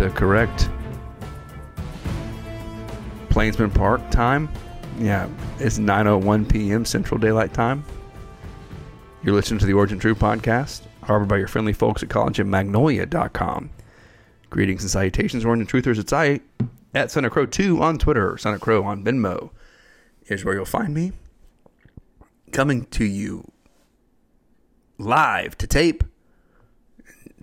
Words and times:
The 0.00 0.08
correct 0.08 0.70
Plainsman 3.28 3.70
Park 3.70 4.00
time. 4.10 4.48
Yeah, 4.98 5.28
it's 5.58 5.78
9:01 5.78 6.48
p.m. 6.48 6.86
Central 6.86 7.20
Daylight 7.20 7.52
Time. 7.52 7.84
You're 9.22 9.34
listening 9.34 9.60
to 9.60 9.66
the 9.66 9.74
Origin 9.74 9.98
True 9.98 10.14
podcast, 10.14 10.84
harbored 11.02 11.28
by 11.28 11.36
your 11.36 11.48
friendly 11.48 11.74
folks 11.74 12.02
at 12.02 12.08
collegeandmagnolia.com. 12.08 13.68
Greetings 14.48 14.84
and 14.84 14.90
salutations, 14.90 15.44
Origin 15.44 15.66
Truthers. 15.66 15.98
It's 15.98 16.14
I 16.14 16.40
at 16.94 17.10
Santa 17.10 17.28
Crow 17.28 17.44
2 17.44 17.82
on 17.82 17.98
Twitter, 17.98 18.38
Santa 18.38 18.58
Crow 18.58 18.82
on 18.84 19.04
Venmo. 19.04 19.50
Here's 20.24 20.46
where 20.46 20.54
you'll 20.54 20.64
find 20.64 20.94
me. 20.94 21.12
Coming 22.52 22.86
to 22.86 23.04
you 23.04 23.52
live 24.96 25.58
to 25.58 25.66
tape, 25.66 26.04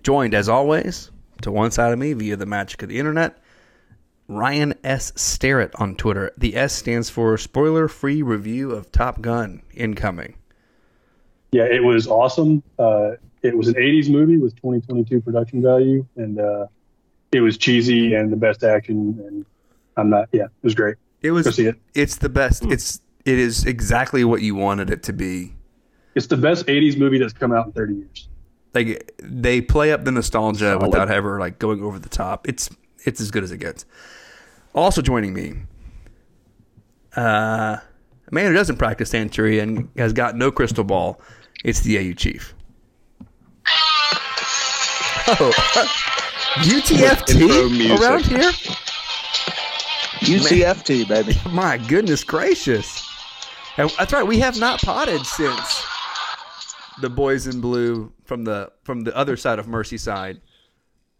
joined 0.02 0.34
as 0.34 0.48
always 0.48 1.12
to 1.42 1.50
one 1.52 1.70
side 1.70 1.92
of 1.92 1.98
me 1.98 2.12
via 2.12 2.36
the 2.36 2.46
magic 2.46 2.82
of 2.82 2.88
the 2.88 2.98
internet. 2.98 3.38
Ryan 4.28 4.74
S. 4.84 5.12
Starrett 5.16 5.74
on 5.76 5.94
Twitter. 5.96 6.32
The 6.36 6.54
S 6.56 6.74
stands 6.74 7.08
for 7.08 7.36
spoiler 7.38 7.88
free 7.88 8.20
review 8.22 8.72
of 8.72 8.92
Top 8.92 9.20
Gun 9.22 9.62
incoming. 9.72 10.34
yeah, 11.52 11.64
it 11.64 11.82
was 11.82 12.06
awesome. 12.06 12.62
Uh, 12.78 13.12
it 13.42 13.56
was 13.56 13.68
an 13.68 13.74
80s 13.74 14.10
movie 14.10 14.36
with 14.36 14.54
2022 14.56 15.20
production 15.22 15.62
value, 15.62 16.04
and 16.16 16.38
uh, 16.38 16.66
it 17.32 17.40
was 17.40 17.56
cheesy 17.56 18.14
and 18.14 18.30
the 18.30 18.36
best 18.36 18.64
action. 18.64 19.18
And 19.26 19.46
I'm 19.96 20.10
not, 20.10 20.28
yeah, 20.32 20.44
it 20.44 20.50
was 20.62 20.74
great. 20.74 20.96
It 21.22 21.30
was 21.30 21.46
Go 21.46 21.50
see 21.52 21.66
it. 21.66 21.76
it's 21.94 22.16
the 22.16 22.28
best. 22.28 22.64
It's 22.66 23.00
it 23.24 23.38
is 23.38 23.64
exactly 23.64 24.24
what 24.24 24.42
you 24.42 24.54
wanted 24.54 24.90
it 24.90 25.02
to 25.04 25.12
be. 25.12 25.54
It's 26.14 26.26
the 26.26 26.36
best 26.36 26.66
80s 26.66 26.98
movie 26.98 27.18
that's 27.18 27.32
come 27.32 27.52
out 27.52 27.66
in 27.66 27.72
30 27.72 27.94
years. 27.94 28.28
Like 28.74 29.12
they 29.22 29.60
play 29.60 29.92
up 29.92 30.04
the 30.04 30.12
nostalgia 30.12 30.72
Solid. 30.72 30.82
without 30.86 31.10
ever 31.10 31.40
like 31.40 31.58
going 31.58 31.82
over 31.82 31.98
the 31.98 32.08
top. 32.08 32.48
It's 32.48 32.70
it's 33.04 33.20
as 33.20 33.30
good 33.30 33.42
as 33.42 33.50
it 33.50 33.58
gets. 33.58 33.84
Also 34.74 35.00
joining 35.02 35.32
me, 35.32 35.54
uh, 37.16 37.78
a 37.80 38.34
man 38.34 38.46
who 38.46 38.52
doesn't 38.52 38.76
practice 38.76 39.10
Santeria 39.10 39.62
and 39.62 39.88
has 39.96 40.12
got 40.12 40.36
no 40.36 40.50
crystal 40.50 40.84
ball. 40.84 41.20
It's 41.64 41.80
the 41.80 41.98
AU 41.98 42.12
chief. 42.12 42.54
Oh, 45.30 45.52
UTFT 46.54 47.98
around 48.00 48.24
here? 48.24 48.50
UCFT, 50.20 51.08
baby. 51.08 51.34
My 51.50 51.78
goodness 51.78 52.24
gracious. 52.24 53.06
That's 53.76 54.12
right. 54.12 54.26
We 54.26 54.38
have 54.40 54.58
not 54.58 54.80
potted 54.80 55.24
since 55.24 55.84
the 57.00 57.10
boys 57.10 57.46
in 57.46 57.60
blue 57.60 58.12
from 58.24 58.44
the 58.44 58.72
from 58.84 59.02
the 59.02 59.16
other 59.16 59.36
side 59.36 59.58
of 59.58 59.66
Merseyside 59.66 60.40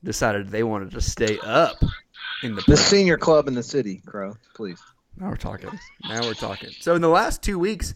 decided 0.04 0.48
they 0.48 0.62
wanted 0.62 0.92
to 0.92 1.00
stay 1.00 1.38
up 1.40 1.76
in 2.42 2.54
the. 2.54 2.62
The 2.66 2.76
senior 2.76 3.18
club 3.18 3.48
in 3.48 3.54
the 3.54 3.62
city, 3.62 4.02
Crow. 4.06 4.36
Please. 4.54 4.80
Now 5.16 5.28
we're 5.30 5.36
talking. 5.36 5.70
Now 6.08 6.20
we're 6.22 6.34
talking. 6.34 6.70
So 6.80 6.94
in 6.94 7.02
the 7.02 7.08
last 7.08 7.42
two 7.42 7.58
weeks, 7.58 7.94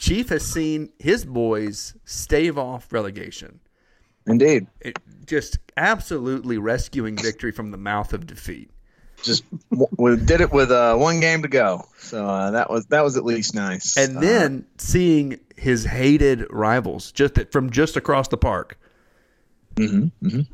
Chief 0.00 0.28
has 0.30 0.44
seen 0.44 0.90
his 0.98 1.24
boys 1.24 1.94
stave 2.04 2.58
off 2.58 2.92
relegation. 2.92 3.60
Indeed. 4.26 4.66
It, 4.80 4.98
just 5.26 5.58
absolutely 5.76 6.58
rescuing 6.58 7.16
victory 7.16 7.52
from 7.52 7.70
the 7.70 7.76
mouth 7.78 8.12
of 8.12 8.26
defeat. 8.26 8.70
Just 9.22 9.44
we 9.70 10.16
did 10.16 10.40
it 10.40 10.50
with 10.50 10.70
uh, 10.72 10.96
one 10.96 11.20
game 11.20 11.42
to 11.42 11.48
go, 11.48 11.86
so 11.98 12.26
uh, 12.26 12.50
that 12.52 12.70
was 12.70 12.86
that 12.86 13.04
was 13.04 13.18
at 13.18 13.24
least 13.24 13.54
nice. 13.54 13.96
and 13.98 14.16
Uh, 14.16 14.20
then 14.20 14.66
seeing 14.78 15.38
his 15.60 15.84
hated 15.84 16.46
rivals 16.50 17.12
just 17.12 17.38
from 17.52 17.70
just 17.70 17.96
across 17.96 18.28
the 18.28 18.36
park 18.36 18.78
mhm, 19.74 20.10
mhm. 20.22 20.46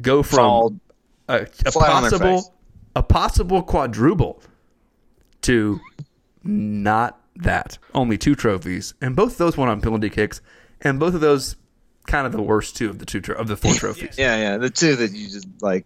go 0.00 0.22
from 0.22 0.80
a, 1.28 1.46
a 1.66 1.70
flat 1.72 1.90
on 1.90 2.02
their 2.02 2.10
face. 2.12 2.20
possible 2.20 2.54
a 2.94 3.02
possible 3.02 3.62
quadruple 3.62 4.42
to 5.42 5.80
not 6.44 7.20
that 7.36 7.78
only 7.94 8.16
two 8.16 8.34
trophies 8.34 8.94
and 9.00 9.14
both 9.16 9.32
of 9.32 9.38
those 9.38 9.56
won 9.56 9.68
on 9.68 9.80
penalty 9.80 10.10
kicks 10.10 10.40
and 10.82 11.00
both 11.00 11.14
of 11.14 11.20
those 11.20 11.56
kind 12.06 12.26
of 12.26 12.32
the 12.32 12.42
worst 12.42 12.76
two 12.76 12.88
of 12.88 12.98
the 12.98 13.06
two 13.06 13.20
tro- 13.20 13.36
of 13.36 13.48
the 13.48 13.56
four 13.56 13.74
trophies 13.74 14.16
Yeah, 14.18 14.36
yeah. 14.36 14.56
The 14.56 14.70
two 14.70 14.96
that 14.96 15.12
you 15.12 15.28
just 15.28 15.46
like 15.60 15.84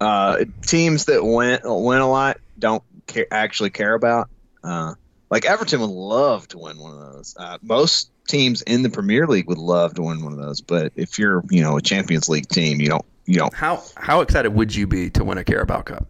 uh, 0.00 0.44
teams 0.66 1.04
that 1.06 1.24
win 1.24 1.60
win 1.64 2.00
a 2.00 2.08
lot 2.08 2.38
don't 2.58 2.82
care, 3.06 3.26
actually 3.30 3.70
care 3.70 3.94
about. 3.94 4.28
Uh, 4.62 4.94
like 5.30 5.44
Everton 5.46 5.80
would 5.80 5.90
love 5.90 6.46
to 6.48 6.58
win 6.58 6.78
one 6.78 6.92
of 6.92 7.12
those. 7.14 7.34
Uh, 7.38 7.58
most 7.62 8.10
teams 8.28 8.62
in 8.62 8.82
the 8.82 8.90
Premier 8.90 9.26
League 9.26 9.48
would 9.48 9.58
love 9.58 9.94
to 9.94 10.02
win 10.02 10.22
one 10.22 10.32
of 10.32 10.38
those. 10.38 10.60
But 10.60 10.92
if 10.96 11.18
you're, 11.18 11.42
you 11.50 11.62
know, 11.62 11.76
a 11.76 11.80
Champions 11.82 12.28
League 12.28 12.48
team, 12.48 12.80
you 12.80 12.88
don't, 12.88 13.04
you 13.26 13.36
don't. 13.36 13.54
how 13.54 13.82
how 13.96 14.20
excited 14.22 14.50
would 14.54 14.74
you 14.74 14.86
be 14.86 15.10
to 15.10 15.24
win 15.24 15.38
a 15.38 15.44
Carabao 15.44 15.82
Cup 15.82 16.06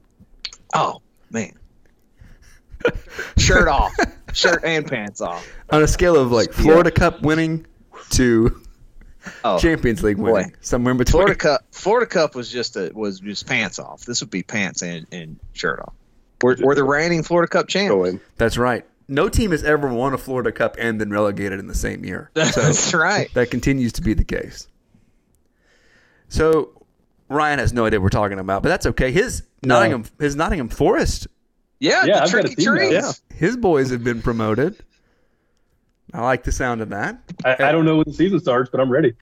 Oh 0.74 1.02
man, 1.30 1.52
shirt 3.36 3.68
off, 3.68 3.92
shirt 4.32 4.64
and 4.64 4.86
pants 4.86 5.20
off. 5.20 5.46
on 5.70 5.82
a 5.82 5.88
scale 5.88 6.16
of 6.16 6.30
like 6.32 6.52
Florida 6.52 6.90
Cup 6.90 7.22
winning 7.22 7.66
to 8.10 8.60
Oh, 9.44 9.58
Champions 9.58 10.02
League 10.02 10.16
boy. 10.16 10.32
winning 10.32 10.54
somewhere 10.62 10.92
in 10.92 10.96
between 10.98 11.12
Florida 11.12 11.34
Cup. 11.34 11.60
Florida 11.72 12.06
Cup 12.06 12.34
was 12.34 12.50
just 12.50 12.76
a 12.76 12.90
was 12.94 13.20
just 13.20 13.46
pants 13.46 13.78
off. 13.78 14.04
This 14.06 14.22
would 14.22 14.30
be 14.30 14.42
pants 14.42 14.80
and, 14.82 15.06
and 15.12 15.38
shirt 15.52 15.78
off. 15.80 15.92
We're, 16.42 16.56
we're 16.58 16.74
the 16.74 16.84
reigning 16.84 17.22
Florida 17.22 17.46
Cup 17.50 17.68
champs. 17.68 18.18
That's 18.38 18.56
right. 18.56 18.86
No 19.10 19.28
team 19.28 19.50
has 19.50 19.62
ever 19.64 19.92
won 19.92 20.14
a 20.14 20.18
Florida 20.18 20.52
Cup 20.52 20.76
and 20.78 20.98
been 20.98 21.10
relegated 21.10 21.58
in 21.58 21.66
the 21.66 21.74
same 21.74 22.04
year. 22.04 22.30
So 22.36 22.62
That's 22.62 22.94
right. 22.94 23.28
that 23.34 23.50
continues 23.50 23.92
to 23.94 24.02
be 24.02 24.14
the 24.14 24.24
case. 24.24 24.68
So 26.28 26.70
Ryan 27.28 27.58
has 27.58 27.72
no 27.72 27.86
idea 27.86 27.98
what 27.98 28.04
we're 28.04 28.08
talking 28.10 28.38
about, 28.38 28.62
but 28.62 28.68
that's 28.68 28.86
okay. 28.86 29.10
His 29.12 29.42
Nottingham 29.62 30.04
his 30.18 30.36
Nottingham 30.36 30.68
Forest, 30.68 31.26
Yeah, 31.78 32.04
Yeah, 32.04 32.16
the 32.18 32.22
I've 32.22 32.30
tricky 32.30 32.54
trees. 32.64 32.92
yeah. 32.92 33.12
his 33.36 33.56
boys 33.56 33.90
have 33.90 34.04
been 34.04 34.22
promoted. 34.22 34.76
I 36.12 36.22
like 36.22 36.42
the 36.44 36.52
sound 36.52 36.80
of 36.80 36.88
that. 36.90 37.20
I, 37.44 37.54
I 37.68 37.72
don't 37.72 37.84
know 37.84 37.96
when 37.96 38.04
the 38.06 38.12
season 38.14 38.40
starts, 38.40 38.70
but 38.70 38.80
I'm 38.80 38.90
ready. 38.90 39.14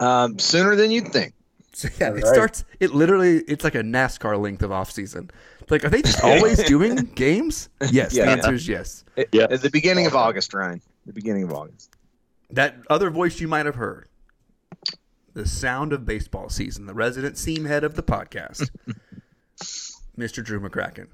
Um, 0.00 0.38
sooner 0.38 0.76
than 0.76 0.90
you'd 0.90 1.08
think. 1.08 1.32
So 1.72 1.88
yeah, 2.00 2.14
it 2.14 2.26
starts. 2.26 2.64
It 2.80 2.94
literally, 2.94 3.38
it's 3.40 3.62
like 3.62 3.74
a 3.74 3.82
NASCAR 3.82 4.40
length 4.40 4.62
of 4.62 4.72
off 4.72 4.90
season. 4.90 5.30
Like, 5.70 5.84
are 5.84 5.88
they 5.90 6.02
just 6.02 6.20
always 6.24 6.62
doing 6.64 6.96
games? 7.14 7.68
Yes. 7.90 8.14
Yeah. 8.14 8.24
the 8.24 8.30
answer 8.32 8.54
is 8.54 8.66
yes. 8.68 9.04
It- 9.16 9.28
Yeah. 9.32 9.46
At 9.50 9.62
the 9.62 9.70
beginning 9.70 10.06
of 10.06 10.14
August, 10.16 10.52
Ryan. 10.54 10.80
The 11.06 11.12
beginning 11.12 11.44
of 11.44 11.52
August. 11.52 11.94
That 12.50 12.76
other 12.88 13.10
voice 13.10 13.38
you 13.40 13.48
might 13.48 13.66
have 13.66 13.74
heard, 13.76 14.08
the 15.34 15.46
sound 15.46 15.92
of 15.92 16.04
baseball 16.06 16.48
season, 16.48 16.86
the 16.86 16.94
resident 16.94 17.36
seam 17.36 17.66
head 17.66 17.84
of 17.84 17.94
the 17.94 18.02
podcast, 18.02 18.70
Mr. 20.18 20.42
Drew 20.44 20.60
McCracken. 20.60 21.08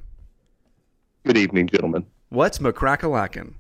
Good 1.27 1.37
evening, 1.37 1.67
gentlemen. 1.67 2.07
What's 2.29 2.59
McCrackalackin? 2.59 3.55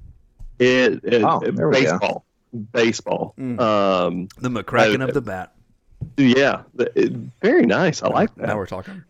It, 0.58 1.00
it, 1.04 1.22
Oh, 1.24 1.40
it- 1.40 1.56
there 1.56 1.69
we 1.69 1.82
go. 1.82 1.92
baseball, 1.92 2.24
baseball. 2.72 3.34
Mm. 3.38 3.60
Um, 3.60 4.28
The 4.38 4.48
McCracken 4.48 5.00
I- 5.02 5.08
of 5.08 5.14
the 5.14 5.20
bat. 5.20 5.53
Yeah, 6.16 6.62
it- 6.74 7.12
very 7.42 7.66
nice. 7.66 8.02
I 8.02 8.08
like 8.08 8.34
that. 8.36 8.48
Now 8.48 8.56
we're 8.56 8.66
talking. 8.66 9.02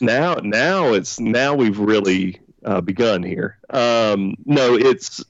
Now, 0.00 0.34
now 0.34 0.94
it's 0.94 1.20
now 1.20 1.54
we've 1.54 1.78
really 1.78 2.40
uh, 2.64 2.80
begun 2.80 3.22
here. 3.22 3.58
Um, 3.70 4.34
no, 4.44 4.74
it's 4.74 5.24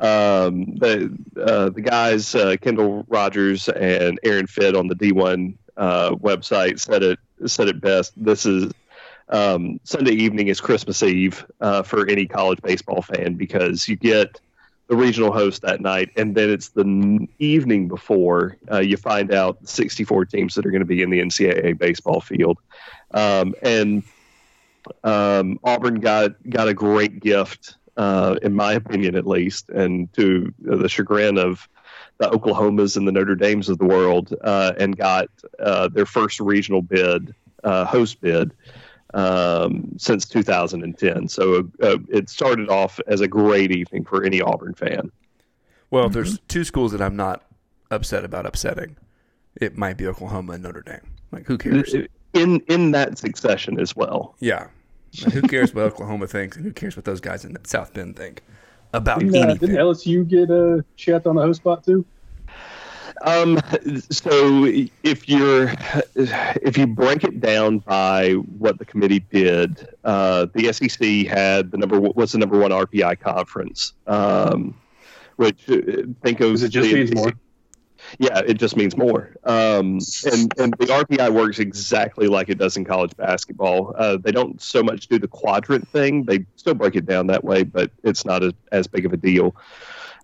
um, 0.00 0.76
the 0.76 1.16
uh, 1.36 1.70
the 1.70 1.80
guys 1.80 2.34
uh, 2.34 2.56
Kendall 2.60 3.04
Rogers 3.08 3.68
and 3.68 4.20
Aaron 4.22 4.46
Fitt 4.46 4.76
on 4.76 4.86
the 4.86 4.94
D1 4.94 5.54
uh, 5.76 6.10
website 6.12 6.78
said 6.78 7.02
it 7.02 7.18
said 7.46 7.68
it 7.68 7.80
best. 7.80 8.12
This 8.16 8.46
is 8.46 8.72
um, 9.28 9.80
Sunday 9.84 10.12
evening 10.12 10.46
is 10.48 10.60
Christmas 10.60 11.02
Eve 11.02 11.44
uh, 11.60 11.82
for 11.82 12.08
any 12.08 12.26
college 12.26 12.62
baseball 12.62 13.02
fan 13.02 13.34
because 13.34 13.88
you 13.88 13.96
get 13.96 14.40
the 14.88 14.96
regional 14.96 15.32
host 15.32 15.62
that 15.62 15.80
night, 15.80 16.10
and 16.16 16.34
then 16.34 16.50
it's 16.50 16.68
the 16.70 17.28
evening 17.38 17.88
before 17.88 18.56
uh, 18.72 18.78
you 18.78 18.96
find 18.96 19.32
out 19.32 19.60
the 19.60 19.66
64 19.66 20.24
teams 20.26 20.54
that 20.54 20.64
are 20.64 20.70
going 20.70 20.80
to 20.80 20.86
be 20.86 21.02
in 21.02 21.10
the 21.10 21.20
NCAA 21.20 21.78
baseball 21.78 22.20
field, 22.20 22.58
um, 23.12 23.54
and 23.62 24.02
um, 25.04 25.60
Auburn 25.62 25.96
got 25.96 26.32
got 26.48 26.68
a 26.68 26.74
great 26.74 27.20
gift, 27.20 27.76
uh, 27.96 28.36
in 28.42 28.54
my 28.54 28.72
opinion, 28.72 29.14
at 29.14 29.26
least, 29.26 29.68
and 29.68 30.12
to 30.14 30.52
the 30.58 30.88
chagrin 30.88 31.36
of 31.36 31.68
the 32.16 32.28
Oklahomas 32.30 32.96
and 32.96 33.06
the 33.06 33.12
Notre 33.12 33.36
Dames 33.36 33.68
of 33.68 33.78
the 33.78 33.84
world, 33.84 34.34
uh, 34.42 34.72
and 34.78 34.96
got 34.96 35.28
uh, 35.58 35.88
their 35.88 36.06
first 36.06 36.40
regional 36.40 36.82
bid, 36.82 37.34
uh, 37.62 37.84
host 37.84 38.20
bid, 38.20 38.52
um, 39.14 39.92
since 39.96 40.26
2010. 40.26 41.28
So 41.28 41.70
uh, 41.82 41.98
it 42.08 42.28
started 42.28 42.68
off 42.68 43.00
as 43.06 43.20
a 43.20 43.28
great 43.28 43.70
evening 43.72 44.04
for 44.04 44.24
any 44.24 44.40
Auburn 44.40 44.74
fan. 44.74 45.10
Well, 45.90 46.06
if 46.06 46.12
there's 46.12 46.38
two 46.48 46.64
schools 46.64 46.92
that 46.92 47.00
I'm 47.00 47.16
not 47.16 47.44
upset 47.90 48.24
about 48.24 48.44
upsetting, 48.44 48.96
it 49.56 49.76
might 49.76 49.96
be 49.96 50.06
Oklahoma 50.06 50.54
and 50.54 50.62
Notre 50.62 50.82
Dame. 50.82 51.00
Like, 51.32 51.46
who 51.46 51.56
cares? 51.58 51.94
In 52.34 52.60
in 52.68 52.90
that 52.92 53.16
succession 53.18 53.80
as 53.80 53.96
well. 53.96 54.34
Yeah. 54.38 54.68
Like, 55.24 55.32
who 55.32 55.42
cares 55.42 55.74
what 55.74 55.84
Oklahoma 55.92 56.26
thinks, 56.26 56.56
and 56.56 56.66
who 56.66 56.72
cares 56.72 56.94
what 56.94 57.06
those 57.06 57.20
guys 57.20 57.44
in 57.44 57.56
South 57.64 57.94
Bend 57.94 58.16
think 58.16 58.42
about 58.92 59.20
Didn't, 59.20 59.34
uh, 59.34 59.38
anything? 59.38 59.68
didn't 59.68 59.76
LSU 59.76 60.28
get 60.28 60.50
a 60.50 60.84
shot 60.96 61.26
on 61.26 61.36
the 61.36 61.42
host 61.42 61.60
spot 61.60 61.84
too? 61.84 62.04
Um, 63.22 63.60
so 64.10 64.64
if 65.02 65.28
you're 65.28 65.72
if 66.14 66.78
you 66.78 66.86
break 66.86 67.24
it 67.24 67.40
down 67.40 67.78
by 67.78 68.32
what 68.32 68.78
the 68.78 68.84
committee 68.84 69.20
did, 69.20 69.88
uh, 70.04 70.46
the 70.54 70.72
SEC 70.72 71.26
had 71.26 71.70
the 71.70 71.78
number 71.78 72.00
what's 72.00 72.32
the 72.32 72.38
number 72.38 72.58
one 72.58 72.70
RPI 72.70 73.20
conference, 73.20 73.92
um, 74.06 74.74
which 75.36 75.68
uh, 75.68 75.76
think 76.22 76.40
of 76.40 76.62
it 76.62 76.68
just 76.68 76.88
the- 76.88 76.94
means 76.94 77.14
more? 77.14 77.32
Yeah, 78.18 78.38
it 78.46 78.54
just 78.54 78.76
means 78.76 78.96
more. 78.96 79.34
Um, 79.44 79.98
and 80.24 80.54
and 80.56 80.74
the 80.78 80.86
RPI 80.86 81.30
works 81.30 81.58
exactly 81.58 82.28
like 82.28 82.48
it 82.48 82.56
does 82.56 82.76
in 82.76 82.84
college 82.84 83.14
basketball. 83.16 83.94
Uh, 83.98 84.16
they 84.16 84.30
don't 84.30 84.62
so 84.62 84.82
much 84.82 85.08
do 85.08 85.18
the 85.18 85.28
quadrant 85.28 85.88
thing; 85.88 86.24
they 86.24 86.46
still 86.56 86.74
break 86.74 86.94
it 86.94 87.06
down 87.06 87.26
that 87.26 87.42
way, 87.42 87.64
but 87.64 87.90
it's 88.04 88.24
not 88.24 88.44
as, 88.44 88.52
as 88.70 88.86
big 88.86 89.04
of 89.04 89.12
a 89.12 89.16
deal 89.16 89.54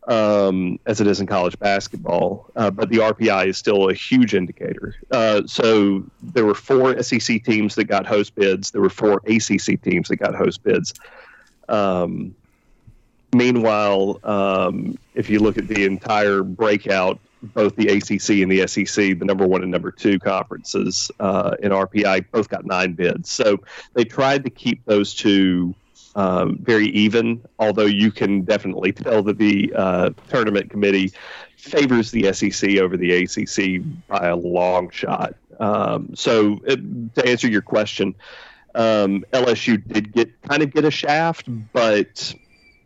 um, 0.06 0.78
as 0.86 1.00
it 1.00 1.06
is 1.06 1.20
in 1.20 1.26
college 1.26 1.58
basketball. 1.58 2.50
Uh, 2.56 2.70
but 2.70 2.88
the 2.88 2.98
RPI 2.98 3.48
is 3.48 3.58
still 3.58 3.88
a 3.88 3.94
huge 3.94 4.34
indicator. 4.34 4.94
Uh, 5.10 5.42
so 5.46 6.04
there 6.22 6.44
were 6.44 6.54
four 6.54 7.02
SEC 7.02 7.42
teams 7.44 7.74
that 7.76 7.84
got 7.84 8.06
host 8.06 8.34
bids. 8.34 8.70
There 8.70 8.82
were 8.82 8.90
four 8.90 9.22
ACC 9.26 9.80
teams 9.82 10.08
that 10.08 10.16
got 10.16 10.34
host 10.34 10.62
bids. 10.62 10.94
Um, 11.68 12.34
meanwhile, 13.32 14.20
um, 14.24 14.98
if 15.14 15.30
you 15.30 15.38
look 15.38 15.58
at 15.58 15.68
the 15.68 15.84
entire 15.84 16.42
breakout, 16.42 17.18
both 17.42 17.76
the 17.76 17.88
ACC 17.88 18.42
and 18.42 18.50
the 18.50 18.66
SEC, 18.66 19.18
the 19.18 19.24
number 19.24 19.46
one 19.46 19.62
and 19.62 19.70
number 19.70 19.90
two 19.90 20.18
conferences 20.18 21.10
uh, 21.20 21.56
in 21.62 21.72
RPI, 21.72 22.26
both 22.30 22.48
got 22.48 22.64
nine 22.64 22.94
bids. 22.94 23.30
So 23.30 23.58
they 23.92 24.04
tried 24.04 24.44
to 24.44 24.50
keep 24.50 24.84
those 24.86 25.14
two 25.14 25.74
um, 26.14 26.58
very 26.62 26.88
even, 26.88 27.42
although 27.58 27.86
you 27.86 28.10
can 28.10 28.42
definitely 28.42 28.92
tell 28.92 29.22
that 29.22 29.38
the 29.38 29.72
uh, 29.74 30.10
tournament 30.28 30.70
committee 30.70 31.12
favors 31.56 32.10
the 32.10 32.32
SEC 32.32 32.76
over 32.78 32.96
the 32.96 33.24
ACC 33.24 33.82
by 34.06 34.28
a 34.28 34.36
long 34.36 34.90
shot. 34.90 35.34
Um, 35.60 36.14
so, 36.14 36.60
it, 36.66 37.14
to 37.14 37.26
answer 37.26 37.48
your 37.48 37.62
question, 37.62 38.14
um, 38.74 39.24
LSU 39.32 39.82
did 39.86 40.12
get 40.12 40.40
kind 40.42 40.62
of 40.62 40.72
get 40.72 40.84
a 40.84 40.90
shaft, 40.90 41.46
but 41.72 42.34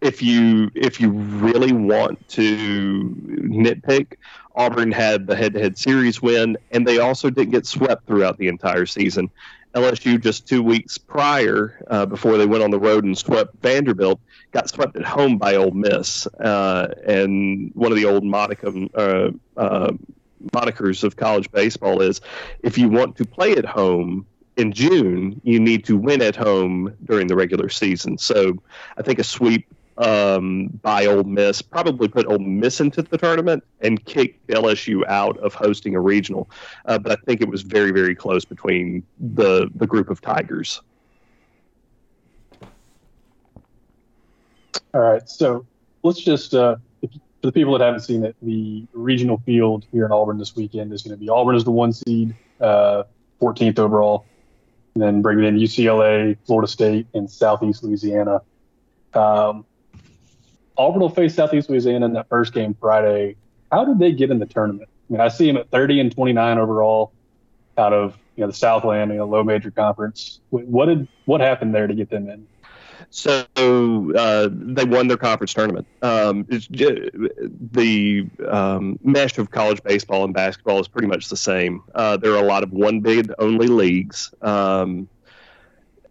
if 0.00 0.22
you 0.22 0.70
if 0.74 1.00
you 1.00 1.10
really 1.10 1.72
want 1.72 2.28
to 2.30 3.14
nitpick, 3.26 4.14
Auburn 4.54 4.92
had 4.92 5.26
the 5.26 5.34
head-to-head 5.36 5.78
series 5.78 6.20
win, 6.20 6.56
and 6.70 6.86
they 6.86 6.98
also 6.98 7.30
didn't 7.30 7.52
get 7.52 7.66
swept 7.66 8.06
throughout 8.06 8.38
the 8.38 8.48
entire 8.48 8.86
season. 8.86 9.30
LSU 9.74 10.20
just 10.20 10.48
two 10.48 10.62
weeks 10.62 10.98
prior, 10.98 11.84
uh, 11.88 12.06
before 12.06 12.38
they 12.38 12.46
went 12.46 12.62
on 12.62 12.70
the 12.70 12.78
road 12.78 13.04
and 13.04 13.16
swept 13.16 13.54
Vanderbilt, 13.62 14.20
got 14.52 14.68
swept 14.68 14.96
at 14.96 15.04
home 15.04 15.38
by 15.38 15.56
Ole 15.56 15.70
Miss, 15.72 16.26
uh, 16.38 16.94
and 17.06 17.70
one 17.74 17.92
of 17.92 17.96
the 17.96 18.04
old 18.04 18.24
monicum, 18.24 18.90
uh, 18.94 19.30
uh, 19.60 19.92
monikers 20.52 21.04
of 21.04 21.16
college 21.16 21.50
baseball 21.50 22.00
is, 22.00 22.20
if 22.62 22.78
you 22.78 22.88
want 22.88 23.16
to 23.16 23.24
play 23.24 23.52
at 23.52 23.64
home 23.64 24.26
in 24.56 24.72
June, 24.72 25.40
you 25.44 25.60
need 25.60 25.84
to 25.84 25.96
win 25.96 26.22
at 26.22 26.34
home 26.34 26.94
during 27.04 27.26
the 27.26 27.36
regular 27.36 27.68
season. 27.68 28.18
So, 28.18 28.54
I 28.96 29.02
think 29.02 29.18
a 29.18 29.24
sweep 29.24 29.66
um, 29.98 30.68
by 30.82 31.06
Ole 31.06 31.24
Miss 31.24 31.60
probably 31.60 32.08
put 32.08 32.26
Ole 32.26 32.38
Miss 32.38 32.80
into 32.80 33.02
the 33.02 33.18
tournament 33.18 33.64
and 33.80 34.02
kicked 34.04 34.46
LSU 34.48 35.06
out 35.08 35.36
of 35.38 35.54
hosting 35.54 35.94
a 35.94 36.00
regional. 36.00 36.48
Uh, 36.86 36.98
but 36.98 37.12
I 37.12 37.16
think 37.26 37.42
it 37.42 37.48
was 37.48 37.62
very, 37.62 37.90
very 37.90 38.14
close 38.14 38.44
between 38.44 39.04
the 39.18 39.68
the 39.74 39.86
group 39.86 40.08
of 40.08 40.20
Tigers. 40.20 40.80
All 44.94 45.00
right, 45.02 45.28
so 45.28 45.66
let's 46.02 46.20
just 46.20 46.54
uh, 46.54 46.76
for 47.02 47.46
the 47.46 47.52
people 47.52 47.76
that 47.76 47.84
haven't 47.84 48.00
seen 48.00 48.24
it, 48.24 48.36
the 48.42 48.86
regional 48.92 49.38
field 49.44 49.84
here 49.92 50.06
in 50.06 50.12
Auburn 50.12 50.38
this 50.38 50.56
weekend 50.56 50.92
is 50.92 51.02
going 51.02 51.16
to 51.16 51.20
be 51.20 51.28
Auburn 51.28 51.56
is 51.56 51.64
the 51.64 51.70
one 51.70 51.92
seed, 51.92 52.34
uh, 52.60 53.02
14th 53.40 53.78
overall, 53.78 54.26
and 54.94 55.02
then 55.02 55.22
bringing 55.22 55.44
in 55.44 55.56
UCLA, 55.56 56.36
Florida 56.46 56.68
State, 56.68 57.06
and 57.14 57.30
Southeast 57.30 57.82
Louisiana. 57.82 58.42
Um, 59.14 59.64
Auburn 60.78 61.00
will 61.00 61.10
face 61.10 61.34
Southeast 61.34 61.68
Louisiana 61.68 62.06
in 62.06 62.12
that 62.14 62.28
first 62.28 62.54
game 62.54 62.74
Friday. 62.80 63.36
How 63.70 63.84
did 63.84 63.98
they 63.98 64.12
get 64.12 64.30
in 64.30 64.38
the 64.38 64.46
tournament? 64.46 64.88
I 64.88 65.12
mean, 65.12 65.20
I 65.20 65.28
see 65.28 65.46
them 65.46 65.56
at 65.56 65.70
30 65.70 66.00
and 66.00 66.12
29 66.12 66.58
overall, 66.58 67.12
out 67.76 67.92
of 67.92 68.16
you 68.36 68.42
know 68.42 68.48
the 68.48 68.56
Southland, 68.56 69.10
you 69.10 69.18
know, 69.18 69.26
low 69.26 69.42
major 69.42 69.70
conference. 69.70 70.40
What 70.50 70.86
did 70.86 71.08
what 71.24 71.40
happened 71.40 71.74
there 71.74 71.86
to 71.86 71.94
get 71.94 72.08
them 72.08 72.28
in? 72.30 72.46
So 73.10 73.46
uh, 73.56 74.48
they 74.50 74.84
won 74.84 75.08
their 75.08 75.16
conference 75.16 75.54
tournament. 75.54 75.86
Um, 76.02 76.46
the 76.48 78.26
um, 78.46 78.98
mesh 79.02 79.38
of 79.38 79.50
college 79.50 79.82
baseball 79.82 80.24
and 80.24 80.34
basketball 80.34 80.80
is 80.80 80.88
pretty 80.88 81.08
much 81.08 81.28
the 81.28 81.36
same. 81.36 81.82
Uh, 81.94 82.16
there 82.16 82.32
are 82.32 82.42
a 82.42 82.46
lot 82.46 82.62
of 82.62 82.72
one 82.72 83.00
bid 83.00 83.32
only 83.38 83.66
leagues, 83.66 84.32
um, 84.42 85.08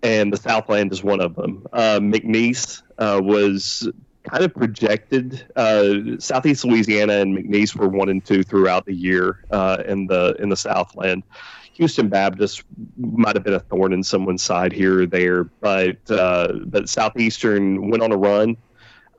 and 0.02 0.34
the 0.34 0.38
Southland 0.38 0.92
is 0.92 1.04
one 1.04 1.22
of 1.22 1.36
them. 1.36 1.68
Uh, 1.72 2.00
McNeese 2.00 2.82
uh, 2.98 3.20
was 3.24 3.88
kind 4.30 4.44
of 4.44 4.54
projected. 4.54 5.46
Uh, 5.56 6.20
Southeast 6.20 6.66
Louisiana 6.66 7.14
and 7.14 7.38
McNeese 7.38 7.76
were 7.76 7.88
one 7.88 8.10
and 8.10 8.24
two 8.24 8.44
throughout 8.44 8.86
the 8.86 8.94
year 8.94 9.44
uh, 9.52 9.84
in 9.86 10.08
the 10.08 10.36
in 10.40 10.50
the 10.50 10.58
Southland. 10.58 11.24
Houston 11.74 12.10
Baptist 12.10 12.64
might 12.98 13.36
have 13.36 13.44
been 13.44 13.54
a 13.54 13.60
thorn 13.60 13.94
in 13.94 14.04
someone's 14.04 14.42
side 14.42 14.74
here 14.74 15.04
or 15.04 15.06
there, 15.06 15.44
but 15.44 15.98
uh, 16.10 16.54
but 16.66 16.90
Southeastern 16.90 17.90
went 17.90 18.04
on 18.04 18.12
a 18.12 18.18
run. 18.18 18.58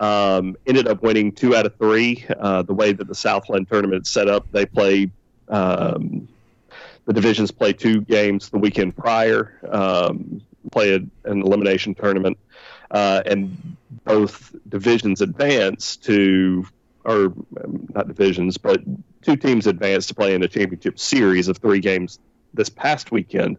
Um, 0.00 0.57
ended 0.67 0.87
up 0.87 1.03
winning 1.03 1.33
two 1.33 1.57
out 1.57 1.67
of 1.67 1.77
three. 1.77 2.25
Uh, 2.38 2.62
the 2.62 2.75
way 2.75 2.93
that 2.93 3.09
the 3.09 3.15
Southland 3.15 3.69
tournament 3.69 4.07
is 4.07 4.11
set 4.11 4.29
up, 4.29 4.47
they 4.53 4.65
play 4.65 5.11
um, 5.49 6.29
the 7.09 7.12
divisions 7.12 7.50
play 7.50 7.73
two 7.73 8.03
games 8.03 8.50
the 8.50 8.59
weekend 8.59 8.97
prior, 8.97 9.59
um, 9.71 10.43
play 10.71 10.95
a, 10.95 10.97
an 11.29 11.43
elimination 11.43 11.95
tournament, 11.95 12.37
uh, 12.90 13.23
and 13.26 13.76
both 14.04 14.54
divisions 14.68 15.21
advance 15.21 15.97
to, 15.97 16.66
or 17.04 17.26
um, 17.64 17.88
not 17.95 18.09
divisions, 18.09 18.57
but 18.57 18.80
two 19.23 19.37
teams 19.37 19.66
advance 19.66 20.07
to 20.07 20.14
play 20.14 20.35
in 20.35 20.40
the 20.40 20.49
championship 20.49 20.99
series 20.99 21.49
of 21.49 21.59
three 21.59 21.80
games 21.80 22.18
this 22.54 22.68
past 22.68 23.11
weekend. 23.12 23.59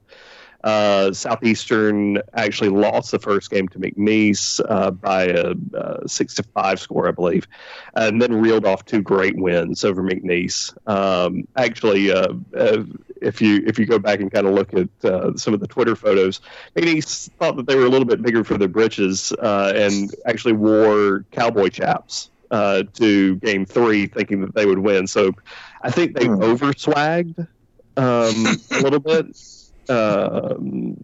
Uh, 0.63 1.13
Southeastern 1.13 2.22
actually 2.34 2.70
lost 2.70 3.12
the 3.12 3.20
first 3.20 3.50
game 3.50 3.68
to 3.70 3.80
McNeese 3.80 4.60
uh, 4.68 4.92
by 4.92 5.24
a, 5.25 5.54
a 5.74 6.08
six 6.08 6.36
to 6.36 6.44
five 6.44 6.80
score, 6.80 7.08
I 7.08 7.12
believe, 7.12 7.48
and 7.96 8.22
then 8.22 8.42
reeled 8.42 8.66
off 8.66 8.84
two 8.86 9.01
great 9.01 9.38
wins 9.38 9.86
over 9.86 10.04
McNeese. 10.04 10.75
Um, 10.88 11.48
actually, 11.56 12.12
uh, 12.12 12.34
uh, 12.56 12.84
if 13.22 13.42
you 13.42 13.63
if 13.66 13.80
you 13.80 13.86
go 13.86 14.00
back 14.00 14.20
and 14.20 14.32
kind 14.32 14.48
of 14.48 14.54
look 14.54 14.74
at 14.74 14.89
uh, 15.04 15.36
some 15.38 15.54
of 15.54 15.62
the 15.62 15.68
Twitter 15.68 15.96
photos, 15.96 16.42
McNeese 16.75 17.30
thought 17.39 17.56
that 17.56 17.66
they 17.66 17.75
were 17.75 17.86
a 17.86 17.89
little 17.89 18.08
bit 18.08 18.22
bigger 18.22 18.44
for 18.44 18.58
their 18.58 18.68
britches 18.68 19.32
uh, 19.42 19.72
and 19.75 20.13
actually 20.25 20.54
wore 20.54 21.25
cowboy 21.32 21.70
chaps 21.70 22.32
uh, 22.51 22.84
to 22.96 23.38
Game 23.38 23.66
Three, 23.66 24.08
thinking 24.08 24.42
that 24.42 24.54
they 24.56 24.66
would 24.66 24.80
win. 24.80 25.08
So, 25.08 25.32
I 25.82 25.89
think 25.89 26.18
they 26.18 26.28
over 26.28 26.74
swagged 26.74 27.48
um, 27.96 28.58
a 28.72 28.82
little 28.82 29.00
bit. 29.00 29.38
Um, 29.89 31.03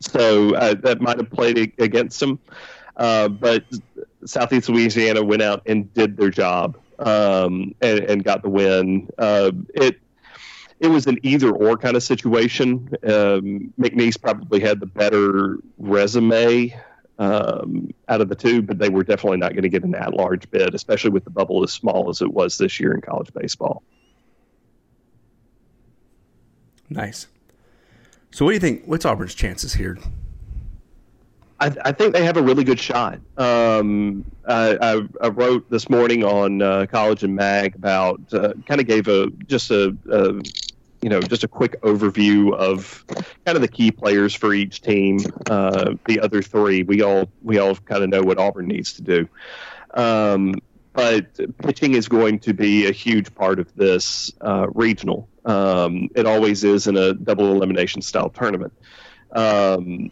so 0.00 0.54
uh, 0.54 0.74
that 0.82 1.00
might 1.00 1.18
have 1.18 1.30
played 1.30 1.58
against 1.78 2.20
them. 2.20 2.38
Uh, 2.96 3.28
but 3.28 3.64
Southeast 4.24 4.68
Louisiana 4.68 5.22
went 5.24 5.42
out 5.42 5.62
and 5.66 5.92
did 5.94 6.16
their 6.16 6.30
job 6.30 6.76
um, 6.98 7.74
and, 7.80 8.00
and, 8.00 8.24
got 8.24 8.42
the 8.42 8.48
win. 8.48 9.08
Uh, 9.16 9.52
it 9.74 10.00
it 10.80 10.88
was 10.88 11.06
an 11.06 11.18
either 11.22 11.50
or 11.50 11.76
kind 11.76 11.96
of 11.96 12.02
situation. 12.02 12.90
Um, 13.04 13.72
McNeese 13.78 14.20
probably 14.20 14.60
had 14.60 14.80
the 14.80 14.86
better 14.86 15.58
resume 15.78 16.74
um, 17.18 17.92
out 18.08 18.22
of 18.22 18.30
the 18.30 18.34
two, 18.34 18.62
but 18.62 18.78
they 18.78 18.88
were 18.88 19.04
definitely 19.04 19.38
not 19.38 19.52
going 19.52 19.62
to 19.62 19.68
get 19.68 19.84
an 19.84 19.94
at-large 19.94 20.50
bid, 20.50 20.74
especially 20.74 21.10
with 21.10 21.24
the 21.24 21.30
bubble 21.30 21.62
as 21.62 21.70
small 21.70 22.08
as 22.08 22.22
it 22.22 22.32
was 22.32 22.56
this 22.56 22.80
year 22.80 22.92
in 22.92 23.02
college 23.02 23.30
baseball. 23.34 23.82
Nice. 26.88 27.26
So, 28.32 28.44
what 28.44 28.52
do 28.52 28.54
you 28.54 28.60
think? 28.60 28.84
What's 28.86 29.04
Auburn's 29.04 29.34
chances 29.34 29.74
here? 29.74 29.98
I, 31.60 31.74
I 31.84 31.92
think 31.92 32.14
they 32.14 32.24
have 32.24 32.36
a 32.36 32.42
really 32.42 32.64
good 32.64 32.80
shot. 32.80 33.20
Um, 33.36 34.24
I, 34.48 34.78
I, 34.80 35.02
I 35.20 35.28
wrote 35.28 35.68
this 35.70 35.90
morning 35.90 36.24
on 36.24 36.62
uh, 36.62 36.86
College 36.90 37.22
and 37.22 37.34
Mag 37.34 37.74
about 37.74 38.20
uh, 38.32 38.54
kind 38.66 38.80
of 38.80 38.86
gave 38.86 39.08
a 39.08 39.28
just 39.46 39.70
a, 39.70 39.94
a 40.10 40.40
you 41.02 41.10
know 41.10 41.20
just 41.20 41.44
a 41.44 41.48
quick 41.48 41.80
overview 41.82 42.54
of 42.54 43.04
kind 43.44 43.56
of 43.56 43.60
the 43.60 43.68
key 43.68 43.90
players 43.90 44.34
for 44.34 44.54
each 44.54 44.80
team. 44.80 45.18
Uh, 45.50 45.94
the 46.06 46.20
other 46.20 46.40
three, 46.40 46.82
we 46.82 47.02
all 47.02 47.28
we 47.42 47.58
all 47.58 47.74
kind 47.74 48.02
of 48.02 48.08
know 48.08 48.22
what 48.22 48.38
Auburn 48.38 48.66
needs 48.66 48.94
to 48.94 49.02
do. 49.02 49.28
Um, 49.94 50.54
but 50.92 51.38
pitching 51.58 51.94
is 51.94 52.08
going 52.08 52.38
to 52.40 52.52
be 52.52 52.86
a 52.86 52.92
huge 52.92 53.34
part 53.34 53.58
of 53.58 53.74
this 53.76 54.32
uh, 54.40 54.66
regional. 54.74 55.28
Um, 55.44 56.10
it 56.14 56.26
always 56.26 56.64
is 56.64 56.86
in 56.86 56.96
a 56.96 57.14
double 57.14 57.52
elimination 57.52 58.02
style 58.02 58.28
tournament. 58.30 58.72
Um, 59.32 60.10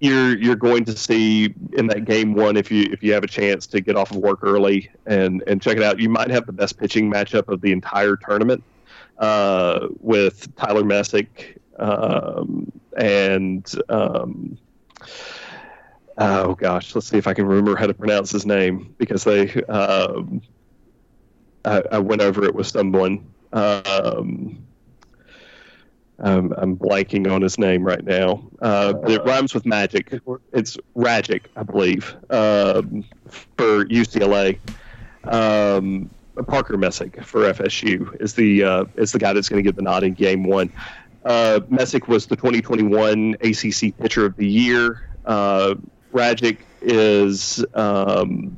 you're 0.00 0.38
you're 0.38 0.56
going 0.56 0.84
to 0.84 0.96
see 0.96 1.52
in 1.72 1.88
that 1.88 2.04
game 2.04 2.34
one 2.34 2.56
if 2.56 2.70
you 2.70 2.88
if 2.92 3.02
you 3.02 3.12
have 3.12 3.24
a 3.24 3.28
chance 3.28 3.66
to 3.66 3.80
get 3.80 3.96
off 3.96 4.12
of 4.12 4.18
work 4.18 4.40
early 4.42 4.90
and 5.06 5.42
and 5.48 5.60
check 5.60 5.76
it 5.76 5.82
out. 5.82 5.98
You 5.98 6.08
might 6.08 6.30
have 6.30 6.46
the 6.46 6.52
best 6.52 6.78
pitching 6.78 7.10
matchup 7.12 7.48
of 7.48 7.60
the 7.60 7.72
entire 7.72 8.14
tournament 8.16 8.62
uh, 9.18 9.88
with 10.00 10.54
Tyler 10.56 10.84
Messick 10.84 11.60
um, 11.78 12.70
and. 12.96 13.66
Um, 16.18 16.50
oh 16.50 16.54
gosh, 16.54 16.94
let's 16.96 17.06
see 17.06 17.16
if 17.16 17.28
I 17.28 17.34
can 17.34 17.46
remember 17.46 17.76
how 17.76 17.86
to 17.86 17.94
pronounce 17.94 18.32
his 18.32 18.44
name 18.44 18.92
because 18.98 19.22
they 19.22 19.52
um, 19.64 20.42
I, 21.64 21.82
I, 21.92 21.98
went 22.00 22.22
over 22.22 22.44
it 22.44 22.54
with 22.56 22.66
someone. 22.66 23.24
Um, 23.52 24.66
I'm, 26.18 26.52
I'm, 26.54 26.76
blanking 26.76 27.32
on 27.32 27.40
his 27.40 27.56
name 27.56 27.84
right 27.84 28.04
now, 28.04 28.42
uh, 28.60 28.94
but 28.94 29.12
it 29.12 29.24
rhymes 29.24 29.54
with 29.54 29.64
magic. 29.64 30.12
It's 30.52 30.76
Rajcich, 30.96 31.44
I 31.54 31.62
believe, 31.62 32.16
um, 32.30 33.04
for 33.28 33.84
UCLA. 33.84 34.58
Um, 35.22 36.10
Parker 36.48 36.76
Messick 36.76 37.22
for 37.24 37.42
FSU 37.52 38.20
is 38.20 38.34
the 38.34 38.64
uh, 38.64 38.84
is 38.96 39.12
the 39.12 39.20
guy 39.20 39.32
that's 39.32 39.48
going 39.48 39.62
to 39.62 39.68
get 39.68 39.76
the 39.76 39.82
nod 39.82 40.02
in 40.02 40.14
Game 40.14 40.42
One. 40.42 40.72
Uh, 41.24 41.60
Messick 41.68 42.08
was 42.08 42.26
the 42.26 42.34
2021 42.34 43.36
ACC 43.40 43.96
Pitcher 43.96 44.24
of 44.24 44.34
the 44.36 44.48
Year. 44.48 45.08
Uh, 46.12 46.16
Rajcich 46.16 46.58
is 46.80 47.64
um, 47.74 48.56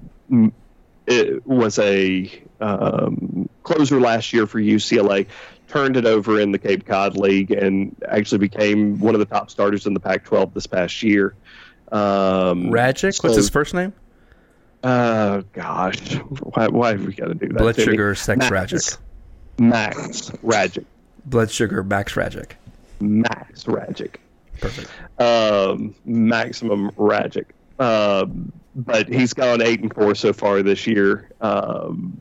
it 1.06 1.46
was 1.46 1.78
a 1.78 2.30
um, 2.60 3.48
closer 3.62 4.00
last 4.00 4.32
year 4.32 4.46
for 4.46 4.60
UCLA. 4.60 5.26
Turned 5.68 5.96
it 5.96 6.04
over 6.04 6.40
in 6.40 6.50
the 6.50 6.58
Cape 6.58 6.84
Cod 6.84 7.16
League 7.16 7.52
and 7.52 7.94
actually 8.08 8.38
became 8.38 8.98
one 8.98 9.14
of 9.14 9.20
the 9.20 9.24
top 9.24 9.50
starters 9.50 9.86
in 9.86 9.94
the 9.94 10.00
Pac-12 10.00 10.52
this 10.52 10.66
past 10.66 11.02
year. 11.02 11.34
Um, 11.92 12.70
Rajcich, 12.70 13.20
so, 13.20 13.28
what's 13.28 13.36
his 13.36 13.50
first 13.50 13.74
name? 13.74 13.92
Oh 14.82 15.42
gosh, 15.52 16.14
why, 16.54 16.68
why 16.68 16.92
have 16.92 17.04
we 17.04 17.12
got 17.12 17.26
to 17.26 17.34
do 17.34 17.48
that? 17.48 17.58
Blood 17.58 17.76
sugar, 17.76 18.14
sex 18.14 18.38
Max, 18.38 18.50
Rajcich. 18.50 18.98
Max 19.58 20.30
Rajcich. 20.42 20.84
Blood 21.26 21.50
sugar, 21.50 21.82
Max 21.82 22.14
Rajcich. 22.14 22.52
Max 23.00 23.64
Rajcich. 23.64 24.14
Perfect. 24.60 24.90
Um, 25.20 25.94
maximum 26.04 26.90
Rajcich. 26.92 27.46
Um, 27.78 28.52
but 28.74 29.08
he's 29.08 29.32
gone 29.32 29.62
eight 29.62 29.80
and 29.80 29.92
four 29.92 30.14
so 30.14 30.32
far 30.32 30.62
this 30.62 30.86
year. 30.86 31.30
Um, 31.40 32.20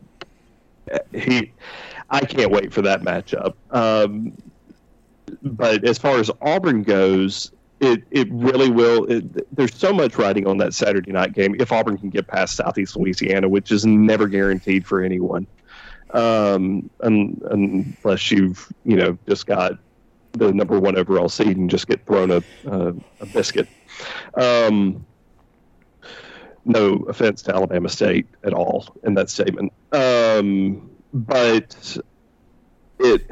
he, 1.13 1.51
I 2.09 2.21
can't 2.21 2.51
wait 2.51 2.73
for 2.73 2.81
that 2.81 3.01
matchup. 3.01 3.53
Um, 3.71 4.33
but 5.43 5.83
as 5.83 5.97
far 5.97 6.19
as 6.19 6.31
Auburn 6.41 6.83
goes, 6.83 7.51
it 7.79 8.03
it 8.11 8.27
really 8.31 8.69
will. 8.69 9.05
It, 9.05 9.55
there's 9.55 9.73
so 9.73 9.93
much 9.93 10.17
riding 10.17 10.47
on 10.47 10.57
that 10.57 10.73
Saturday 10.73 11.11
night 11.11 11.33
game 11.33 11.55
if 11.59 11.71
Auburn 11.71 11.97
can 11.97 12.09
get 12.09 12.27
past 12.27 12.55
Southeast 12.55 12.97
Louisiana, 12.97 13.47
which 13.47 13.71
is 13.71 13.85
never 13.85 14.27
guaranteed 14.27 14.85
for 14.85 15.01
anyone, 15.01 15.47
um, 16.11 16.89
un, 17.01 17.39
unless 17.49 18.31
you've 18.31 18.71
you 18.83 18.97
know 18.97 19.17
just 19.27 19.45
got 19.45 19.73
the 20.33 20.53
number 20.53 20.79
one 20.79 20.97
overall 20.97 21.29
seed 21.29 21.57
and 21.57 21.69
just 21.69 21.87
get 21.87 22.05
thrown 22.05 22.31
a 22.31 22.43
a, 22.65 22.93
a 23.21 23.25
biscuit. 23.25 23.67
Um, 24.35 25.05
no 26.65 27.05
offense 27.07 27.41
to 27.43 27.55
Alabama 27.55 27.89
State 27.89 28.27
at 28.43 28.53
all 28.53 28.95
in 29.03 29.15
that 29.15 29.29
statement, 29.29 29.73
um, 29.91 30.89
but 31.13 31.97
it. 32.99 33.25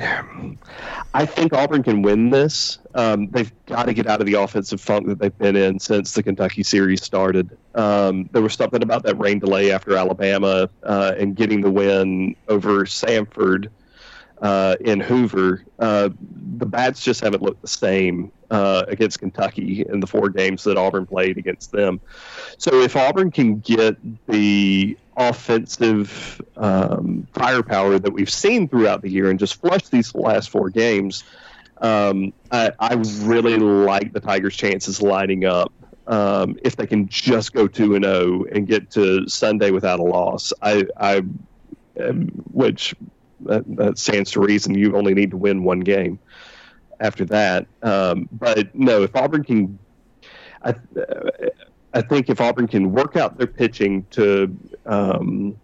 I 1.13 1.25
think 1.25 1.53
Auburn 1.53 1.83
can 1.83 2.01
win 2.01 2.29
this. 2.29 2.79
Um, 2.95 3.29
they've 3.29 3.51
got 3.65 3.87
to 3.87 3.93
get 3.93 4.07
out 4.07 4.21
of 4.21 4.25
the 4.25 4.35
offensive 4.35 4.79
funk 4.79 5.07
that 5.07 5.19
they've 5.19 5.37
been 5.37 5.55
in 5.55 5.79
since 5.79 6.13
the 6.13 6.23
Kentucky 6.23 6.63
series 6.63 7.03
started. 7.03 7.55
Um, 7.75 8.29
there 8.31 8.41
was 8.41 8.53
something 8.53 8.81
about 8.81 9.03
that 9.03 9.17
rain 9.19 9.39
delay 9.39 9.71
after 9.71 9.95
Alabama 9.95 10.69
uh, 10.83 11.13
and 11.17 11.35
getting 11.35 11.61
the 11.61 11.71
win 11.71 12.35
over 12.47 12.85
Samford 12.85 13.69
uh, 14.41 14.75
in 14.79 14.99
Hoover. 14.99 15.63
Uh, 15.79 16.09
the 16.57 16.65
bats 16.65 17.03
just 17.03 17.21
haven't 17.21 17.41
looked 17.41 17.61
the 17.61 17.67
same 17.67 18.31
uh, 18.49 18.85
against 18.87 19.19
Kentucky 19.19 19.85
in 19.87 19.99
the 19.99 20.07
four 20.07 20.29
games 20.29 20.63
that 20.63 20.77
Auburn 20.77 21.05
played 21.05 21.37
against 21.37 21.71
them. 21.71 21.99
So 22.57 22.81
if 22.81 22.95
Auburn 22.95 23.31
can 23.31 23.59
get 23.59 23.97
the 24.27 24.97
offensive 25.15 26.41
um, 26.55 27.27
firepower 27.33 27.99
that 27.99 28.11
we've 28.11 28.29
seen 28.29 28.67
throughout 28.67 29.01
the 29.01 29.09
year 29.09 29.29
and 29.29 29.39
just 29.39 29.59
flush 29.59 29.87
these 29.89 30.13
last 30.13 30.49
four 30.49 30.69
games, 30.69 31.23
um, 31.79 32.33
I, 32.51 32.71
I, 32.79 32.95
really 33.21 33.57
like 33.57 34.11
the 34.11 34.19
Tigers' 34.19 34.55
chances 34.55 35.01
lining 35.01 35.45
up. 35.45 35.71
Um, 36.07 36.57
if 36.63 36.75
they 36.75 36.87
can 36.87 37.07
just 37.07 37.53
go 37.53 37.67
two 37.67 37.95
and 37.95 38.05
zero 38.05 38.15
oh 38.15 38.45
and 38.51 38.65
get 38.65 38.89
to 38.91 39.27
Sunday 39.27 39.71
without 39.71 39.99
a 39.99 40.03
loss, 40.03 40.53
I, 40.61 40.85
I 40.95 41.21
um, 41.99 42.27
which 42.51 42.95
stands 43.95 44.31
to 44.31 44.39
reason 44.39 44.75
you 44.75 44.95
only 44.95 45.13
need 45.13 45.31
to 45.31 45.37
win 45.37 45.63
one 45.63 45.79
game 45.81 46.19
after 46.99 47.25
that. 47.25 47.67
Um, 47.83 48.27
but 48.31 48.73
no, 48.73 49.03
if 49.03 49.15
Auburn 49.15 49.43
can, 49.43 49.79
I, 50.63 50.75
I 51.93 52.01
think 52.01 52.29
if 52.29 52.41
Auburn 52.41 52.67
can 52.67 52.91
work 52.91 53.15
out 53.15 53.37
their 53.37 53.47
pitching 53.47 54.05
to 54.11 54.55
um, 54.85 55.57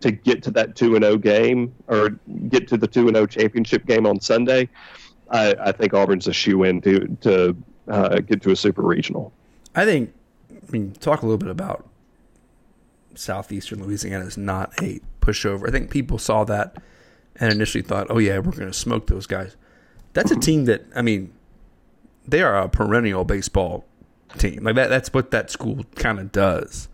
to 0.00 0.12
get 0.12 0.42
to 0.44 0.50
that 0.52 0.76
two 0.76 0.94
and 0.94 1.04
zero 1.04 1.16
game 1.16 1.74
or 1.88 2.10
get 2.48 2.68
to 2.68 2.76
the 2.76 2.86
two 2.86 3.08
and 3.08 3.16
zero 3.16 3.26
championship 3.26 3.86
game 3.86 4.06
on 4.06 4.20
Sunday, 4.20 4.68
I, 5.30 5.54
I 5.60 5.72
think 5.72 5.94
Auburn's 5.94 6.26
a 6.26 6.32
shoe 6.32 6.62
in 6.64 6.80
to 6.82 7.16
to 7.22 7.56
uh, 7.88 8.20
get 8.20 8.42
to 8.42 8.50
a 8.50 8.56
super 8.56 8.82
regional. 8.82 9.32
I 9.74 9.84
think. 9.84 10.14
I 10.50 10.70
mean, 10.70 10.92
talk 10.92 11.22
a 11.22 11.26
little 11.26 11.38
bit 11.38 11.48
about 11.48 11.88
southeastern 13.14 13.82
Louisiana 13.82 14.24
is 14.24 14.36
not 14.36 14.72
a 14.82 15.00
pushover. 15.20 15.66
I 15.66 15.70
think 15.70 15.90
people 15.90 16.18
saw 16.18 16.44
that 16.44 16.76
and 17.40 17.52
initially 17.52 17.82
thought, 17.82 18.06
"Oh 18.10 18.18
yeah, 18.18 18.38
we're 18.38 18.52
going 18.52 18.70
to 18.70 18.72
smoke 18.72 19.06
those 19.06 19.26
guys." 19.26 19.56
That's 20.12 20.30
a 20.30 20.34
mm-hmm. 20.34 20.40
team 20.40 20.64
that 20.66 20.84
I 20.94 21.02
mean, 21.02 21.32
they 22.26 22.42
are 22.42 22.56
a 22.56 22.68
perennial 22.68 23.24
baseball 23.24 23.84
team. 24.38 24.64
Like 24.64 24.76
that. 24.76 24.88
That's 24.88 25.12
what 25.12 25.30
that 25.30 25.50
school 25.50 25.84
kind 25.94 26.18
of 26.18 26.32
does. 26.32 26.88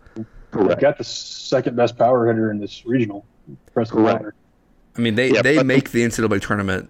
Correct. 0.51 0.81
Got 0.81 0.97
the 0.97 1.03
second 1.03 1.75
best 1.75 1.97
power 1.97 2.27
hitter 2.27 2.51
in 2.51 2.59
this 2.59 2.85
regional. 2.85 3.25
Preston 3.73 3.97
Correct. 3.97 4.35
I 4.97 5.01
mean, 5.01 5.15
they 5.15 5.31
yeah, 5.31 5.41
they 5.41 5.61
make 5.63 5.91
the 5.91 6.03
NCAA 6.03 6.41
tournament 6.41 6.89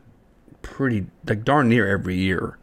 pretty 0.62 1.06
like 1.28 1.44
darn 1.44 1.70
near 1.70 1.88
every 1.88 2.16
year 2.16 2.58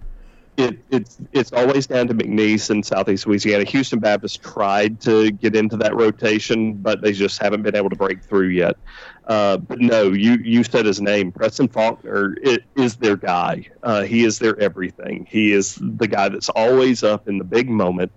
it, 0.57 0.79
it's 0.91 1.19
it's 1.33 1.53
always 1.53 1.87
down 1.87 2.09
to 2.09 2.15
McNeese 2.15 2.71
in 2.71 2.83
Southeast 2.83 3.27
Louisiana. 3.27 3.65
Houston 3.65 3.99
Baptist 3.99 4.43
tried 4.43 5.01
to 5.03 5.31
get 5.31 5.57
into 5.57 5.77
that 5.79 5.95
rotation, 5.95 6.75
but 6.75 7.01
they 7.01 7.13
just 7.13 7.41
haven't 7.41 7.63
been 7.63 7.75
able 7.75 7.91
to 7.91 7.97
break 7.97 8.23
through 8.23 8.49
yet. 8.49 8.77
Uh, 9.25 9.57
but 9.57 9.79
no, 9.79 10.11
you 10.12 10.33
you 10.43 10.64
said 10.64 10.85
his 10.85 11.00
name. 11.00 11.31
Preston 11.31 11.69
Faulkner 11.69 12.37
it, 12.43 12.64
is 12.75 12.97
their 12.97 13.17
guy. 13.17 13.69
Uh, 13.83 14.02
he 14.02 14.25
is 14.25 14.38
their 14.38 14.59
everything. 14.59 15.26
He 15.31 15.52
is 15.52 15.79
the 15.81 16.09
guy 16.09 16.29
that's 16.29 16.49
always 16.49 17.05
up 17.05 17.29
in 17.29 17.38
the 17.38 17.45
big 17.45 17.69
moment. 17.69 18.11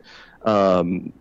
Um, 0.43 1.13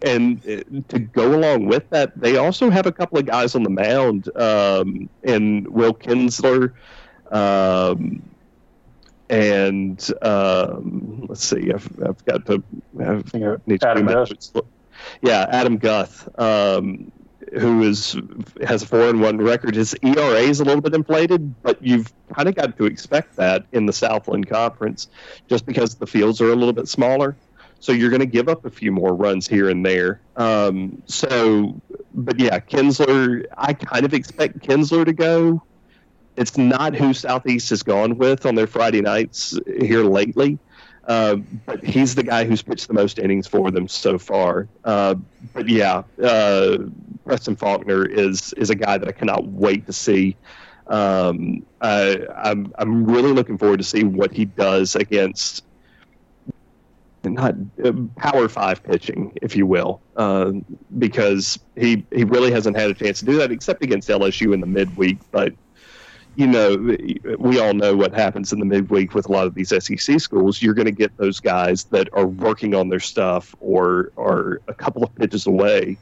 and 0.00 0.38
uh, 0.48 0.82
to 0.88 0.98
go 0.98 1.34
along 1.34 1.66
with 1.66 1.88
that, 1.90 2.18
they 2.18 2.36
also 2.36 2.70
have 2.70 2.86
a 2.86 2.92
couple 2.92 3.18
of 3.18 3.26
guys 3.26 3.54
on 3.54 3.62
the 3.62 3.70
mound, 3.70 4.28
um, 4.36 5.08
and 5.22 5.68
Will 5.68 5.94
Kinzeler. 5.94 6.72
Um, 7.30 8.22
and 9.28 10.10
um, 10.20 11.26
let's 11.28 11.44
see, 11.44 11.72
I've, 11.72 11.88
I've 12.04 12.24
got 12.24 12.46
to 12.46 12.62
I've, 13.00 13.32
need 13.66 13.80
to 13.80 13.88
Adam 13.88 14.06
Guth. 14.06 14.56
Yeah, 15.22 15.46
Adam 15.50 15.78
Guth, 15.78 16.28
um, 16.38 17.10
who 17.58 17.82
is 17.82 18.16
has 18.66 18.82
a 18.82 18.86
four 18.86 19.08
and 19.08 19.20
one 19.20 19.38
record. 19.38 19.74
His 19.74 19.94
ERA 20.02 20.40
is 20.40 20.60
a 20.60 20.64
little 20.64 20.80
bit 20.80 20.94
inflated, 20.94 21.54
but 21.62 21.82
you've 21.82 22.12
kind 22.34 22.48
of 22.48 22.54
got 22.54 22.76
to 22.78 22.84
expect 22.86 23.36
that 23.36 23.66
in 23.72 23.86
the 23.86 23.92
Southland 23.92 24.48
Conference, 24.48 25.08
just 25.48 25.66
because 25.66 25.94
the 25.94 26.06
fields 26.06 26.40
are 26.40 26.50
a 26.50 26.56
little 26.56 26.72
bit 26.72 26.88
smaller. 26.88 27.36
So 27.80 27.90
you're 27.90 28.10
going 28.10 28.20
to 28.20 28.26
give 28.26 28.48
up 28.48 28.64
a 28.64 28.70
few 28.70 28.92
more 28.92 29.12
runs 29.12 29.48
here 29.48 29.68
and 29.68 29.84
there. 29.84 30.20
Um, 30.36 31.02
so, 31.06 31.80
but 32.14 32.38
yeah, 32.38 32.60
Kinzeler, 32.60 33.44
I 33.58 33.72
kind 33.72 34.04
of 34.04 34.14
expect 34.14 34.60
Kinzeler 34.60 35.04
to 35.04 35.12
go. 35.12 35.62
It's 36.36 36.56
not 36.56 36.94
who 36.94 37.12
Southeast 37.12 37.70
has 37.70 37.82
gone 37.82 38.16
with 38.16 38.46
on 38.46 38.54
their 38.54 38.68
Friday 38.68 39.00
nights 39.00 39.58
here 39.80 40.04
lately. 40.04 40.58
Uh, 41.04 41.36
but 41.66 41.82
he's 41.84 42.14
the 42.14 42.22
guy 42.22 42.44
who's 42.44 42.62
pitched 42.62 42.86
the 42.86 42.94
most 42.94 43.18
innings 43.18 43.46
for 43.46 43.70
them 43.70 43.88
so 43.88 44.18
far. 44.18 44.68
Uh, 44.84 45.16
but 45.52 45.68
yeah, 45.68 46.02
uh, 46.22 46.78
Preston 47.24 47.56
Faulkner 47.56 48.04
is 48.04 48.52
is 48.54 48.70
a 48.70 48.74
guy 48.74 48.98
that 48.98 49.08
I 49.08 49.12
cannot 49.12 49.44
wait 49.46 49.86
to 49.86 49.92
see. 49.92 50.36
Um, 50.86 51.64
I, 51.80 52.26
I'm 52.36 52.72
I'm 52.78 53.04
really 53.04 53.32
looking 53.32 53.58
forward 53.58 53.78
to 53.78 53.84
see 53.84 54.04
what 54.04 54.32
he 54.32 54.44
does 54.44 54.94
against 54.94 55.64
not 57.24 57.54
uh, 57.84 57.92
power 58.16 58.48
five 58.48 58.82
pitching, 58.82 59.32
if 59.42 59.54
you 59.54 59.66
will, 59.66 60.00
uh, 60.16 60.52
because 60.98 61.58
he 61.76 62.04
he 62.12 62.24
really 62.24 62.50
hasn't 62.50 62.76
had 62.76 62.90
a 62.90 62.94
chance 62.94 63.20
to 63.20 63.24
do 63.24 63.36
that 63.38 63.50
except 63.52 63.82
against 63.82 64.08
LSU 64.08 64.54
in 64.54 64.60
the 64.60 64.66
midweek. 64.66 65.18
But 65.30 65.52
you 66.34 66.46
know, 66.46 66.96
we 67.38 67.60
all 67.60 67.74
know 67.74 67.94
what 67.94 68.14
happens 68.14 68.52
in 68.52 68.58
the 68.58 68.64
midweek 68.64 69.14
with 69.14 69.28
a 69.28 69.32
lot 69.32 69.46
of 69.46 69.54
these 69.54 69.68
SEC 69.68 70.20
schools. 70.20 70.62
You're 70.62 70.74
going 70.74 70.86
to 70.86 70.92
get 70.92 71.16
those 71.16 71.40
guys 71.40 71.84
that 71.84 72.08
are 72.14 72.26
working 72.26 72.74
on 72.74 72.88
their 72.88 73.00
stuff 73.00 73.54
or 73.60 74.12
are 74.16 74.60
a 74.68 74.74
couple 74.74 75.04
of 75.04 75.14
pitches 75.14 75.46
away 75.46 75.98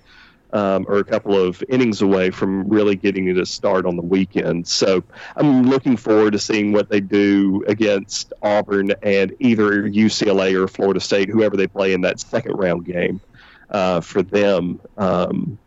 um, 0.53 0.85
or 0.89 0.99
a 0.99 1.05
couple 1.05 1.37
of 1.37 1.63
innings 1.69 2.03
away 2.03 2.31
from 2.31 2.69
really 2.69 2.97
getting 2.97 3.29
it 3.29 3.39
a 3.39 3.47
start 3.47 3.87
on 3.87 3.97
the 3.97 4.03
weekend. 4.03 4.67
So 4.67 5.03
I'm 5.37 5.65
looking 5.65 5.97
forward 5.97 6.33
to 6.33 6.39
seeing 6.39 6.73
what 6.73 6.89
they 6.89 7.01
do 7.01 7.65
against 7.67 8.33
Auburn 8.43 8.93
and 9.03 9.35
either 9.41 9.83
UCLA 9.83 10.55
or 10.55 10.69
Florida 10.69 11.01
State, 11.01 11.29
whoever 11.29 11.57
they 11.57 11.67
play 11.67 11.93
in 11.93 12.01
that 12.03 12.21
second 12.21 12.57
round 12.57 12.85
game 12.85 13.21
uh, 13.71 14.01
for 14.01 14.23
them. 14.23 14.81
Um, 14.97 15.59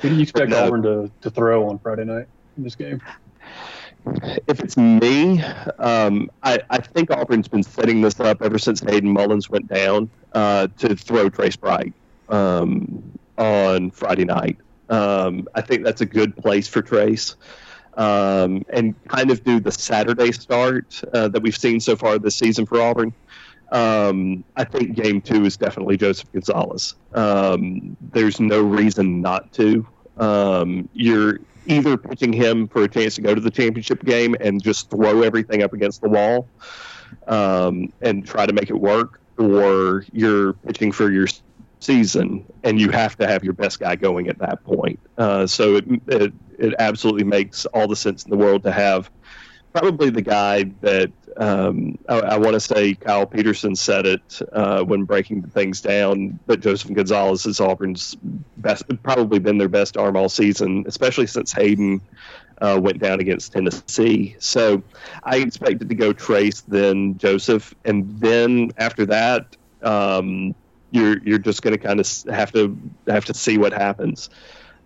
Who 0.00 0.08
do 0.10 0.14
you 0.14 0.22
expect 0.22 0.50
no, 0.50 0.66
Auburn 0.66 0.82
to, 0.82 1.10
to 1.22 1.30
throw 1.30 1.68
on 1.68 1.78
Friday 1.78 2.04
night 2.04 2.26
in 2.56 2.64
this 2.64 2.74
game? 2.74 3.00
If 4.46 4.60
it's 4.60 4.76
me, 4.76 5.42
um, 5.78 6.30
I, 6.42 6.60
I, 6.70 6.78
think 6.78 7.10
Auburn's 7.10 7.48
been 7.48 7.62
setting 7.62 8.00
this 8.00 8.20
up 8.20 8.42
ever 8.42 8.58
since 8.58 8.80
Hayden 8.80 9.12
Mullins 9.12 9.50
went 9.50 9.68
down 9.68 10.10
uh, 10.32 10.68
to 10.78 10.96
throw 10.96 11.28
Trace 11.28 11.56
Bright 11.56 11.92
um, 12.28 13.18
on 13.36 13.90
Friday 13.90 14.24
night. 14.24 14.56
Um, 14.88 15.48
I 15.54 15.60
think 15.60 15.84
that's 15.84 16.00
a 16.00 16.06
good 16.06 16.36
place 16.36 16.66
for 16.68 16.82
Trace. 16.82 17.36
Um, 17.94 18.64
and 18.68 18.94
kind 19.08 19.32
of 19.32 19.42
do 19.42 19.58
the 19.58 19.72
Saturday 19.72 20.30
start 20.30 21.02
uh, 21.12 21.26
that 21.28 21.42
we've 21.42 21.56
seen 21.56 21.80
so 21.80 21.96
far 21.96 22.18
this 22.18 22.36
season 22.36 22.64
for 22.64 22.80
Auburn. 22.80 23.12
Um, 23.72 24.44
I 24.56 24.64
think 24.64 24.94
game 24.94 25.20
two 25.20 25.44
is 25.44 25.56
definitely 25.56 25.96
Joseph 25.96 26.32
Gonzalez. 26.32 26.94
Um, 27.12 27.96
there's 28.12 28.40
no 28.40 28.62
reason 28.62 29.20
not 29.20 29.52
to. 29.54 29.86
Um, 30.16 30.88
you're 30.92 31.40
either 31.68 31.96
pitching 31.96 32.32
him 32.32 32.66
for 32.66 32.82
a 32.82 32.88
chance 32.88 33.14
to 33.16 33.20
go 33.20 33.34
to 33.34 33.40
the 33.40 33.50
championship 33.50 34.04
game 34.04 34.34
and 34.40 34.62
just 34.62 34.90
throw 34.90 35.22
everything 35.22 35.62
up 35.62 35.72
against 35.72 36.00
the 36.00 36.08
wall 36.08 36.48
um, 37.26 37.92
and 38.00 38.26
try 38.26 38.46
to 38.46 38.52
make 38.52 38.70
it 38.70 38.78
work, 38.78 39.20
or 39.38 40.04
you're 40.12 40.54
pitching 40.54 40.90
for 40.90 41.10
your 41.10 41.26
season 41.80 42.44
and 42.64 42.80
you 42.80 42.90
have 42.90 43.16
to 43.16 43.26
have 43.26 43.44
your 43.44 43.52
best 43.52 43.78
guy 43.78 43.94
going 43.94 44.28
at 44.28 44.38
that 44.38 44.64
point. 44.64 44.98
Uh, 45.16 45.46
so 45.46 45.76
it, 45.76 45.84
it, 46.08 46.32
it 46.58 46.74
absolutely 46.78 47.24
makes 47.24 47.66
all 47.66 47.86
the 47.86 47.96
sense 47.96 48.24
in 48.24 48.30
the 48.30 48.36
world 48.36 48.62
to 48.64 48.72
have 48.72 49.10
probably 49.72 50.10
the 50.10 50.22
guy 50.22 50.64
that 50.80 51.12
um, 51.38 51.96
I, 52.08 52.18
I 52.18 52.38
want 52.38 52.54
to 52.54 52.60
say 52.60 52.94
Kyle 52.94 53.24
Peterson 53.24 53.76
said 53.76 54.06
it 54.06 54.40
uh, 54.52 54.82
when 54.82 55.04
breaking 55.04 55.42
things 55.44 55.80
down 55.80 56.38
but 56.46 56.60
Joseph 56.60 56.92
Gonzalez 56.92 57.46
is 57.46 57.60
Auburn's 57.60 58.16
best, 58.56 58.84
probably 59.04 59.38
been 59.38 59.56
their 59.56 59.68
best 59.68 59.96
arm 59.96 60.16
all 60.16 60.28
season, 60.28 60.84
especially 60.88 61.28
since 61.28 61.52
Hayden 61.52 62.00
uh, 62.60 62.78
went 62.82 62.98
down 62.98 63.20
against 63.20 63.52
Tennessee. 63.52 64.34
So 64.40 64.82
I 65.22 65.36
expected 65.36 65.88
to 65.88 65.94
go 65.94 66.12
Trace, 66.12 66.62
then 66.62 67.16
Joseph, 67.18 67.72
and 67.84 68.18
then 68.18 68.72
after 68.76 69.06
that, 69.06 69.56
um, 69.82 70.56
you're 70.90 71.18
you're 71.22 71.38
just 71.38 71.62
going 71.62 71.76
to 71.76 71.78
kind 71.78 72.00
of 72.00 72.08
have 72.30 72.50
to 72.52 72.76
have 73.06 73.26
to 73.26 73.34
see 73.34 73.58
what 73.58 73.72
happens. 73.72 74.30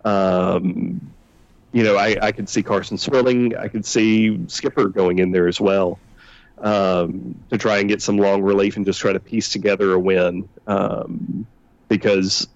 Um, 0.05 1.13
you 1.71 1.83
know, 1.83 1.95
I, 1.95 2.15
I 2.21 2.31
could 2.31 2.47
see 2.47 2.61
Carson 2.61 2.99
Swilling. 2.99 3.57
I 3.57 3.69
could 3.69 3.85
see 3.85 4.47
Skipper 4.47 4.89
going 4.89 5.17
in 5.17 5.31
there 5.31 5.47
as 5.47 5.59
well 5.59 5.97
um, 6.63 7.35
to 7.49 7.57
try 7.57 7.77
and 7.77 7.87
get 7.87 8.01
some 8.01 8.17
long 8.17 8.41
relief 8.41 8.77
and 8.77 8.85
just 8.85 8.99
try 8.99 9.13
to 9.13 9.19
piece 9.19 9.49
together 9.49 9.93
a 9.93 9.99
win. 9.99 10.49
Um, 10.65 11.45
because 11.89 12.47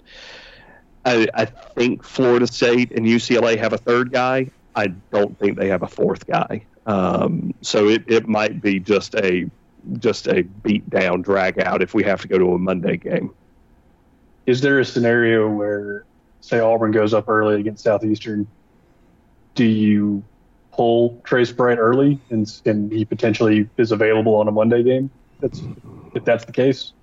I, 1.05 1.27
I 1.33 1.45
think 1.45 2.03
Florida 2.03 2.47
State 2.47 2.91
and 2.91 3.05
UCLA 3.05 3.57
have 3.57 3.73
a 3.73 3.77
third 3.77 4.11
guy. 4.11 4.49
I 4.75 4.87
don't 4.87 5.37
think 5.37 5.57
they 5.57 5.67
have 5.67 5.83
a 5.83 5.87
fourth 5.87 6.25
guy. 6.25 6.63
Um, 6.85 7.53
so 7.61 7.87
it, 7.89 8.03
it 8.07 8.27
might 8.27 8.61
be 8.61 8.79
just 8.79 9.13
a 9.15 9.49
just 9.99 10.27
a 10.27 10.41
beat 10.41 10.89
down 10.89 11.21
drag 11.21 11.59
out 11.59 11.81
if 11.81 11.93
we 11.93 12.03
have 12.03 12.21
to 12.21 12.27
go 12.27 12.37
to 12.37 12.53
a 12.53 12.57
Monday 12.57 12.97
game. 12.97 13.33
Is 14.45 14.59
there 14.59 14.79
a 14.79 14.85
scenario 14.85 15.49
where, 15.49 16.03
say, 16.41 16.59
Auburn 16.59 16.91
goes 16.91 17.13
up 17.13 17.29
early 17.29 17.59
against 17.59 17.83
Southeastern 17.83 18.47
do 19.57 19.65
you 19.65 20.23
pull 20.77 21.19
Trace 21.25 21.51
Bright 21.51 21.79
early 21.79 22.19
and, 22.29 22.61
and 22.65 22.91
he 22.91 23.03
potentially 23.03 23.69
is 23.77 23.91
available 23.91 24.35
on 24.35 24.47
a 24.47 24.51
Monday 24.51 24.83
game? 24.83 25.09
That's 25.41 25.61
if 26.13 26.23
that's 26.23 26.45
the 26.45 26.53
case. 26.53 26.93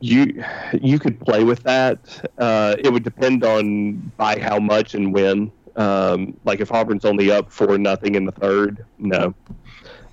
You 0.00 0.42
you 0.80 0.98
could 0.98 1.20
play 1.20 1.44
with 1.44 1.62
that. 1.62 2.28
Uh, 2.36 2.74
it 2.78 2.92
would 2.92 3.04
depend 3.04 3.44
on 3.44 3.98
by 4.16 4.40
how 4.40 4.58
much 4.58 4.94
and 4.94 5.12
when. 5.12 5.52
Um, 5.76 6.36
like 6.44 6.60
if 6.60 6.72
Auburn's 6.72 7.04
only 7.04 7.30
up 7.30 7.52
for 7.52 7.78
nothing 7.78 8.16
in 8.16 8.24
the 8.24 8.32
third, 8.32 8.84
no. 8.98 9.34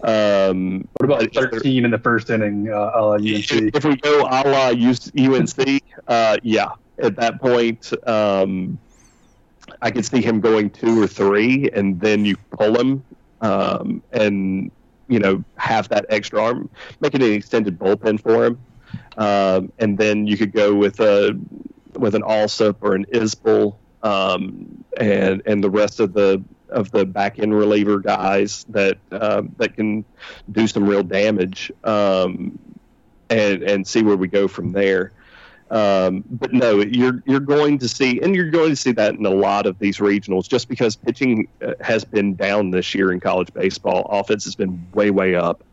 Um, 0.01 0.87
what 0.97 1.11
about 1.11 1.33
13 1.33 1.83
in 1.83 1.91
the 1.91 1.97
first 1.97 2.29
inning, 2.29 2.69
uh, 2.69 2.91
a 2.95 3.01
la 3.01 3.13
UNC? 3.15 3.75
If 3.75 3.83
we 3.83 3.97
go 3.97 4.21
a 4.21 4.39
la 4.47 4.69
UNC, 4.69 5.83
uh, 6.07 6.37
yeah, 6.41 6.69
at 6.99 7.17
that 7.17 7.41
point, 7.41 7.91
um, 8.07 8.79
I 9.81 9.91
could 9.91 10.05
see 10.05 10.21
him 10.21 10.41
going 10.41 10.69
two 10.69 11.01
or 11.01 11.07
three, 11.07 11.69
and 11.71 11.99
then 11.99 12.25
you 12.25 12.35
pull 12.51 12.79
him, 12.79 13.03
um, 13.41 14.03
and 14.11 14.71
you 15.07 15.19
know 15.19 15.43
have 15.55 15.89
that 15.89 16.05
extra 16.09 16.43
arm, 16.43 16.69
make 16.99 17.15
it 17.15 17.21
an 17.21 17.31
extended 17.31 17.79
bullpen 17.79 18.19
for 18.21 18.45
him, 18.45 18.59
um, 19.17 19.71
and 19.79 19.97
then 19.97 20.27
you 20.27 20.37
could 20.37 20.51
go 20.51 20.75
with 20.75 20.99
a 20.99 21.39
with 21.93 22.15
an 22.15 22.23
Alsop 22.23 22.77
or 22.81 22.95
an 22.95 23.05
Isbell, 23.05 23.75
um, 24.03 24.83
and 24.97 25.41
and 25.45 25.63
the 25.63 25.69
rest 25.69 25.99
of 25.99 26.13
the 26.13 26.43
of 26.69 26.91
the 26.91 27.05
back 27.05 27.39
end 27.39 27.57
reliever 27.57 27.99
guys 27.99 28.65
that 28.69 28.97
um, 29.11 29.55
that 29.57 29.75
can 29.75 30.05
do 30.51 30.67
some 30.67 30.87
real 30.87 31.03
damage, 31.03 31.71
um, 31.83 32.59
and 33.29 33.63
and 33.63 33.87
see 33.87 34.03
where 34.03 34.17
we 34.17 34.27
go 34.27 34.47
from 34.47 34.71
there. 34.71 35.11
Um, 35.69 36.23
but 36.29 36.51
no, 36.51 36.81
you're 36.81 37.21
you're 37.25 37.39
going 37.39 37.77
to 37.79 37.87
see, 37.87 38.19
and 38.21 38.35
you're 38.35 38.49
going 38.49 38.71
to 38.71 38.75
see 38.75 38.91
that 38.93 39.15
in 39.15 39.25
a 39.25 39.29
lot 39.29 39.67
of 39.67 39.77
these 39.77 39.97
regionals, 39.97 40.49
just 40.49 40.67
because 40.67 40.95
pitching 40.95 41.47
uh, 41.61 41.73
has 41.79 42.03
been 42.03 42.33
down 42.35 42.71
this 42.71 42.95
year 42.95 43.11
in 43.11 43.19
college 43.19 43.53
baseball. 43.53 44.07
Offense 44.09 44.45
has 44.45 44.55
been 44.55 44.87
way 44.93 45.11
way 45.11 45.35
up, 45.35 45.63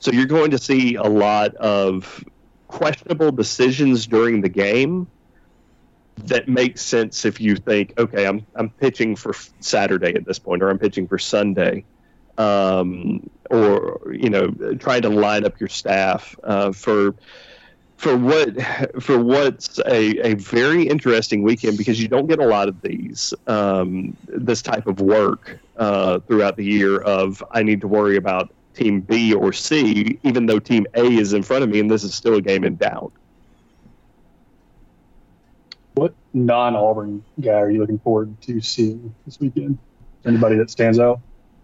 so 0.00 0.10
you're 0.10 0.24
going 0.24 0.52
to 0.52 0.58
see 0.58 0.94
a 0.94 1.02
lot 1.02 1.54
of 1.56 2.24
questionable 2.68 3.30
decisions 3.30 4.06
during 4.06 4.40
the 4.40 4.48
game 4.48 5.06
that 6.24 6.48
makes 6.48 6.80
sense 6.80 7.24
if 7.24 7.40
you 7.40 7.56
think, 7.56 7.92
okay, 7.98 8.26
I'm 8.26 8.46
I'm 8.54 8.70
pitching 8.70 9.16
for 9.16 9.34
Saturday 9.60 10.14
at 10.14 10.24
this 10.24 10.38
point, 10.38 10.62
or 10.62 10.70
I'm 10.70 10.78
pitching 10.78 11.06
for 11.06 11.18
Sunday, 11.18 11.84
um, 12.38 13.28
or 13.50 14.00
you 14.12 14.30
know, 14.30 14.50
trying 14.78 15.02
to 15.02 15.10
line 15.10 15.44
up 15.44 15.60
your 15.60 15.68
staff 15.68 16.34
uh, 16.42 16.72
for 16.72 17.14
for 17.96 18.16
what 18.16 18.54
for 19.02 19.18
what's 19.18 19.78
a, 19.80 20.18
a 20.26 20.34
very 20.34 20.86
interesting 20.86 21.42
weekend 21.42 21.78
because 21.78 22.00
you 22.00 22.08
don't 22.08 22.26
get 22.26 22.38
a 22.38 22.46
lot 22.46 22.68
of 22.68 22.80
these 22.82 23.32
um, 23.46 24.16
this 24.28 24.62
type 24.62 24.86
of 24.86 25.00
work 25.00 25.58
uh, 25.78 26.18
throughout 26.20 26.56
the 26.56 26.64
year 26.64 27.00
of 27.00 27.42
I 27.50 27.62
need 27.62 27.80
to 27.80 27.88
worry 27.88 28.16
about 28.16 28.50
team 28.74 29.00
B 29.00 29.32
or 29.32 29.52
C 29.52 30.18
even 30.22 30.46
though 30.46 30.58
team 30.58 30.86
A 30.94 31.04
is 31.04 31.32
in 31.32 31.42
front 31.42 31.64
of 31.64 31.70
me 31.70 31.80
and 31.80 31.90
this 31.90 32.04
is 32.04 32.14
still 32.14 32.34
a 32.34 32.42
game 32.42 32.64
in 32.64 32.76
doubt. 32.76 33.12
What 35.94 36.14
non 36.34 36.76
Auburn 36.76 37.24
guy 37.40 37.54
are 37.54 37.70
you 37.70 37.80
looking 37.80 37.98
forward 37.98 38.40
to 38.42 38.60
seeing 38.60 39.14
this 39.24 39.40
weekend? 39.40 39.78
Anybody 40.26 40.56
that 40.56 40.70
stands 40.70 40.98
out? 40.98 41.20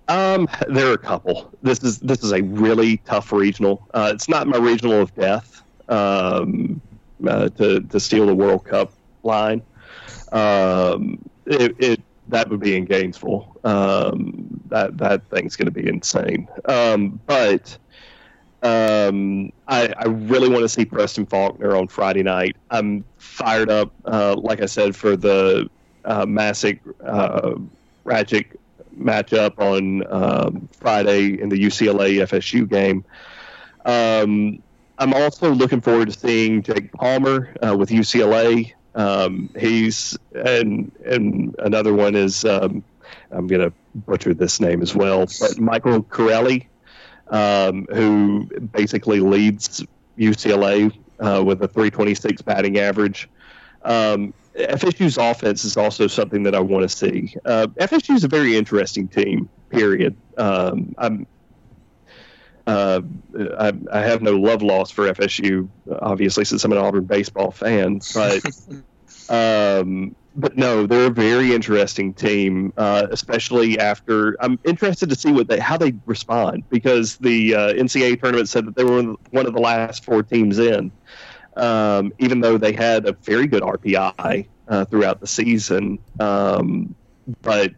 Um, 0.08 0.48
there 0.68 0.88
are 0.88 0.94
a 0.94 0.98
couple. 0.98 1.52
This 1.62 1.82
is 1.82 1.98
this 1.98 2.24
is 2.24 2.32
a 2.32 2.40
really 2.42 2.96
tough 2.98 3.32
regional. 3.32 3.86
Uh, 3.92 4.10
it's 4.14 4.28
not 4.28 4.46
my 4.46 4.56
regional 4.56 5.00
of 5.00 5.14
death 5.14 5.62
um, 5.88 6.80
uh, 7.26 7.48
to 7.50 7.80
to 7.80 8.00
steal 8.00 8.26
the 8.26 8.34
World 8.34 8.64
Cup 8.64 8.92
line. 9.22 9.62
Um, 10.32 11.18
it, 11.46 11.76
it, 11.78 12.00
that 12.28 12.48
would 12.48 12.60
be 12.60 12.76
in 12.76 12.84
Gainesville. 12.86 13.56
Um, 13.64 14.60
that 14.68 14.96
that 14.98 15.26
thing's 15.28 15.56
going 15.56 15.66
to 15.66 15.72
be 15.72 15.88
insane. 15.88 16.48
Um, 16.66 17.20
but 17.26 17.78
Um, 18.62 19.52
I, 19.66 19.92
I 19.98 20.04
really 20.06 20.48
want 20.48 20.62
to 20.62 20.68
see 20.68 20.84
Preston 20.84 21.26
Faulkner 21.26 21.76
on 21.76 21.88
Friday 21.88 22.22
night. 22.22 22.56
I'm 22.70 23.04
fired 23.18 23.70
up, 23.70 23.92
uh, 24.04 24.36
like 24.36 24.62
I 24.62 24.66
said, 24.66 24.94
for 24.94 25.16
the 25.16 25.68
uh, 26.04 26.26
Messick 26.26 26.80
uh, 27.04 27.54
Rajcich 28.06 28.54
matchup 28.96 29.58
on 29.58 30.06
um, 30.12 30.68
Friday 30.72 31.40
in 31.40 31.48
the 31.48 31.56
UCLA 31.58 32.22
FSU 32.22 32.68
game. 32.68 33.04
Um, 33.84 34.62
I'm 35.02 35.14
also 35.14 35.50
looking 35.50 35.80
forward 35.80 36.12
to 36.12 36.16
seeing 36.16 36.62
Jake 36.62 36.92
Palmer 36.92 37.52
uh, 37.60 37.76
with 37.76 37.90
UCLA. 37.90 38.72
Um, 38.94 39.50
he's 39.58 40.16
and 40.32 40.92
and 41.04 41.56
another 41.58 41.92
one 41.92 42.14
is 42.14 42.44
um, 42.44 42.84
I'm 43.32 43.48
gonna 43.48 43.72
butcher 43.96 44.32
this 44.32 44.60
name 44.60 44.80
as 44.80 44.94
well, 44.94 45.26
but 45.40 45.58
Michael 45.58 46.04
Curialle, 46.04 46.66
um, 47.28 47.86
who 47.92 48.48
basically 48.72 49.18
leads 49.18 49.84
UCLA 50.16 50.96
uh, 51.18 51.42
with 51.44 51.60
a 51.62 51.68
326 51.68 52.42
batting 52.42 52.78
average. 52.78 53.28
Um, 53.82 54.32
FSU's 54.54 55.18
offense 55.18 55.64
is 55.64 55.76
also 55.76 56.06
something 56.06 56.44
that 56.44 56.54
I 56.54 56.60
want 56.60 56.88
to 56.88 56.88
see. 56.88 57.34
Uh, 57.44 57.66
FSU 57.80 58.14
is 58.14 58.22
a 58.22 58.28
very 58.28 58.56
interesting 58.56 59.08
team. 59.08 59.48
Period. 59.68 60.14
Um, 60.38 60.94
I'm 60.96 61.26
uh, 62.66 63.00
I, 63.58 63.72
I, 63.90 64.00
have 64.00 64.22
no 64.22 64.32
love 64.32 64.62
loss 64.62 64.90
for 64.90 65.12
FSU, 65.12 65.68
obviously, 66.00 66.44
since 66.44 66.64
I'm 66.64 66.72
an 66.72 66.78
Auburn 66.78 67.04
baseball 67.04 67.50
fan. 67.50 68.00
But, 68.14 68.42
um, 69.28 70.14
but 70.36 70.56
no, 70.56 70.86
they're 70.86 71.06
a 71.06 71.10
very 71.10 71.52
interesting 71.54 72.14
team, 72.14 72.72
uh, 72.76 73.08
especially 73.10 73.78
after. 73.78 74.36
I'm 74.40 74.58
interested 74.64 75.08
to 75.08 75.16
see 75.16 75.32
what 75.32 75.48
they 75.48 75.58
how 75.58 75.76
they 75.76 75.94
respond 76.06 76.64
because 76.70 77.16
the 77.16 77.54
uh, 77.54 77.72
NCAA 77.72 78.20
tournament 78.20 78.48
said 78.48 78.66
that 78.66 78.76
they 78.76 78.84
were 78.84 79.02
one 79.30 79.46
of 79.46 79.54
the 79.54 79.60
last 79.60 80.04
four 80.04 80.22
teams 80.22 80.58
in, 80.58 80.92
um, 81.56 82.12
even 82.18 82.40
though 82.40 82.58
they 82.58 82.72
had 82.72 83.06
a 83.06 83.12
very 83.12 83.46
good 83.46 83.62
RPI 83.62 84.46
uh, 84.68 84.84
throughout 84.84 85.20
the 85.20 85.26
season. 85.26 85.98
Um, 86.20 86.94
but 87.42 87.72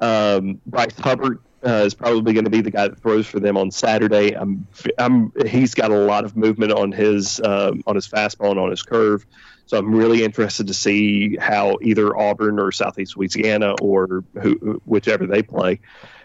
um, 0.00 0.60
Bryce 0.66 0.98
Hubbart 0.98 1.40
uh, 1.66 1.84
is 1.84 1.94
probably 1.94 2.32
going 2.32 2.44
to 2.44 2.50
be 2.50 2.60
the 2.60 2.70
guy 2.70 2.88
that 2.88 2.98
throws 3.00 3.26
for 3.26 3.40
them 3.40 3.56
on 3.56 3.70
Saturday. 3.70 4.32
I'm, 4.32 4.66
I'm, 4.98 5.32
he's 5.46 5.74
got 5.74 5.90
a 5.90 5.96
lot 5.96 6.24
of 6.24 6.36
movement 6.36 6.72
on 6.72 6.92
his 6.92 7.40
um, 7.40 7.82
on 7.86 7.94
his 7.94 8.08
fastball 8.08 8.50
and 8.50 8.60
on 8.60 8.70
his 8.70 8.82
curve, 8.82 9.26
so 9.66 9.78
I'm 9.78 9.94
really 9.94 10.24
interested 10.24 10.66
to 10.66 10.74
see 10.74 11.36
how 11.36 11.78
either 11.82 12.16
Auburn 12.16 12.58
or 12.58 12.72
Southeast 12.72 13.16
Louisiana 13.16 13.74
or 13.80 14.24
who, 14.40 14.80
whichever 14.84 15.26
they 15.26 15.42
play 15.42 15.80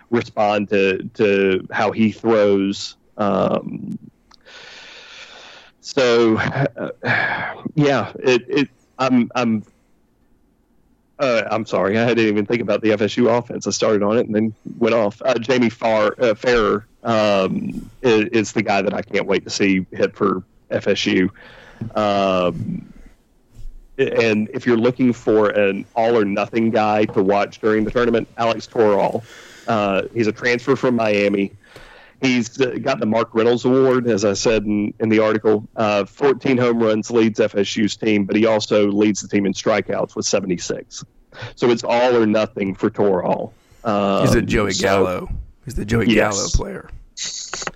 respond 0.10 0.70
to 0.70 1.04
to 1.16 1.68
how 1.72 1.92
he 1.92 2.12
throws. 2.12 2.98
Um, 3.18 3.98
so, 5.82 6.38
uh, 6.38 6.90
yeah, 7.76 8.12
it, 8.20 8.44
it 8.48 8.70
I'm 8.98 9.30
I'm 9.36 9.64
uh, 11.20 11.44
I'm 11.50 11.66
sorry, 11.66 11.98
I 11.98 12.08
didn't 12.08 12.28
even 12.28 12.46
think 12.46 12.62
about 12.62 12.82
the 12.82 12.90
FSU 12.90 13.38
offense. 13.38 13.68
I 13.68 13.72
started 13.72 14.04
on 14.04 14.18
it 14.18 14.26
and 14.26 14.36
then 14.36 14.54
went 14.78 14.96
off. 14.96 15.22
Uh, 15.24 15.36
Jamie 15.36 15.70
Farr, 15.70 16.16
uh, 16.20 16.34
Ferrer 16.34 16.86
um, 17.04 17.90
is, 18.02 18.26
is, 18.30 18.52
the 18.52 18.62
guy 18.62 18.82
that 18.82 18.94
I 18.94 19.02
can't 19.02 19.26
wait 19.26 19.44
to 19.46 19.50
see 19.50 19.86
hit 19.92 20.16
for 20.16 20.44
FSU. 20.72 21.30
Um, 21.96 22.92
and 23.98 24.50
if 24.54 24.66
you're 24.66 24.78
looking 24.78 25.14
for 25.14 25.50
an 25.50 25.86
all 25.96 26.18
or 26.18 26.26
nothing 26.26 26.70
guy 26.70 27.06
to 27.06 27.24
watch 27.24 27.60
during 27.60 27.86
the 27.86 27.92
tournament, 27.92 28.28
Alex 28.38 28.68
Toral. 28.68 29.24
Uh, 29.68 30.04
he's 30.14 30.28
a 30.28 30.32
transfer 30.32 30.76
from 30.76 30.96
Miami. 30.96 31.52
He's 32.22 32.60
uh, 32.60 32.78
got 32.82 33.00
the 33.00 33.06
Mark 33.06 33.30
Reynolds 33.34 33.66
Award, 33.66 34.08
as 34.08 34.26
I 34.26 34.34
said 34.34 34.64
in, 34.64 34.94
in 35.00 35.10
the 35.10 35.20
article. 35.20 35.68
Uh, 35.76 36.06
14 36.06 36.58
home 36.58 36.82
runs 36.82 37.12
leads 37.12 37.40
FSU's 37.40 37.96
team, 37.96 38.26
but 38.26 38.36
he 38.36 38.46
also 38.46 38.88
leads 38.88 39.22
the 39.22 39.28
team 39.28 39.46
in 39.46 39.54
strikeouts 39.54 40.16
with 40.16 40.26
76. 40.26 41.04
So 41.56 41.70
it's 41.70 41.84
all 41.84 42.16
or 42.16 42.26
nothing 42.26 42.76
for 42.76 42.90
Toral. 42.90 43.54
Um, 43.84 44.22
He's 44.22 44.36
a 44.36 44.42
Joey 44.42 44.72
so, 44.72 44.82
Gallo. 44.82 45.30
He's 45.66 45.76
the 45.76 45.86
Joey 45.86 46.08
yes. 46.08 46.36
Gallo 46.36 46.50
player. 46.50 46.90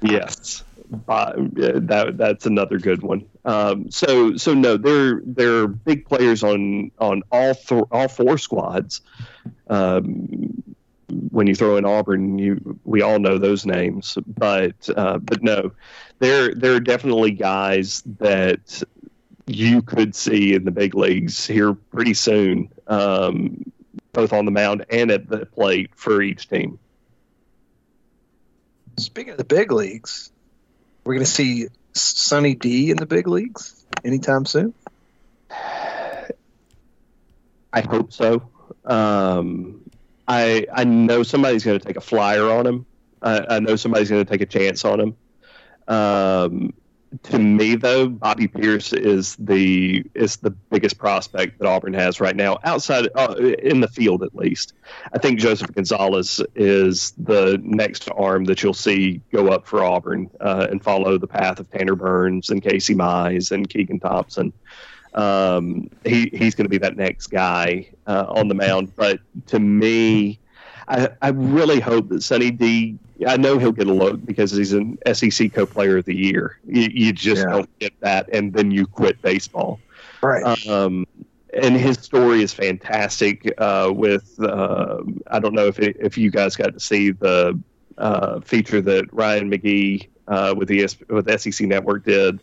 Yes, 0.02 0.64
uh, 1.08 1.34
that 1.36 2.14
that's 2.18 2.46
another 2.46 2.78
good 2.78 3.02
one. 3.02 3.26
Um, 3.46 3.90
so 3.90 4.36
so 4.36 4.54
no, 4.54 4.78
they're 4.78 5.22
they're 5.24 5.68
big 5.68 6.06
players 6.06 6.44
on 6.44 6.92
on 7.00 7.24
all 7.32 7.56
th- 7.56 7.84
all 7.92 8.08
four 8.08 8.38
squads. 8.38 9.02
Um, 9.70 10.64
when 11.10 11.48
you 11.48 11.56
throw 11.56 11.78
in 11.78 11.86
Auburn, 11.86 12.38
you 12.38 12.80
we 12.84 13.02
all 13.02 13.20
know 13.20 13.38
those 13.38 13.66
names, 13.66 14.18
but 14.26 14.90
uh, 14.96 15.18
but 15.18 15.44
no, 15.44 15.72
there 16.20 16.54
there 16.54 16.74
are 16.74 16.80
definitely 16.80 17.32
guys 17.32 18.02
that 18.20 18.84
you 19.46 19.82
could 19.82 20.16
see 20.16 20.54
in 20.54 20.64
the 20.64 20.72
big 20.72 20.96
leagues 20.96 21.46
here 21.46 21.74
pretty 21.74 22.14
soon, 22.14 22.70
um, 22.88 23.72
both 24.14 24.32
on 24.32 24.46
the 24.46 24.52
mound 24.52 24.86
and 24.90 25.12
at 25.12 25.28
the 25.28 25.46
plate 25.46 25.90
for 25.96 26.22
each 26.22 26.48
team. 26.48 26.78
Speaking 28.98 29.32
of 29.32 29.38
the 29.38 29.44
big 29.44 29.72
leagues, 29.72 30.32
we're 31.04 31.16
going 31.16 31.26
to 31.26 31.32
see 31.32 31.68
Sunny 31.94 32.54
D 32.54 32.92
in 32.92 32.98
the 32.98 33.06
big 33.06 33.28
leagues 33.28 33.84
anytime 34.04 34.46
soon. 34.46 34.74
I 37.72 37.82
hope 37.82 38.14
so. 38.14 38.50
Um, 38.86 39.89
I 40.30 40.68
I 40.72 40.84
know 40.86 41.24
somebody's 41.24 41.66
going 41.66 41.80
to 41.80 41.86
take 41.86 41.98
a 41.98 42.02
flyer 42.02 42.50
on 42.50 42.66
him. 42.66 42.86
I, 43.22 43.56
I 43.56 43.60
know 43.60 43.76
somebody's 43.76 44.10
going 44.10 44.24
to 44.24 44.32
take 44.32 44.42
a 44.42 44.46
chance 44.46 44.86
on 44.86 45.00
him. 45.00 45.16
Um, 45.88 46.74
to 47.24 47.40
me, 47.40 47.74
though, 47.74 48.08
Bobby 48.08 48.48
Pierce 48.48 48.94
is 48.94 49.36
the 49.38 50.06
is 50.14 50.38
the 50.38 50.52
biggest 50.52 51.00
prospect 51.00 51.58
that 51.58 51.68
Auburn 51.68 51.96
has 51.96 52.22
right 52.22 52.36
now, 52.36 52.60
outside 52.64 53.10
uh, 53.16 53.34
in 53.38 53.82
the 53.82 53.88
field 53.88 54.22
at 54.22 54.36
least. 54.36 54.74
I 55.12 55.18
think 55.18 55.40
Joseph 55.40 55.74
Gonzalez 55.74 56.40
is 56.54 57.14
the 57.18 57.60
next 57.64 58.08
arm 58.16 58.46
that 58.46 58.62
you'll 58.62 58.76
see 58.76 59.22
go 59.32 59.48
up 59.48 59.66
for 59.66 59.84
Auburn 59.84 60.30
uh, 60.40 60.68
and 60.70 60.84
follow 60.84 61.18
the 61.18 61.28
path 61.28 61.60
of 61.60 61.72
Tanner 61.72 61.96
Burns 61.96 62.52
and 62.52 62.62
Casey 62.62 62.94
Mize 62.94 63.52
and 63.52 63.68
Keegan 63.68 64.00
Thompson 64.00 64.54
um, 65.14 65.90
he 66.06 66.30
he's 66.34 66.56
going 66.56 66.66
to 66.66 66.70
be 66.70 66.78
that 66.80 66.98
next 66.98 67.28
guy 67.28 67.90
uh, 68.08 68.26
on 68.30 68.48
the 68.48 68.56
mound. 68.56 68.96
But 68.96 69.20
to 69.48 69.60
me, 69.60 70.40
I, 70.88 71.10
I 71.22 71.30
really 71.30 71.80
hope 71.80 72.10
that 72.10 72.24
Sonny 72.24 72.52
D. 72.52 72.98
I 73.28 73.38
know 73.38 73.58
he'll 73.58 73.74
get 73.74 73.88
a 73.88 73.94
look 73.94 74.26
because 74.26 74.52
he's 74.52 74.72
an 74.72 74.98
SEC 75.14 75.52
Co-Player 75.52 75.98
of 75.98 76.06
the 76.06 76.16
Year. 76.16 76.58
You, 76.66 76.90
you 76.92 77.14
just 77.14 77.42
yeah. 77.42 77.52
don't 77.52 77.80
get 77.80 78.00
that, 78.00 78.30
and 78.30 78.54
then 78.54 78.72
you 78.72 78.88
quit 78.88 79.22
baseball. 79.22 79.80
Right. 80.22 80.68
Um, 80.68 81.06
and 81.54 81.76
his 81.76 81.98
story 81.98 82.44
is 82.44 82.54
fantastic. 82.54 83.52
Uh, 83.58 83.92
with 83.94 84.40
uh, 84.42 85.02
I 85.28 85.40
don't 85.40 85.54
know 85.54 85.68
if 85.68 85.80
it, 85.80 85.98
if 86.00 86.18
you 86.18 86.32
guys 86.32 86.56
got 86.56 86.74
to 86.74 86.80
see 86.80 87.12
the 87.12 87.60
uh, 87.98 88.40
feature 88.40 88.82
that 88.82 89.12
Ryan 89.12 89.52
McGee 89.52 90.08
uh, 90.28 90.54
with 90.56 90.68
the 90.70 90.88
with 91.10 91.40
SEC 91.40 91.68
Network 91.68 92.06
did 92.06 92.40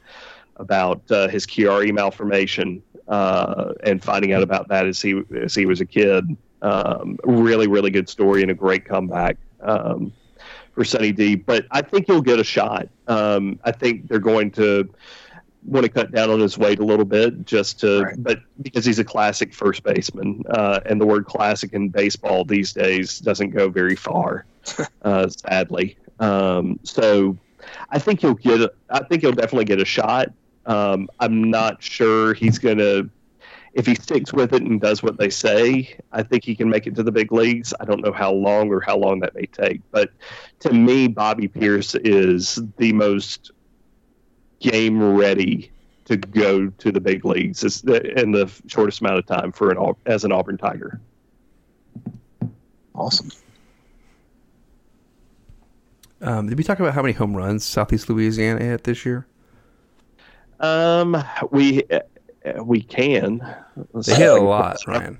about 0.57 1.03
uh, 1.11 1.29
his 1.29 1.47
Chiari 1.47 1.93
malformation 1.93 2.83
uh, 3.09 3.73
and 3.85 4.03
finding 4.03 4.33
out 4.33 4.43
about 4.43 4.69
that 4.69 4.87
as 4.87 5.01
he 5.01 5.23
as 5.41 5.55
he 5.55 5.67
was 5.67 5.81
a 5.81 5.87
kid. 5.87 6.37
Um, 6.63 7.19
really, 7.25 7.67
really 7.67 7.91
good 7.91 8.09
story 8.09 8.43
and 8.43 8.51
a 8.51 8.55
great 8.55 8.85
comeback 8.85 9.37
um, 9.61 10.13
for 10.73 10.85
Sunny 10.85 11.13
D. 11.13 11.35
But 11.35 11.67
I 11.71 11.83
think 11.83 12.07
he'll 12.07 12.23
get 12.23 12.41
a 12.41 12.45
shot. 12.45 12.89
Um, 13.07 13.61
I 13.65 13.73
think 13.73 14.09
they're 14.09 14.19
going 14.19 14.51
to 14.53 14.89
want 15.67 15.85
to 15.85 15.91
cut 15.91 16.13
down 16.13 16.31
on 16.31 16.41
his 16.41 16.57
weight 16.57 16.79
a 16.79 16.85
little 16.85 17.05
bit 17.05 17.45
just 17.45 17.81
to, 17.81 18.03
right. 18.03 18.15
but 18.19 18.41
because 18.63 18.85
he's 18.85 18.99
a 18.99 19.05
classic 19.05 19.53
first 19.53 19.83
baseman, 19.83 20.43
uh, 20.49 20.81
and 20.87 21.01
the 21.01 21.07
word 21.07 21.27
classic 21.27 21.73
in 21.73 21.89
baseball 21.89 22.45
these 22.45 22.73
days 22.73 23.19
doesn't 23.19 23.51
go 23.51 23.69
very 23.69 23.97
far, 23.97 24.47
uh, 25.03 25.29
sadly. 25.29 25.99
Um, 26.21 26.79
so 26.83 27.37
I 27.91 27.99
think 27.99 28.21
he'll 28.21 28.35
get. 28.35 28.71
I 28.89 29.01
think 29.05 29.23
he'll 29.23 29.33
definitely 29.33 29.67
get 29.67 29.81
a 29.81 29.85
shot. 29.85 30.33
Um, 30.67 31.09
I'm 31.21 31.51
not 31.51 31.83
sure 31.83 32.35
he's 32.35 32.59
going 32.59 32.79
to, 32.79 33.09
if 33.73 33.87
he 33.87 33.95
sticks 33.95 34.33
with 34.33 34.53
it 34.53 34.63
and 34.63 34.81
does 34.81 35.03
what 35.03 35.17
they 35.17 35.31
say, 35.31 35.97
I 36.13 36.23
think 36.23 36.45
he 36.45 36.55
can 36.55 36.69
make 36.69 36.87
it 36.87 36.95
to 36.97 37.03
the 37.03 37.13
big 37.13 37.33
leagues. 37.33 37.73
I 37.81 37.85
don't 37.85 38.03
know 38.05 38.13
how 38.13 38.33
long 38.33 38.71
or 38.71 38.81
how 38.81 38.97
long 38.97 39.21
that 39.21 39.35
may 39.35 39.47
take. 39.47 39.81
But 39.91 40.11
to 40.61 40.73
me, 40.73 41.09
Bobby 41.09 41.47
Pierce 41.47 41.95
is 41.95 42.59
the 42.79 42.93
most 42.93 43.53
game 44.61 45.15
ready 45.15 45.71
to 46.07 46.17
go 46.17 46.69
to 46.69 46.93
the 46.93 47.01
big 47.01 47.25
leagues 47.25 47.63
in 47.85 48.33
the 48.33 48.51
shortest 48.67 49.01
amount 49.01 49.19
of 49.19 49.27
time 49.27 49.53
for 49.53 49.71
an 49.71 49.95
as 50.07 50.25
an 50.25 50.33
Auburn 50.33 50.57
Tiger. 50.57 51.01
Awesome. 52.95 53.31
Um, 56.21 56.49
did 56.49 56.57
we 56.57 56.65
talk 56.65 56.81
about 56.81 56.95
how 56.95 57.03
many 57.03 57.13
home 57.13 57.37
runs 57.37 57.65
Southeast 57.65 58.09
Louisiana 58.09 58.65
hit 58.65 58.85
this 58.85 59.05
year? 59.05 59.27
Um, 60.61 61.23
we 61.51 61.83
uh, 61.91 62.01
we 62.65 62.83
can. 62.83 63.41
Let's 63.93 64.09
they 64.09 64.15
hit 64.15 64.29
a 64.31 64.35
lot, 64.41 64.79
Ryan. 64.87 65.19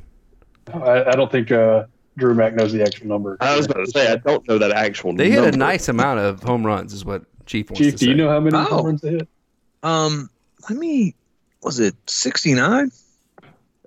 I, 0.73 1.05
I 1.05 1.11
don't 1.13 1.31
think 1.31 1.51
uh, 1.53 1.85
Drew 2.17 2.35
Mack 2.35 2.55
knows 2.55 2.73
the 2.73 2.83
actual 2.83 3.07
number. 3.09 3.37
I 3.41 3.57
was 3.57 3.67
about 3.67 3.85
to 3.85 3.91
say 3.91 4.11
I 4.13 4.17
don't 4.17 4.47
know 4.49 4.59
that 4.59 4.73
actual. 4.73 5.13
They 5.15 5.29
number. 5.31 5.45
hit 5.47 5.55
a 5.55 5.59
nice 5.59 5.89
amount 5.89 6.21
of 6.21 6.43
home 6.43 6.65
runs, 6.67 6.93
is 6.93 7.05
what 7.05 7.25
Chief 7.47 7.71
wants 7.71 7.81
Chief, 7.81 7.93
to 7.97 7.99
do 8.05 8.11
you 8.11 8.17
know 8.17 8.29
how 8.29 8.41
many 8.41 8.57
Oh. 8.57 8.65
home 8.65 8.87
runs 8.87 9.01
they 9.03 9.11
hit? 9.11 9.29
Um, 9.83 10.31
let 10.69 10.79
me. 10.79 11.15
Was 11.63 11.81
it 11.81 11.95
sixty 12.09 12.55
nine? 12.55 12.91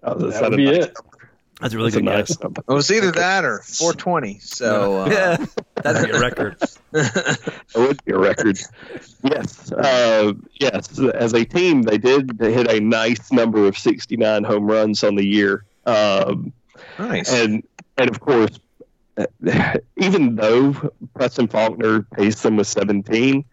Oh, 0.04 0.14
that's 0.16 0.40
that 0.40 0.52
would 0.52 0.54
a 0.54 0.58
be 0.58 0.66
nice 0.66 0.76
it. 0.86 0.94
number. 0.96 1.30
That's 1.62 1.74
a 1.74 1.78
really 1.78 1.90
That's 1.90 1.98
a 1.98 2.00
good 2.00 2.06
nice 2.06 2.28
guess. 2.30 2.40
number. 2.42 2.62
It 2.70 2.74
was 2.74 2.92
either 2.92 3.12
that 3.12 3.44
or 3.46 3.60
four 3.60 3.94
twenty. 3.94 4.40
So 4.40 5.02
uh, 5.02 5.10
yeah, 5.10 5.46
that'd 5.84 6.10
be 6.12 6.18
a 6.18 6.20
record. 6.20 6.58
It 6.94 7.76
would 7.76 8.04
be 8.04 8.14
a 8.14 8.18
record. 8.18 8.60
Yes, 9.24 9.72
uh, 9.72 10.34
yes. 10.60 11.00
As 11.00 11.34
a 11.34 11.46
team, 11.46 11.84
they 11.84 11.98
did 11.98 12.38
they 12.38 12.54
hit 12.54 12.72
a 12.72 12.80
nice 12.80 13.32
number 13.32 13.68
of 13.68 13.78
69 13.78 14.44
home 14.44 14.66
runs 14.66 15.04
on 15.04 15.16
the 15.16 15.26
year, 15.26 15.66
um, 15.86 16.52
nice. 16.98 17.32
and 17.32 17.64
and 17.98 18.10
of 18.10 18.20
course, 18.20 18.60
even 19.98 20.36
though 20.36 20.74
Preston 21.14 21.48
Faulkner 21.48 22.04
paced 22.04 22.44
them 22.44 22.58
with 22.58 22.68
17, 22.68 23.44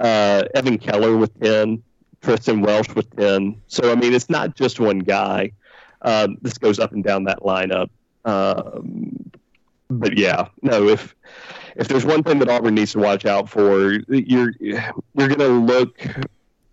uh, 0.00 0.42
Evan 0.54 0.78
Keller 0.78 1.16
with 1.16 1.38
10, 1.40 1.82
Tristan 2.22 2.60
Welsh 2.62 2.94
with 2.94 3.14
10. 3.16 3.60
So 3.68 3.90
I 3.90 3.94
mean, 3.94 4.12
it's 4.12 4.30
not 4.30 4.54
just 4.54 4.80
one 4.80 5.00
guy. 5.00 5.52
Um, 6.02 6.36
this 6.42 6.58
goes 6.58 6.78
up 6.78 6.92
and 6.92 7.02
down 7.02 7.24
that 7.24 7.40
lineup. 7.40 7.88
Um, 8.24 9.30
but 9.90 10.16
yeah, 10.16 10.48
no. 10.62 10.88
If 10.88 11.14
if 11.76 11.88
there's 11.88 12.04
one 12.04 12.22
thing 12.22 12.38
that 12.40 12.48
Auburn 12.48 12.74
needs 12.74 12.92
to 12.92 12.98
watch 12.98 13.26
out 13.26 13.48
for, 13.48 13.92
you're 14.08 14.52
you're 14.58 14.92
going 15.14 15.38
to 15.38 15.48
look. 15.48 16.04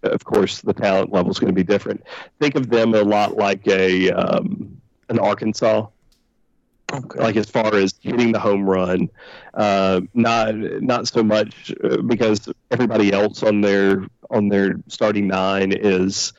Of 0.04 0.26
course, 0.26 0.62
the 0.62 0.74
talent 0.74 1.14
level 1.14 1.32
is 1.32 1.40
going 1.40 1.54
to 1.54 1.56
be 1.56 1.64
different. 1.64 2.04
Think 2.40 2.56
of 2.56 2.70
them 2.70 2.94
a 2.94 3.02
lot 3.02 3.38
like 3.38 3.66
a 3.68 4.12
um, 4.12 4.82
an 5.10 5.20
Arkansas, 5.20 5.88
okay. 6.92 7.20
like 7.20 7.38
as 7.38 7.50
far 7.50 7.74
as 7.76 7.94
hitting 8.02 8.32
the 8.32 8.40
home 8.40 8.70
run. 8.70 9.10
Uh, 9.54 10.02
not 10.14 10.56
not 10.56 11.08
so 11.08 11.24
much 11.24 11.74
uh, 11.84 12.02
because 12.02 12.50
everybody 12.72 13.14
else 13.14 13.44
on 13.44 13.62
their 13.62 14.06
on 14.30 14.50
their 14.50 14.76
starting 14.88 15.28
nine 15.28 15.72
is 15.72 16.34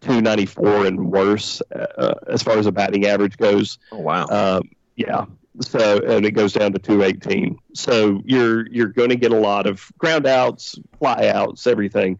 294 0.00 0.86
and 0.86 1.10
worse 1.10 1.62
uh, 1.74 2.14
as 2.28 2.42
far 2.42 2.58
as 2.58 2.66
a 2.66 2.72
batting 2.72 3.06
average 3.06 3.36
goes. 3.36 3.78
oh 3.92 3.98
wow. 3.98 4.26
Um, 4.26 4.70
yeah. 4.96 5.26
So 5.60 6.00
and 6.06 6.26
it 6.26 6.32
goes 6.32 6.52
down 6.52 6.72
to 6.72 6.78
218. 6.78 7.58
So 7.74 8.20
you're 8.24 8.66
you're 8.68 8.88
going 8.88 9.08
to 9.08 9.16
get 9.16 9.32
a 9.32 9.38
lot 9.38 9.66
of 9.66 9.90
ground 9.98 10.26
outs, 10.26 10.78
fly 10.98 11.28
outs, 11.28 11.66
everything. 11.66 12.18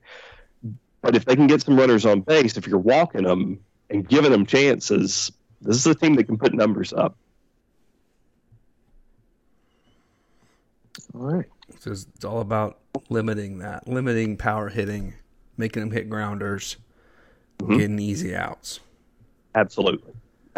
But 1.02 1.14
if 1.14 1.24
they 1.24 1.36
can 1.36 1.46
get 1.46 1.62
some 1.62 1.78
runners 1.78 2.06
on 2.06 2.20
base, 2.22 2.56
if 2.56 2.66
you're 2.66 2.78
walking 2.78 3.24
them 3.24 3.60
and 3.90 4.08
giving 4.08 4.32
them 4.32 4.46
chances, 4.46 5.30
this 5.60 5.76
is 5.76 5.86
a 5.86 5.94
team 5.94 6.14
that 6.14 6.24
can 6.24 6.38
put 6.38 6.54
numbers 6.54 6.92
up. 6.92 7.16
All 11.14 11.20
right. 11.20 11.46
So 11.80 11.92
it's 11.92 12.06
it's 12.14 12.24
all 12.24 12.40
about 12.40 12.78
limiting 13.10 13.58
that, 13.58 13.86
limiting 13.86 14.36
power 14.36 14.68
hitting, 14.68 15.14
making 15.56 15.80
them 15.80 15.90
hit 15.90 16.08
grounders, 16.08 16.76
Mhm. 17.58 17.78
getting 17.78 17.98
easy 17.98 18.34
outs. 18.34 18.80
Absolutely. 19.54 20.12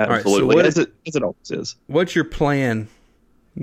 Right, 0.06 0.22
so 0.22 0.30
Absolutely. 0.30 0.54
what 0.56 0.66
as, 0.66 0.78
it, 0.78 0.92
as 1.06 1.16
it 1.16 1.22
always 1.22 1.50
is. 1.50 1.76
What's 1.86 2.14
your 2.14 2.24
plan 2.24 2.88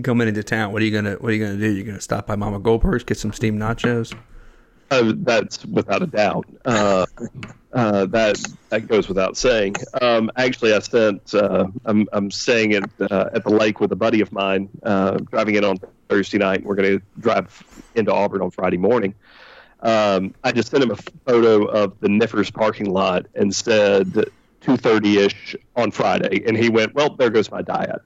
coming 0.04 0.28
into 0.28 0.44
town? 0.44 0.74
What 0.74 0.82
are 0.82 0.86
you 0.86 0.92
gonna 0.92 1.16
What 1.16 1.30
are 1.30 1.36
you 1.36 1.46
gonna 1.46 1.58
do? 1.58 1.72
You're 1.72 1.86
gonna 1.86 2.02
stop 2.02 2.28
by 2.28 2.36
Mama 2.36 2.60
Goldberg's, 2.60 3.04
get 3.04 3.18
some 3.18 3.34
steamed 3.34 3.60
nachos? 3.60 4.16
Uh, 4.92 5.14
that's 5.18 5.66
without 5.66 6.04
a 6.04 6.08
doubt. 6.08 6.46
Uh, 6.64 7.06
uh, 7.74 8.06
that 8.06 8.44
that 8.70 8.88
goes 8.88 9.08
without 9.08 9.36
saying. 9.36 9.76
Um, 10.02 10.32
actually, 10.36 10.74
I 10.74 10.80
sent. 10.80 11.34
Uh, 11.34 11.68
I'm 11.86 12.08
I'm 12.14 12.30
staying 12.30 12.74
at 12.74 12.90
uh, 13.00 13.30
at 13.34 13.44
the 13.44 13.50
lake 13.50 13.80
with 13.80 13.92
a 13.92 13.96
buddy 13.96 14.22
of 14.22 14.32
mine. 14.32 14.70
Uh, 14.84 15.18
driving 15.18 15.56
in 15.56 15.64
on 15.64 15.80
Thursday 16.08 16.38
night. 16.38 16.64
We're 16.64 16.76
going 16.76 17.00
to 17.00 17.06
drive 17.20 17.64
into 17.96 18.14
Auburn 18.14 18.42
on 18.42 18.52
Friday 18.52 18.78
morning. 18.78 19.16
Um, 19.82 20.34
I 20.44 20.52
just 20.52 20.70
sent 20.70 20.84
him 20.84 20.92
a 20.92 20.96
photo 20.96 21.66
of 21.66 22.00
the 22.00 22.08
Niffers 22.08 22.54
parking 22.54 22.92
lot 22.92 23.26
and 23.36 23.54
said 23.54 24.26
2:30 24.66 25.26
ish 25.26 25.56
on 25.76 25.92
Friday, 25.92 26.44
and 26.48 26.58
he 26.58 26.70
went, 26.70 26.94
"Well, 26.96 27.16
there 27.16 27.30
goes 27.30 27.52
my 27.52 27.62
diet." 27.62 28.02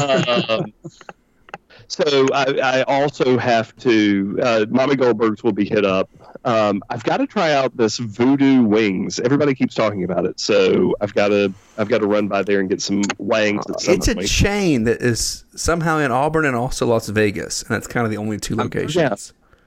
um, 0.00 0.72
so 1.88 2.26
I, 2.32 2.58
I 2.62 2.82
also 2.82 3.38
have 3.38 3.74
to. 3.78 4.38
Uh, 4.42 4.66
Mommy 4.68 4.96
Goldberg's 4.96 5.42
will 5.42 5.52
be 5.52 5.64
hit 5.64 5.84
up. 5.84 6.10
Um, 6.44 6.82
I've 6.88 7.02
got 7.04 7.18
to 7.18 7.26
try 7.26 7.52
out 7.52 7.76
this 7.76 7.98
Voodoo 7.98 8.62
Wings. 8.62 9.18
Everybody 9.20 9.54
keeps 9.54 9.74
talking 9.74 10.04
about 10.04 10.24
it, 10.24 10.38
so 10.40 10.94
I've 11.00 11.14
got 11.14 11.28
to. 11.28 11.52
I've 11.76 11.88
got 11.88 11.98
to 11.98 12.06
run 12.06 12.28
by 12.28 12.42
there 12.42 12.60
and 12.60 12.68
get 12.68 12.80
some 12.82 13.02
wangs. 13.18 13.64
At 13.68 13.80
some 13.80 13.94
It's 13.94 14.08
a 14.08 14.14
point. 14.14 14.28
chain 14.28 14.84
that 14.84 15.00
is 15.02 15.44
somehow 15.54 15.98
in 15.98 16.10
Auburn 16.10 16.44
and 16.44 16.56
also 16.56 16.86
Las 16.86 17.08
Vegas, 17.08 17.62
and 17.62 17.70
that's 17.70 17.86
kind 17.86 18.04
of 18.04 18.10
the 18.10 18.18
only 18.18 18.38
two 18.38 18.56
locations. 18.56 18.94
yeah. 18.96 19.14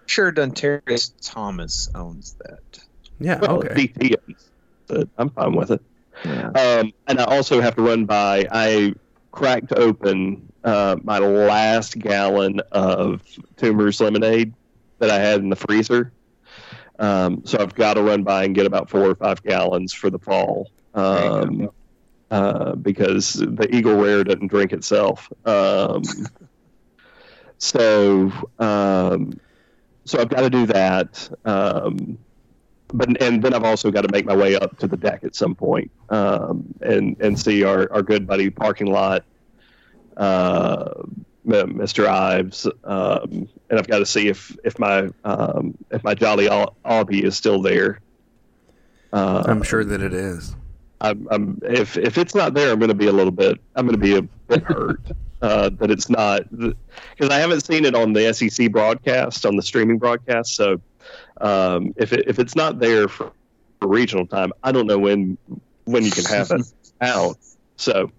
Sure, 0.08 0.32
Dontarius 0.32 1.14
Thomas 1.22 1.90
owns 1.96 2.36
that. 2.44 2.80
Yeah. 3.20 3.40
Well, 3.40 3.58
okay. 3.60 3.88
DT 3.88 4.16
owns. 4.28 5.08
I'm 5.18 5.30
fine 5.30 5.54
with 5.54 5.72
it. 5.72 5.82
Yeah. 6.26 6.50
Um, 6.50 6.92
and 7.08 7.20
I 7.20 7.24
also 7.24 7.62
have 7.62 7.76
to 7.76 7.82
run 7.82 8.06
by. 8.06 8.46
I 8.52 8.94
cracked 9.32 9.74
open 9.74 10.52
uh, 10.64 10.98
my 11.04 11.20
last 11.20 11.98
gallon 11.98 12.60
of 12.72 13.22
Toomer's 13.58 14.00
lemonade 14.00 14.54
that 15.00 15.10
I 15.10 15.20
had 15.20 15.42
in 15.42 15.50
the 15.50 15.56
freezer. 15.56 16.14
Um, 17.00 17.42
so 17.46 17.58
I've 17.60 17.74
got 17.74 17.96
to 17.96 18.04
run 18.04 18.24
by 18.24 18.44
and 18.44 18.54
get 18.54 18.68
about 18.68 18.90
four 18.90 19.06
or 19.06 19.16
five 19.16 19.42
gallons 19.42 19.94
for 19.94 20.10
the 20.10 20.20
fall. 20.20 20.70
Um, 20.94 21.70
uh, 22.30 22.76
because 22.76 23.34
the 23.34 23.68
Eagle 23.76 23.98
Rare 23.98 24.24
doesn't 24.24 24.48
drink 24.48 24.72
itself. 24.72 25.28
Um, 25.46 26.04
so, 27.58 28.32
um, 28.58 29.34
so 30.06 30.20
I've 30.20 30.30
got 30.30 30.42
to 30.42 30.50
do 30.50 30.66
that. 30.68 31.30
But 32.94 33.22
and 33.22 33.42
then 33.42 33.54
I've 33.54 33.64
also 33.64 33.92
got 33.92 34.02
to 34.02 34.12
make 34.12 34.26
my 34.26 34.36
way 34.36 34.56
up 34.56 34.78
to 34.80 34.88
the 34.88 34.98
deck 34.98 35.24
at 35.24 35.36
some 35.36 35.56
point 35.56 35.92
um, 36.10 36.66
and 36.82 37.16
and 37.20 37.40
see 37.40 37.64
our, 37.64 37.92
our 37.92 38.02
good 38.02 38.28
buddy 38.28 38.50
parking 38.50 38.88
lot, 38.88 39.24
uh, 40.18 41.04
Mr. 41.46 42.08
Ives, 42.08 42.68
um, 42.84 43.48
and 43.70 43.80
I've 43.80 43.88
got 43.88 44.00
to 44.00 44.06
see 44.06 44.28
if 44.28 44.56
if 44.64 44.78
my 44.78 45.10
um, 45.24 45.78
if 45.90 46.04
my 46.04 46.14
Jolly 46.14 46.50
Au- 46.50 46.76
Aubie 46.86 47.24
is 47.24 47.38
still 47.38 47.62
there. 47.62 48.00
Uh, 49.14 49.44
I'm 49.46 49.64
sure 49.64 49.84
that 49.84 50.02
it 50.02 50.14
is. 50.14 50.56
I'm, 51.02 51.28
I'm 51.32 51.60
if 51.64 51.98
if 51.98 52.18
it's 52.18 52.36
not 52.36 52.54
there, 52.54 52.72
I'm 52.72 52.80
going 52.80 52.90
to 52.90 52.96
be 52.96 53.08
a 53.08 53.12
little 53.12 53.32
bit. 53.32 53.60
I'm 53.76 53.86
going 53.86 54.00
to 54.00 54.06
be 54.06 54.18
a 54.18 54.22
bit 54.22 54.64
hurt 54.64 55.02
uh, 55.42 55.70
that 55.70 55.90
it's 55.90 56.10
not 56.10 56.44
because 56.52 57.30
I 57.30 57.40
haven't 57.40 57.62
seen 57.62 57.86
it 57.86 57.96
on 57.96 58.14
the 58.14 58.34
SEC 58.34 58.72
broadcast 58.72 59.46
on 59.46 59.56
the 59.56 59.64
streaming 59.64 59.98
broadcast. 59.98 60.56
So 60.56 60.80
um, 61.40 61.94
if 61.98 62.14
it, 62.14 62.26
if 62.28 62.40
it's 62.40 62.56
not 62.56 62.80
there 62.80 63.08
for, 63.08 63.32
for 63.80 63.88
regional 63.88 64.28
time, 64.28 64.52
I 64.64 64.72
don't 64.72 64.88
know 64.88 65.00
when 65.00 65.38
when 65.86 66.04
you 66.04 66.12
can 66.12 66.26
have 66.26 66.52
it 66.52 66.66
out. 67.02 67.38
So 67.78 68.12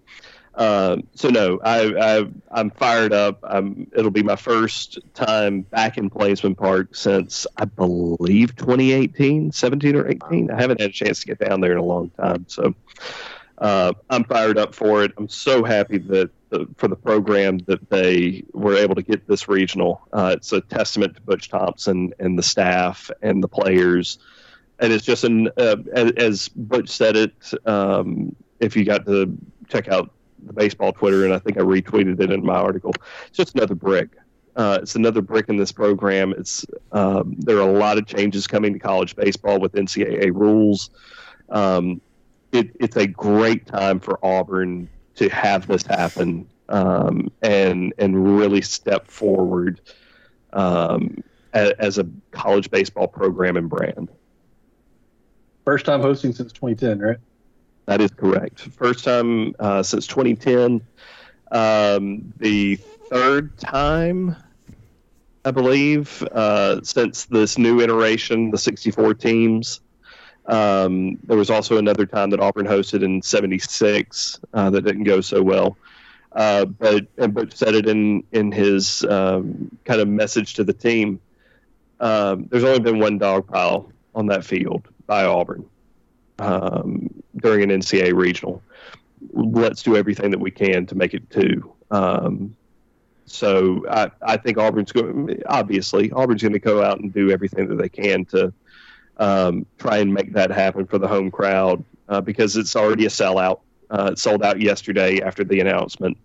um, 0.55 1.09
so 1.15 1.31
no, 1.31 1.59
I, 1.65 2.19
I 2.21 2.27
I'm 2.51 2.71
fired 2.71 3.13
up. 3.13 3.39
I'm, 3.43 3.91
it'll 3.97 4.11
be 4.11 4.23
my 4.23 4.37
first 4.37 4.99
time 5.15 5.63
back 5.63 5.97
in 5.97 6.11
Plainsman 6.11 6.55
Park 6.57 6.95
since 6.95 7.47
I 7.57 7.65
believe 7.65 8.55
2018, 8.57 9.53
17 9.53 9.97
or 9.97 10.09
18. 10.09 10.51
I 10.51 10.61
haven't 10.61 10.81
had 10.81 10.91
a 10.91 10.93
chance 10.93 11.21
to 11.21 11.27
get 11.27 11.39
down 11.39 11.61
there 11.61 11.73
in 11.73 11.79
a 11.79 11.85
long 11.85 12.11
time, 12.11 12.45
so 12.49 12.75
uh, 13.59 13.95
I'm 14.11 14.25
fired 14.25 14.59
up 14.59 14.75
for 14.75 15.05
it. 15.05 15.13
I'm 15.17 15.29
so 15.29 15.65
happy 15.65 15.99
that 15.99 16.31
for 16.77 16.89
the 16.89 16.97
program 16.97 17.59
that 17.67 17.89
they 17.91 18.45
were 18.53 18.77
able 18.77 18.95
to 18.95 19.03
get 19.03 19.27
this 19.27 19.49
regional. 19.49 20.07
Uh, 20.13 20.35
it's 20.37 20.53
a 20.53 20.61
testament 20.61 21.15
to 21.17 21.21
Butch 21.23 21.49
Thompson 21.49 22.13
and 22.19 22.39
the 22.39 22.43
staff 22.43 23.11
and 23.23 23.43
the 23.43 23.49
players. 23.49 24.19
And 24.79 24.93
it's 24.93 25.05
just 25.05 25.25
an 25.25 25.49
uh, 25.57 25.77
as, 25.95 26.13
as 26.13 26.49
Butch 26.49 26.89
said 26.89 27.17
it. 27.17 27.35
Um, 27.67 28.35
if 28.61 28.77
you 28.77 28.85
got 28.85 29.07
to 29.07 29.37
check 29.69 29.89
out 29.89 30.11
the 30.45 30.53
baseball 30.53 30.93
Twitter, 30.93 31.25
and 31.25 31.33
I 31.33 31.39
think 31.39 31.57
I 31.57 31.61
retweeted 31.61 32.21
it 32.21 32.31
in 32.31 32.45
my 32.45 32.57
article. 32.57 32.93
It's 33.27 33.37
just 33.37 33.55
another 33.55 33.75
brick. 33.75 34.11
Uh, 34.55 34.81
it's 34.83 34.97
another 34.97 35.23
brick 35.23 35.49
in 35.49 35.57
this 35.57 35.73
program. 35.73 36.35
It's 36.37 36.67
um, 36.93 37.37
there 37.39 37.57
are 37.57 37.69
a 37.69 37.79
lot 37.79 37.97
of 37.97 38.07
changes 38.07 38.47
coming 38.47 38.73
to 38.75 38.79
college 38.79 39.17
baseball 39.17 39.59
with 39.61 39.73
NCAA 39.73 40.33
rules. 40.35 40.91
Um, 41.49 42.01
it, 42.53 42.77
it's 42.81 42.97
a 42.97 43.07
great 43.07 43.67
time 43.67 43.99
for 43.99 44.25
Auburn 44.25 44.89
to 45.17 45.29
have 45.29 45.67
this 45.67 45.85
happen 45.87 46.49
um, 46.69 47.31
and 47.43 47.93
and 47.99 48.39
really 48.39 48.63
step 48.63 49.09
forward 49.09 49.81
um, 50.53 51.23
as, 51.53 51.73
as 51.73 51.99
a 51.99 52.09
college 52.31 52.71
baseball 52.71 53.07
program 53.07 53.57
and 53.57 53.69
brand. 53.69 54.09
First 55.65 55.87
time 55.87 56.01
hosting 56.01 56.33
since 56.33 56.53
2010, 56.53 56.99
right? 56.99 57.19
That 57.87 58.01
is 58.01 58.11
correct. 58.11 58.61
First 58.61 59.05
time 59.05 59.55
uh, 59.59 59.83
since 59.83 60.07
2010. 60.07 60.83
Um, 61.51 62.33
the 62.39 62.77
third 62.77 63.59
time, 63.59 64.37
I 65.45 65.51
believe, 65.51 66.23
uh, 66.23 66.81
since 66.83 67.27
this 67.27 67.59
new 67.59 67.81
iteration, 67.81 68.51
the 68.51 68.59
64 68.59 69.15
teams. 69.15 69.82
Um, 70.47 71.19
there 71.25 71.37
was 71.37 71.51
also 71.51 71.79
another 71.79 72.07
time 72.07 72.31
that 72.31 72.41
Auburn 72.41 72.67
hosted 72.67 73.03
in 73.03 73.23
'76 73.23 74.41
uh, 74.53 74.71
that 74.71 74.83
didn't 74.83 75.05
go 75.05 75.21
so 75.21 75.43
well. 75.43 75.77
Uh, 76.33 76.65
but 76.65 77.07
and 77.19 77.35
Butch 77.35 77.55
said 77.55 77.75
it 77.75 77.87
in 77.87 78.25
in 78.33 78.51
his 78.51 79.05
um, 79.05 79.71
kind 79.85 80.01
of 80.01 80.09
message 80.09 80.55
to 80.55 80.65
the 80.65 80.73
team. 80.73 81.21
um, 82.01 82.47
there's 82.51 82.65
only 82.65 82.81
been 82.81 82.99
one 82.99 83.19
dog 83.19 83.47
pile 83.47 83.93
on 84.15 84.27
that 84.27 84.45
field 84.45 84.89
by 85.07 85.25
Auburn 85.25 85.65
um, 86.39 87.09
during 87.37 87.63
an 87.63 87.81
NCAA 87.81 88.15
regional. 88.15 88.63
Let's 89.33 89.83
do 89.83 89.97
everything 89.97 90.31
that 90.33 90.41
we 90.41 90.51
can 90.51 90.87
to 90.87 90.95
make 90.95 91.15
it 91.15 91.29
two. 91.31 91.73
Um, 91.91 92.57
so 93.27 93.85
I, 93.89 94.11
I 94.21 94.37
think 94.37 94.59
Auburn's 94.59 94.93
going. 94.93 95.43
Obviously, 95.47 96.11
Auburn's 96.13 96.43
going 96.43 96.53
to 96.53 96.59
go 96.59 96.83
out 96.83 96.99
and 97.01 97.13
do 97.13 97.31
everything 97.31 97.69
that 97.69 97.77
they 97.77 97.89
can 97.89 98.25
to 98.27 98.53
um, 99.23 99.67
try 99.79 99.99
and 99.99 100.13
make 100.13 100.33
that 100.33 100.51
happen 100.51 100.85
for 100.85 100.99
the 100.99 101.07
home 101.07 101.31
crowd 101.31 101.85
uh, 102.09 102.21
because 102.21 102.57
it's 102.57 102.75
already 102.75 103.07
a 103.07 103.09
sellout. 103.09 103.61
Uh, 103.89 104.11
it 104.13 104.19
sold 104.19 104.43
out 104.43 104.61
yesterday 104.61 105.21
after 105.21 105.45
the 105.45 105.61
announcement, 105.61 106.17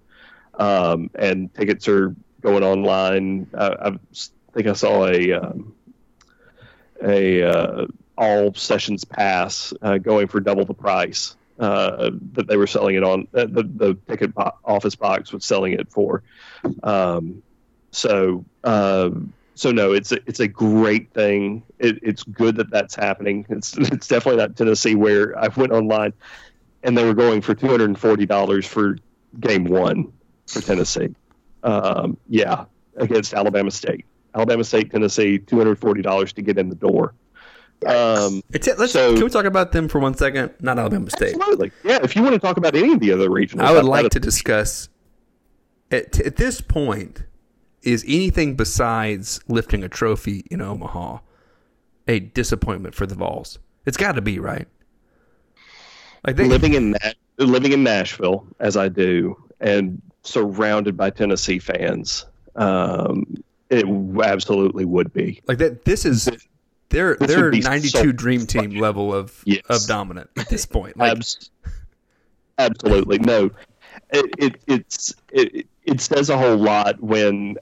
um, 0.55 1.09
and 1.13 1.53
tickets 1.53 1.87
are 1.87 2.15
going 2.41 2.63
online. 2.63 3.47
Uh, 3.53 3.75
I 3.79 4.19
think 4.53 4.67
I 4.67 4.73
saw 4.73 5.05
a 5.05 5.33
um, 5.33 5.75
a 7.03 7.43
uh, 7.43 7.85
all 8.17 8.53
sessions 8.55 9.03
pass 9.03 9.73
uh, 9.83 9.99
going 9.99 10.27
for 10.27 10.39
double 10.39 10.65
the 10.65 10.73
price 10.73 11.35
uh, 11.59 12.09
that 12.33 12.47
they 12.47 12.57
were 12.57 12.67
selling 12.67 12.95
it 12.95 13.03
on. 13.03 13.27
Uh, 13.31 13.45
the 13.45 13.63
the 13.63 13.97
ticket 14.07 14.33
bo- 14.33 14.57
office 14.65 14.95
box 14.95 15.31
was 15.31 15.45
selling 15.45 15.73
it 15.73 15.91
for. 15.91 16.23
Um, 16.81 17.43
so 17.91 18.43
so 19.57 19.71
no, 19.71 19.91
it's 19.93 20.11
a, 20.11 20.17
it's 20.27 20.39
a 20.39 20.47
great 20.47 21.11
thing. 21.13 21.63
It, 21.79 21.99
it's 22.03 22.23
good 22.23 22.55
that 22.57 22.69
that's 22.69 22.95
happening. 22.95 23.45
It's 23.49 23.77
it's 23.77 24.07
definitely 24.07 24.37
not 24.39 24.55
Tennessee 24.55 24.95
where 24.95 25.37
I 25.37 25.47
went 25.47 25.71
online 25.71 26.13
and 26.83 26.97
they 26.97 27.03
were 27.05 27.13
going 27.13 27.41
for 27.41 27.53
two 27.55 27.67
hundred 27.67 27.85
and 27.89 27.99
forty 27.99 28.25
dollars 28.25 28.65
for 28.65 28.97
game 29.39 29.65
one 29.65 30.11
for 30.47 30.61
Tennessee. 30.61 31.15
Um, 31.63 32.17
yeah, 32.29 32.65
against 32.95 33.33
Alabama 33.33 33.71
State. 33.71 34.05
Alabama 34.35 34.63
State, 34.63 34.91
Tennessee, 34.91 35.39
two 35.39 35.57
hundred 35.57 35.79
forty 35.79 36.01
dollars 36.01 36.33
to 36.33 36.41
get 36.41 36.57
in 36.57 36.69
the 36.69 36.75
door. 36.75 37.13
Um, 37.85 38.41
It's 38.53 38.67
let's 38.77 38.91
So- 38.93 39.13
can 39.13 39.23
we 39.23 39.29
talk 39.29 39.45
about 39.45 39.71
them 39.71 39.87
for 39.87 39.99
one 39.99 40.15
second? 40.15 40.51
Not 40.61 40.79
Alabama 40.79 41.09
State. 41.09 41.35
absolutely, 41.35 41.71
yeah. 41.83 41.99
If 42.03 42.15
you 42.15 42.23
want 42.23 42.33
to 42.33 42.39
talk 42.39 42.57
about 42.57 42.75
any 42.75 42.93
of 42.93 42.99
the 42.99 43.11
other 43.11 43.29
regions, 43.29 43.61
I 43.61 43.71
would 43.71 43.85
like 43.85 44.09
to 44.11 44.19
discuss 44.19 44.89
at, 45.91 46.19
at 46.19 46.35
this 46.37 46.59
point 46.61 47.23
is 47.83 48.03
anything 48.07 48.55
besides 48.55 49.39
lifting 49.47 49.83
a 49.83 49.89
trophy 49.89 50.45
in 50.51 50.61
Omaha 50.61 51.19
a 52.07 52.19
disappointment 52.19 52.95
for 52.95 53.05
the 53.05 53.15
Vols. 53.15 53.59
It's 53.85 53.97
got 53.97 54.13
to 54.13 54.21
be 54.21 54.39
right. 54.39 54.67
Like 56.25 56.35
they, 56.35 56.45
living 56.47 56.73
in 56.73 56.91
Na- 56.91 57.13
living 57.37 57.71
in 57.73 57.83
Nashville 57.83 58.47
as 58.59 58.75
I 58.77 58.89
do, 58.89 59.35
and 59.59 60.01
surrounded 60.23 60.97
by 60.97 61.09
Tennessee 61.09 61.59
fans. 61.59 62.25
Um, 62.55 63.43
it 63.69 63.85
absolutely 64.23 64.85
would 64.85 65.13
be. 65.13 65.41
like 65.47 65.57
that. 65.59 65.85
This 65.85 66.05
is 66.05 66.29
they're 66.89 67.15
This 67.15 67.27
they're 67.29 67.43
would 67.43 67.51
be 67.51 67.59
ninety 67.59 67.89
so 67.89 68.11
dream 68.11 68.45
team 68.45 68.71
level 68.79 69.13
of 69.13 69.41
Yes. 69.45 69.61
of 69.69 69.85
dominant 69.87 70.29
at 70.37 70.49
this 70.49 70.65
point. 70.65 70.97
Like 70.97 71.11
Abs- 71.11 71.49
absolutely 72.57 73.19
no. 73.19 73.51
It, 74.11 74.25
it 74.37 74.61
it's 74.67 75.13
it, 75.31 75.67
it 75.83 76.01
says 76.01 76.29
a 76.29 76.37
whole 76.37 76.57
lot 76.57 77.01
when 77.01 77.57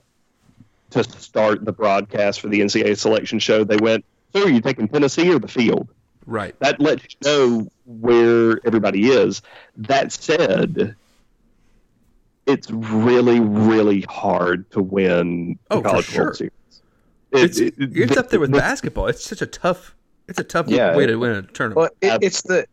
to 1.04 1.20
start 1.20 1.64
the 1.64 1.72
broadcast 1.72 2.40
for 2.40 2.48
the 2.48 2.60
NCAA 2.60 2.96
selection 2.96 3.38
show 3.38 3.64
they 3.64 3.76
went. 3.76 4.04
So 4.32 4.44
are 4.44 4.48
you 4.50 4.60
taking 4.60 4.88
Tennessee 4.88 5.32
or 5.32 5.38
the 5.38 5.48
field? 5.48 5.88
right. 6.26 6.58
That 6.60 6.80
lets 6.80 7.04
you 7.04 7.18
know 7.24 7.68
where 7.84 8.58
everybody 8.66 9.08
is. 9.10 9.42
That 9.76 10.10
said, 10.12 10.96
it's 12.46 12.70
really 12.70 13.40
really 13.40 14.02
hard 14.02 14.70
to 14.72 14.80
win 14.82 15.58
the 15.68 15.76
Oh, 15.76 15.82
for 15.82 15.88
college 15.88 16.04
sure. 16.06 16.24
World 16.24 16.36
Series. 16.36 16.52
It's 17.32 17.58
It- 17.58 17.74
it- 17.78 17.96
it's 17.96 18.14
the- 18.14 18.20
up 18.20 18.30
there 18.30 18.40
with 18.40 18.52
the- 18.52 18.58
basketball. 18.58 19.06
It's 19.08 19.24
such 19.24 19.42
a 19.42 19.46
tough. 19.46 19.94
It's 20.28 20.38
a 20.38 20.44
tough 20.44 20.68
Yeah, 20.68 20.96
way 20.96 21.04
it- 21.04 21.08
to 21.08 21.16
win 21.16 21.30
a 21.32 21.42
tournament. 21.42 21.76
Well, 21.76 22.14
it, 22.16 22.22
it's 22.22 22.42
the 22.42 22.66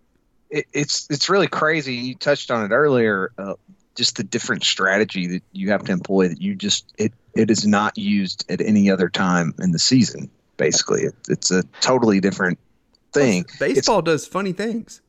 it's 0.49 1.07
it's 1.09 1.29
really 1.29 1.47
crazy. 1.47 1.95
You 1.95 2.15
touched 2.15 2.51
on 2.51 2.63
it 2.65 2.73
earlier. 2.73 3.31
Uh, 3.37 3.53
just 3.95 4.15
the 4.17 4.23
different 4.23 4.63
strategy 4.63 5.27
that 5.27 5.43
you 5.51 5.69
have 5.71 5.83
to 5.85 5.91
employ 5.91 6.27
that 6.27 6.41
you 6.41 6.55
just 6.55 6.91
it 6.97 7.13
it 7.35 7.49
is 7.49 7.65
not 7.65 7.97
used 7.97 8.45
at 8.49 8.61
any 8.61 8.89
other 8.89 9.09
time 9.09 9.53
in 9.59 9.71
the 9.71 9.79
season. 9.79 10.29
Basically, 10.57 11.03
it, 11.03 11.15
it's 11.29 11.51
a 11.51 11.63
totally 11.81 12.19
different 12.19 12.59
thing. 13.11 13.45
Baseball 13.59 14.01
does 14.01 14.27
funny 14.27 14.53
things. 14.53 15.01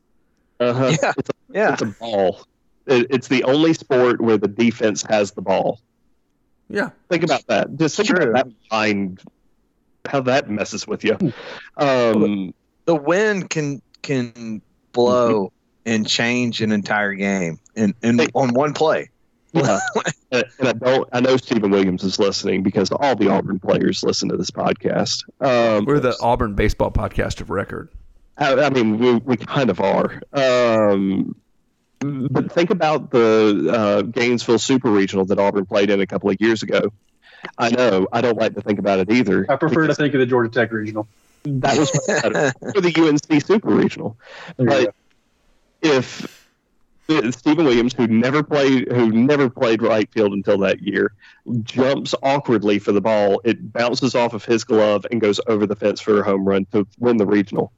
Uh-huh. 0.59 0.95
Yeah, 1.01 1.13
It's 1.17 1.29
a, 1.29 1.33
yeah. 1.53 1.73
it's 1.73 1.81
a 1.81 1.85
ball. 1.85 2.45
It, 2.87 3.07
it's 3.09 3.27
the 3.27 3.43
only 3.43 3.73
sport 3.73 4.21
where 4.21 4.37
the 4.37 4.47
defense 4.47 5.03
has 5.09 5.31
the 5.31 5.41
ball. 5.41 5.79
Yeah. 6.69 6.89
Think 7.09 7.23
about 7.23 7.45
that. 7.47 7.75
Just 7.77 7.97
think 7.97 8.09
True. 8.09 8.29
about 8.31 8.45
that 8.47 8.53
mind. 8.71 9.21
How 10.07 10.21
that 10.21 10.49
messes 10.49 10.87
with 10.87 11.03
you. 11.03 11.17
Um, 11.77 12.53
the 12.85 12.95
wind 12.95 13.49
can 13.49 13.81
can 14.03 14.61
blow 14.91 15.51
and 15.85 16.07
change 16.07 16.61
an 16.61 16.71
entire 16.71 17.13
game 17.13 17.59
in, 17.75 17.95
in 18.03 18.19
on 18.35 18.53
one 18.53 18.73
play. 18.73 19.09
Yeah. 19.55 19.79
and 20.31 20.43
and 20.59 20.67
I 20.67 20.73
don't. 20.73 21.09
I 21.11 21.19
know 21.21 21.37
Stephen 21.37 21.71
Williams 21.71 22.03
is 22.03 22.19
listening 22.19 22.63
because 22.63 22.91
all 22.91 23.15
the 23.15 23.29
Auburn 23.29 23.59
players 23.59 24.03
listen 24.03 24.29
to 24.29 24.37
this 24.37 24.51
podcast. 24.51 25.23
Um, 25.39 25.85
We're 25.85 25.99
the 25.99 26.15
Auburn 26.21 26.55
baseball 26.55 26.91
podcast 26.91 27.41
of 27.41 27.49
record. 27.49 27.89
I, 28.37 28.53
I 28.53 28.69
mean, 28.69 28.99
we, 28.99 29.13
we 29.13 29.37
kind 29.37 29.69
of 29.69 29.79
are. 29.79 30.21
Um, 30.33 31.35
but 31.99 32.51
think 32.51 32.69
about 32.69 33.11
the 33.11 33.71
uh, 33.73 34.01
Gainesville 34.01 34.59
Super 34.59 34.91
Regional 34.91 35.25
that 35.25 35.39
Auburn 35.39 35.65
played 35.65 35.89
in 35.89 36.01
a 36.01 36.07
couple 36.07 36.29
of 36.29 36.37
years 36.39 36.61
ago. 36.61 36.91
I 37.57 37.69
know. 37.69 38.07
I 38.11 38.21
don't 38.21 38.37
like 38.37 38.55
to 38.55 38.61
think 38.61 38.79
about 38.79 38.99
it 38.99 39.11
either. 39.11 39.45
I 39.49 39.55
prefer 39.55 39.87
to 39.87 39.95
think 39.95 40.13
of 40.13 40.19
the 40.19 40.25
Georgia 40.25 40.51
Tech 40.51 40.71
regional. 40.71 41.07
that 41.43 41.77
was 41.77 41.91
for 42.73 42.81
the 42.81 42.93
UNC 42.97 43.45
Super 43.45 43.69
Regional. 43.69 44.17
But 44.57 44.93
if 45.81 46.25
uh, 46.25 46.27
Stephen 47.07 47.65
Williams, 47.65 47.93
who 47.93 48.07
never 48.07 48.41
played, 48.41 48.91
who 48.91 49.11
never 49.11 49.49
played 49.49 49.81
right 49.81 50.11
field 50.11 50.33
until 50.33 50.57
that 50.59 50.81
year, 50.81 51.13
jumps 51.63 52.15
awkwardly 52.23 52.79
for 52.79 52.91
the 52.91 53.01
ball, 53.01 53.41
it 53.43 53.71
bounces 53.71 54.15
off 54.15 54.33
of 54.33 54.43
his 54.43 54.63
glove 54.63 55.05
and 55.11 55.21
goes 55.21 55.39
over 55.47 55.67
the 55.67 55.75
fence 55.75 56.01
for 56.01 56.19
a 56.19 56.23
home 56.23 56.45
run 56.47 56.65
to 56.71 56.87
win 56.99 57.17
the 57.17 57.25
regional. 57.25 57.71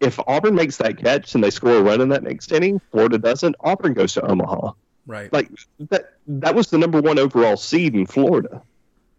If 0.00 0.18
Auburn 0.26 0.54
makes 0.54 0.76
that 0.76 0.98
catch 0.98 1.34
and 1.34 1.42
they 1.42 1.50
score 1.50 1.76
a 1.76 1.82
run 1.82 2.00
in 2.00 2.10
that 2.10 2.22
next 2.22 2.52
inning, 2.52 2.80
Florida 2.90 3.18
doesn't. 3.18 3.56
Auburn 3.60 3.94
goes 3.94 4.12
to 4.14 4.22
Omaha. 4.22 4.72
Right. 5.06 5.32
Like 5.32 5.48
that. 5.90 6.12
That 6.26 6.54
was 6.54 6.68
the 6.68 6.78
number 6.78 7.00
one 7.00 7.18
overall 7.18 7.56
seed 7.56 7.94
in 7.94 8.04
Florida 8.04 8.62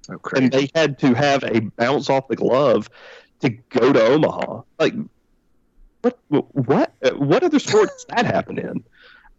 So 0.03 0.19
and 0.35 0.51
they 0.51 0.69
had 0.75 0.99
to 0.99 1.15
have 1.15 1.43
a 1.43 1.61
bounce 1.61 2.09
off 2.09 2.27
the 2.27 2.35
glove 2.35 2.89
to 3.41 3.49
go 3.49 3.91
to 3.91 4.01
Omaha. 4.01 4.61
Like, 4.77 4.93
what? 6.01 6.17
What? 6.29 6.93
uh, 7.03 7.09
What 7.11 7.43
other 7.43 7.59
sport 7.59 7.89
does 7.89 8.05
that 8.09 8.25
happen 8.25 8.59
in? 8.59 8.83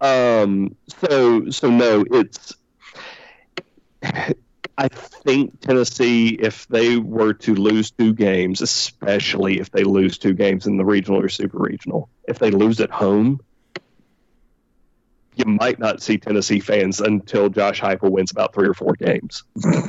Um. 0.00 0.76
So, 1.00 1.50
so 1.50 1.70
no, 1.70 2.04
it's. 2.10 2.56
I 4.78 4.88
think 4.88 5.60
Tennessee, 5.60 6.28
if 6.40 6.66
they 6.68 6.96
were 6.96 7.34
to 7.34 7.54
lose 7.54 7.90
two 7.90 8.14
games, 8.14 8.62
especially 8.62 9.60
if 9.60 9.70
they 9.70 9.84
lose 9.84 10.16
two 10.16 10.32
games 10.32 10.66
in 10.66 10.78
the 10.78 10.86
regional 10.86 11.20
or 11.20 11.28
super 11.28 11.58
regional, 11.58 12.08
if 12.26 12.38
they 12.38 12.50
lose 12.50 12.80
at 12.80 12.90
home, 12.90 13.40
you 15.34 15.44
might 15.44 15.78
not 15.78 16.02
see 16.02 16.16
Tennessee 16.16 16.60
fans 16.60 17.00
until 17.00 17.48
Josh 17.48 17.80
Heupel 17.80 18.10
wins 18.10 18.30
about 18.30 18.54
three 18.54 18.68
or 18.68 18.74
four 18.74 18.94
games. 18.94 19.42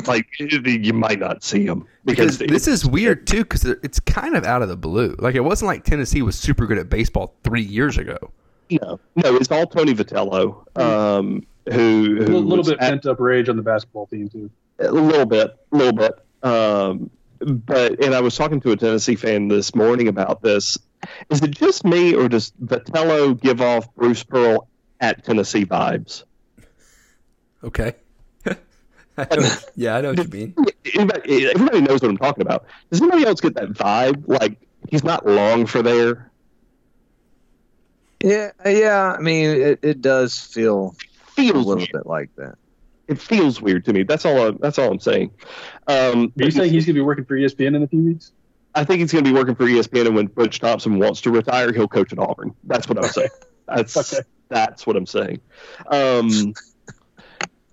like 0.07 0.27
you 0.39 0.93
might 0.93 1.19
not 1.19 1.43
see 1.43 1.65
them 1.65 1.87
Because 2.03 2.37
because 2.37 2.51
this 2.51 2.67
is 2.67 2.85
weird 2.85 3.25
too, 3.27 3.43
because 3.43 3.65
it's 3.65 3.99
kind 3.99 4.35
of 4.35 4.43
out 4.43 4.61
of 4.61 4.69
the 4.69 4.77
blue. 4.77 5.15
Like 5.19 5.35
it 5.35 5.41
wasn't 5.41 5.67
like 5.67 5.83
Tennessee 5.83 6.21
was 6.21 6.37
super 6.37 6.65
good 6.65 6.77
at 6.77 6.89
baseball 6.89 7.35
three 7.43 7.63
years 7.63 7.97
ago. 7.97 8.31
No, 8.81 8.99
no, 9.15 9.35
it's 9.35 9.51
all 9.51 9.65
Tony 9.67 9.93
Vitello, 9.93 10.65
um, 10.79 11.45
who, 11.69 11.73
A 11.73 11.75
who 11.75 12.15
little, 12.19 12.41
little 12.41 12.63
bit 12.65 12.73
at- 12.73 12.79
pent 12.79 13.05
up 13.05 13.19
rage 13.19 13.49
on 13.49 13.55
the 13.57 13.61
basketball 13.63 14.07
team 14.07 14.29
too. 14.29 14.49
a 14.79 14.91
little 14.91 15.25
bit, 15.25 15.55
a 15.71 15.75
little 15.77 15.93
bit. 15.93 16.13
Um, 16.43 17.09
but 17.39 18.03
and 18.03 18.13
I 18.13 18.21
was 18.21 18.35
talking 18.35 18.61
to 18.61 18.71
a 18.71 18.77
Tennessee 18.77 19.15
fan 19.15 19.47
this 19.47 19.73
morning 19.75 20.07
about 20.07 20.41
this. 20.41 20.77
Is 21.29 21.41
it 21.41 21.51
just 21.51 21.83
me, 21.83 22.13
or 22.13 22.29
does 22.29 22.53
Vitello 22.63 23.39
give 23.39 23.61
off 23.61 23.93
Bruce 23.95 24.23
Pearl 24.23 24.67
at 24.99 25.23
Tennessee 25.25 25.65
vibes? 25.65 26.23
Okay. 27.63 27.93
I 29.17 29.57
yeah, 29.75 29.97
I 29.97 30.01
know 30.01 30.09
what 30.13 30.23
you 30.23 30.29
mean. 30.29 30.55
Everybody, 30.95 31.47
everybody 31.47 31.81
knows 31.81 32.01
what 32.01 32.09
I'm 32.09 32.17
talking 32.17 32.41
about. 32.41 32.65
Does 32.89 33.01
anybody 33.01 33.25
else 33.25 33.41
get 33.41 33.55
that 33.55 33.69
vibe? 33.69 34.23
Like 34.27 34.57
he's 34.89 35.03
not 35.03 35.27
long 35.27 35.65
for 35.65 35.81
there. 35.83 36.30
Yeah, 38.23 38.51
yeah. 38.65 39.15
I 39.17 39.21
mean, 39.21 39.49
it, 39.49 39.79
it 39.81 40.01
does 40.01 40.39
feel 40.39 40.95
a 40.97 41.31
Feels 41.31 41.65
little 41.65 41.77
weird. 41.77 41.89
bit 41.93 42.05
like 42.05 42.29
that. 42.37 42.55
It 43.07 43.19
feels 43.19 43.61
weird 43.61 43.85
to 43.85 43.93
me. 43.93 44.03
That's 44.03 44.25
all. 44.25 44.47
I, 44.47 44.51
that's 44.59 44.79
all 44.79 44.91
I'm 44.91 44.99
saying. 44.99 45.31
Um, 45.87 46.31
Are 46.39 46.45
you 46.45 46.51
saying 46.51 46.71
he's 46.71 46.85
going 46.85 46.93
to 46.95 46.99
be 46.99 47.01
working 47.01 47.25
for 47.25 47.35
ESPN 47.35 47.75
in 47.75 47.83
a 47.83 47.87
few 47.87 48.03
weeks? 48.03 48.31
I 48.73 48.85
think 48.85 49.01
he's 49.01 49.11
going 49.11 49.25
to 49.25 49.29
be 49.29 49.35
working 49.35 49.55
for 49.55 49.65
ESPN, 49.65 50.07
and 50.07 50.15
when 50.15 50.27
Butch 50.27 50.59
Thompson 50.59 50.97
wants 50.97 51.19
to 51.21 51.31
retire, 51.31 51.73
he'll 51.73 51.89
coach 51.89 52.13
at 52.13 52.19
Auburn. 52.19 52.53
That's 52.63 52.87
what 52.87 52.97
I'm 52.97 53.09
saying. 53.11 53.29
That's 53.67 54.13
Okay. 54.13 54.23
that's 54.49 54.85
what 54.87 54.95
I'm 54.97 55.05
saying. 55.05 55.39
Um, 55.87 56.53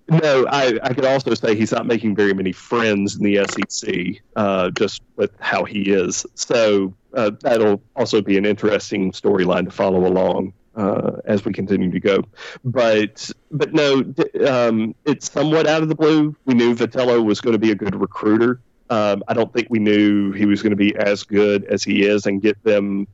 no, 0.09 0.47
I, 0.49 0.79
I 0.83 0.95
could 0.95 1.05
also 1.05 1.35
say 1.35 1.55
he's 1.55 1.73
not 1.73 1.87
making 1.87 2.17
very 2.17 2.33
many 2.33 2.53
friends 2.53 3.17
in 3.17 3.25
the 3.25 3.47
SEC, 3.47 4.23
uh, 4.37 4.71
just 4.71 5.03
with 5.17 5.31
how 5.39 5.65
he 5.65 5.83
is. 5.83 6.25
So 6.35 6.95
uh, 7.15 7.33
that'll 7.41 7.83
also 7.95 8.23
be 8.23 8.39
an 8.39 8.47
interesting 8.47 9.13
storyline 9.13 9.65
to 9.65 9.71
follow 9.71 10.07
along 10.07 10.55
uh, 10.77 11.21
as 11.25 11.45
we 11.45 11.53
continue 11.53 11.91
to 11.91 12.01
go. 12.01 12.23
But 12.65 13.31
but 13.51 13.75
no, 13.75 14.15
um, 14.47 14.95
it's 15.05 15.31
somewhat 15.31 15.67
out 15.67 15.83
of 15.83 15.89
the 15.89 15.95
blue. 15.95 16.35
We 16.47 16.55
knew 16.55 16.75
Vitello 16.75 17.23
was 17.23 17.41
going 17.41 17.55
to 17.55 17.59
be 17.59 17.73
a 17.73 17.75
good 17.75 17.95
recruiter. 17.95 18.61
Um, 18.91 19.23
I 19.29 19.35
don't 19.35 19.53
think 19.53 19.67
we 19.69 19.79
knew 19.79 20.33
he 20.33 20.47
was 20.47 20.63
going 20.63 20.71
to 20.71 20.77
be 20.77 20.97
as 20.97 21.23
good 21.23 21.65
as 21.65 21.85
he 21.85 22.05
is 22.07 22.25
and 22.25 22.41
get 22.41 22.63
them 22.65 23.07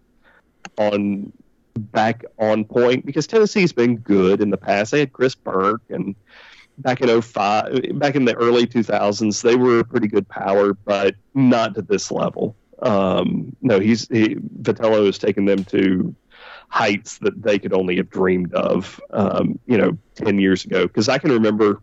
on 0.79 1.33
back 1.77 2.25
on 2.39 2.65
point 2.65 3.05
because 3.05 3.27
Tennessee's 3.27 3.73
been 3.73 3.97
good 3.97 4.41
in 4.41 4.51
the 4.51 4.57
past. 4.57 4.93
They 4.93 5.01
had 5.01 5.13
Chris 5.13 5.35
Burke 5.35 5.83
and 5.89 6.15
back 6.79 7.01
in 7.01 7.23
05, 7.23 7.99
back 7.99 8.15
in 8.15 8.25
the 8.25 8.35
early 8.35 8.67
2000s, 8.67 9.43
they 9.43 9.57
were 9.57 9.81
a 9.81 9.85
pretty 9.85 10.09
good 10.09 10.29
power, 10.29 10.75
but 10.75 11.15
not 11.35 11.75
to 11.75 11.83
this 11.83 12.11
level. 12.11 12.57
Um, 12.83 13.55
no, 13.63 13.81
he's 13.81 14.09
he, 14.09 14.37
Vitello 14.37 15.07
has 15.07 15.19
taken 15.19 15.45
them 15.45 15.65
to 15.67 16.15
heights 16.69 17.19
that 17.19 17.41
they 17.43 17.59
could 17.59 17.73
only 17.73 17.97
have 17.97 18.11
dreamed 18.11 18.53
of, 18.55 19.01
um, 19.11 19.59
you 19.67 19.79
know, 19.79 19.97
10 20.17 20.39
years 20.39 20.65
ago. 20.65 20.87
Because 20.87 21.09
I 21.09 21.19
can 21.19 21.31
remember 21.31 21.81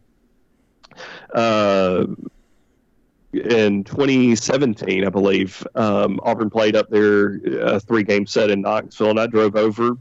uh, 1.33 2.05
in 3.33 3.83
2017, 3.85 5.05
I 5.05 5.09
believe, 5.09 5.65
um, 5.75 6.19
Auburn 6.23 6.49
played 6.49 6.75
up 6.75 6.89
their 6.89 7.39
uh, 7.61 7.79
three 7.79 8.03
game 8.03 8.25
set 8.25 8.49
in 8.49 8.61
Knoxville, 8.61 9.11
and 9.11 9.19
I 9.19 9.27
drove 9.27 9.55
over, 9.55 9.97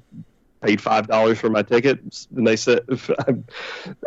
paid 0.61 0.80
five 0.80 1.06
dollars 1.06 1.38
for 1.38 1.50
my 1.50 1.62
ticket, 1.62 2.00
and 2.34 2.46
they 2.46 2.56
said, 2.56 2.80
I 3.18 3.34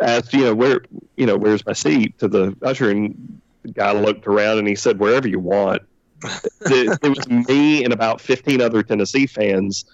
asked, 0.00 0.32
you 0.32 0.44
know, 0.44 0.54
where, 0.54 0.82
you 1.16 1.26
know, 1.26 1.36
where's 1.36 1.64
my 1.66 1.72
seat 1.72 2.18
to 2.18 2.28
the 2.28 2.56
usher, 2.62 2.90
and 2.90 3.40
the 3.62 3.72
guy 3.72 3.92
looked 3.92 4.26
around 4.26 4.58
and 4.58 4.68
he 4.68 4.76
said, 4.76 4.98
wherever 4.98 5.26
you 5.26 5.40
want. 5.40 5.82
it, 6.62 6.98
it 7.02 7.08
was 7.08 7.28
me 7.28 7.84
and 7.84 7.92
about 7.92 8.20
15 8.20 8.60
other 8.60 8.82
Tennessee 8.82 9.26
fans 9.26 9.84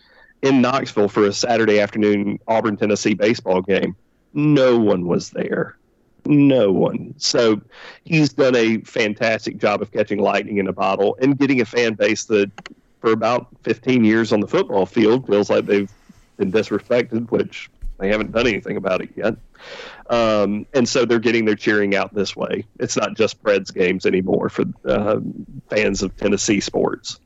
in 0.42 0.60
Knoxville 0.60 1.08
for 1.08 1.26
a 1.26 1.32
Saturday 1.32 1.80
afternoon 1.80 2.38
Auburn 2.46 2.76
Tennessee 2.76 3.14
baseball 3.14 3.62
game. 3.62 3.96
No 4.32 4.78
one 4.78 5.06
was 5.06 5.30
there. 5.30 5.76
No 6.26 6.70
one. 6.70 7.14
So 7.18 7.60
he's 8.04 8.32
done 8.32 8.54
a 8.54 8.78
fantastic 8.82 9.58
job 9.58 9.82
of 9.82 9.90
catching 9.90 10.18
lightning 10.18 10.58
in 10.58 10.68
a 10.68 10.72
bottle 10.72 11.16
and 11.20 11.38
getting 11.38 11.60
a 11.60 11.64
fan 11.64 11.94
base 11.94 12.24
that, 12.24 12.50
for 13.00 13.12
about 13.12 13.48
15 13.62 14.04
years 14.04 14.32
on 14.32 14.40
the 14.40 14.46
football 14.46 14.86
field, 14.86 15.26
feels 15.26 15.50
like 15.50 15.66
they've 15.66 15.90
been 16.40 16.50
disrespected, 16.50 17.30
which 17.30 17.70
they 17.98 18.08
haven't 18.08 18.32
done 18.32 18.46
anything 18.46 18.76
about 18.76 19.02
it 19.02 19.10
yet. 19.14 19.36
Um, 20.08 20.66
and 20.74 20.88
so 20.88 21.04
they're 21.04 21.20
getting 21.20 21.44
their 21.44 21.54
cheering 21.54 21.94
out 21.94 22.14
this 22.14 22.34
way. 22.34 22.64
It's 22.80 22.96
not 22.96 23.14
just 23.14 23.42
Preds 23.42 23.72
games 23.72 24.06
anymore 24.06 24.48
for 24.48 24.64
uh, 24.84 25.20
fans 25.68 26.02
of 26.02 26.16
Tennessee 26.16 26.60
sports. 26.60 27.20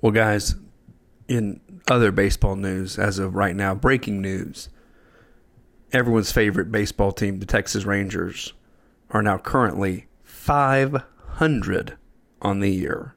Well, 0.00 0.12
guys, 0.12 0.54
in 1.28 1.60
other 1.88 2.10
baseball 2.10 2.56
news, 2.56 2.98
as 2.98 3.18
of 3.18 3.34
right 3.34 3.54
now, 3.54 3.74
breaking 3.74 4.20
news 4.20 4.70
everyone's 5.92 6.32
favorite 6.32 6.70
baseball 6.70 7.12
team, 7.12 7.40
the 7.40 7.46
Texas 7.46 7.84
Rangers, 7.84 8.52
are 9.10 9.22
now 9.22 9.38
currently 9.38 10.06
500 10.22 11.96
on 12.40 12.60
the 12.60 12.70
year. 12.70 13.14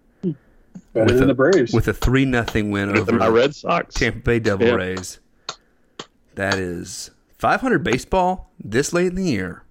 Better 0.93 1.05
with 1.05 1.15
than 1.15 1.23
a, 1.23 1.27
the 1.27 1.33
Braves. 1.33 1.73
With 1.73 1.87
a 1.87 1.93
3 1.93 2.25
nothing 2.25 2.71
win 2.71 2.89
Better 2.89 3.01
over 3.01 3.11
than 3.11 3.19
my 3.19 3.27
Red 3.27 3.55
Sox. 3.55 3.95
Tampa 3.95 4.19
Bay 4.19 4.39
Devil 4.39 4.67
Yeah. 4.67 4.73
Rays. 4.73 5.19
That 6.35 6.55
is 6.55 7.11
500 7.37 7.83
baseball 7.83 8.51
this 8.63 8.93
late 8.93 9.07
in 9.07 9.15
the 9.15 9.23
year. 9.25 9.63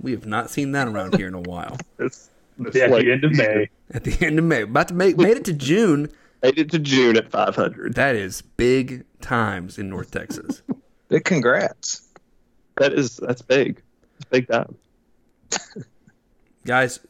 We 0.00 0.10
have 0.12 0.26
not 0.26 0.50
seen 0.50 0.72
that 0.72 0.88
around 0.88 1.16
here 1.16 1.28
in 1.28 1.34
a 1.34 1.40
while. 1.40 1.76
It's, 1.98 2.28
it's 2.60 2.76
Yeah, 2.76 2.84
at 2.84 3.00
the 3.00 3.12
end 3.12 3.24
of 3.24 3.32
May. 3.32 3.68
At 3.92 4.04
the 4.04 4.16
end 4.26 4.38
of 4.38 4.44
May, 4.44 4.62
about 4.62 4.88
to 4.88 4.94
make 4.94 5.16
made 5.16 5.36
it 5.36 5.44
to 5.46 5.52
June. 5.52 6.08
Made 6.42 6.58
it 6.58 6.70
to 6.70 6.78
June 6.78 7.16
at 7.16 7.30
500. 7.30 7.94
That 7.94 8.14
is 8.16 8.42
big 8.42 9.04
times 9.20 9.78
in 9.78 9.88
North 9.88 10.10
Texas. 10.10 10.62
Big 11.08 11.24
congrats. 11.24 12.08
That 12.78 12.92
is 12.94 13.16
that's 13.18 13.42
big. 13.42 13.82
It's 14.16 14.24
big 14.30 14.48
time. 14.48 14.74
Guys, 16.64 17.00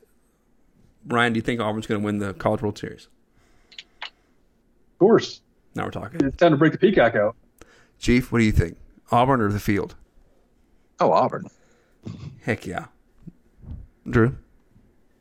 Ryan, 1.07 1.33
do 1.33 1.39
you 1.39 1.43
think 1.43 1.61
Auburn's 1.61 1.87
going 1.87 2.01
to 2.01 2.05
win 2.05 2.19
the 2.19 2.35
College 2.35 2.61
World 2.63 2.77
Series? 2.77 3.09
Of 4.95 4.99
course. 4.99 5.41
Now 5.75 5.85
we're 5.85 5.91
talking. 5.91 6.25
It's 6.25 6.37
time 6.37 6.53
to 6.53 6.57
break 6.57 6.73
the 6.73 6.79
peacock 6.79 7.15
out. 7.15 7.37
Chief, 7.99 8.31
what 8.31 8.39
do 8.39 8.45
you 8.45 8.53
think? 8.53 8.77
Auburn 9.11 9.41
or 9.41 9.51
the 9.51 9.61
field? 9.61 9.95
Oh, 11.01 11.13
Auburn. 11.13 11.47
Heck 12.43 12.67
yeah. 12.67 12.87
Drew? 14.09 14.37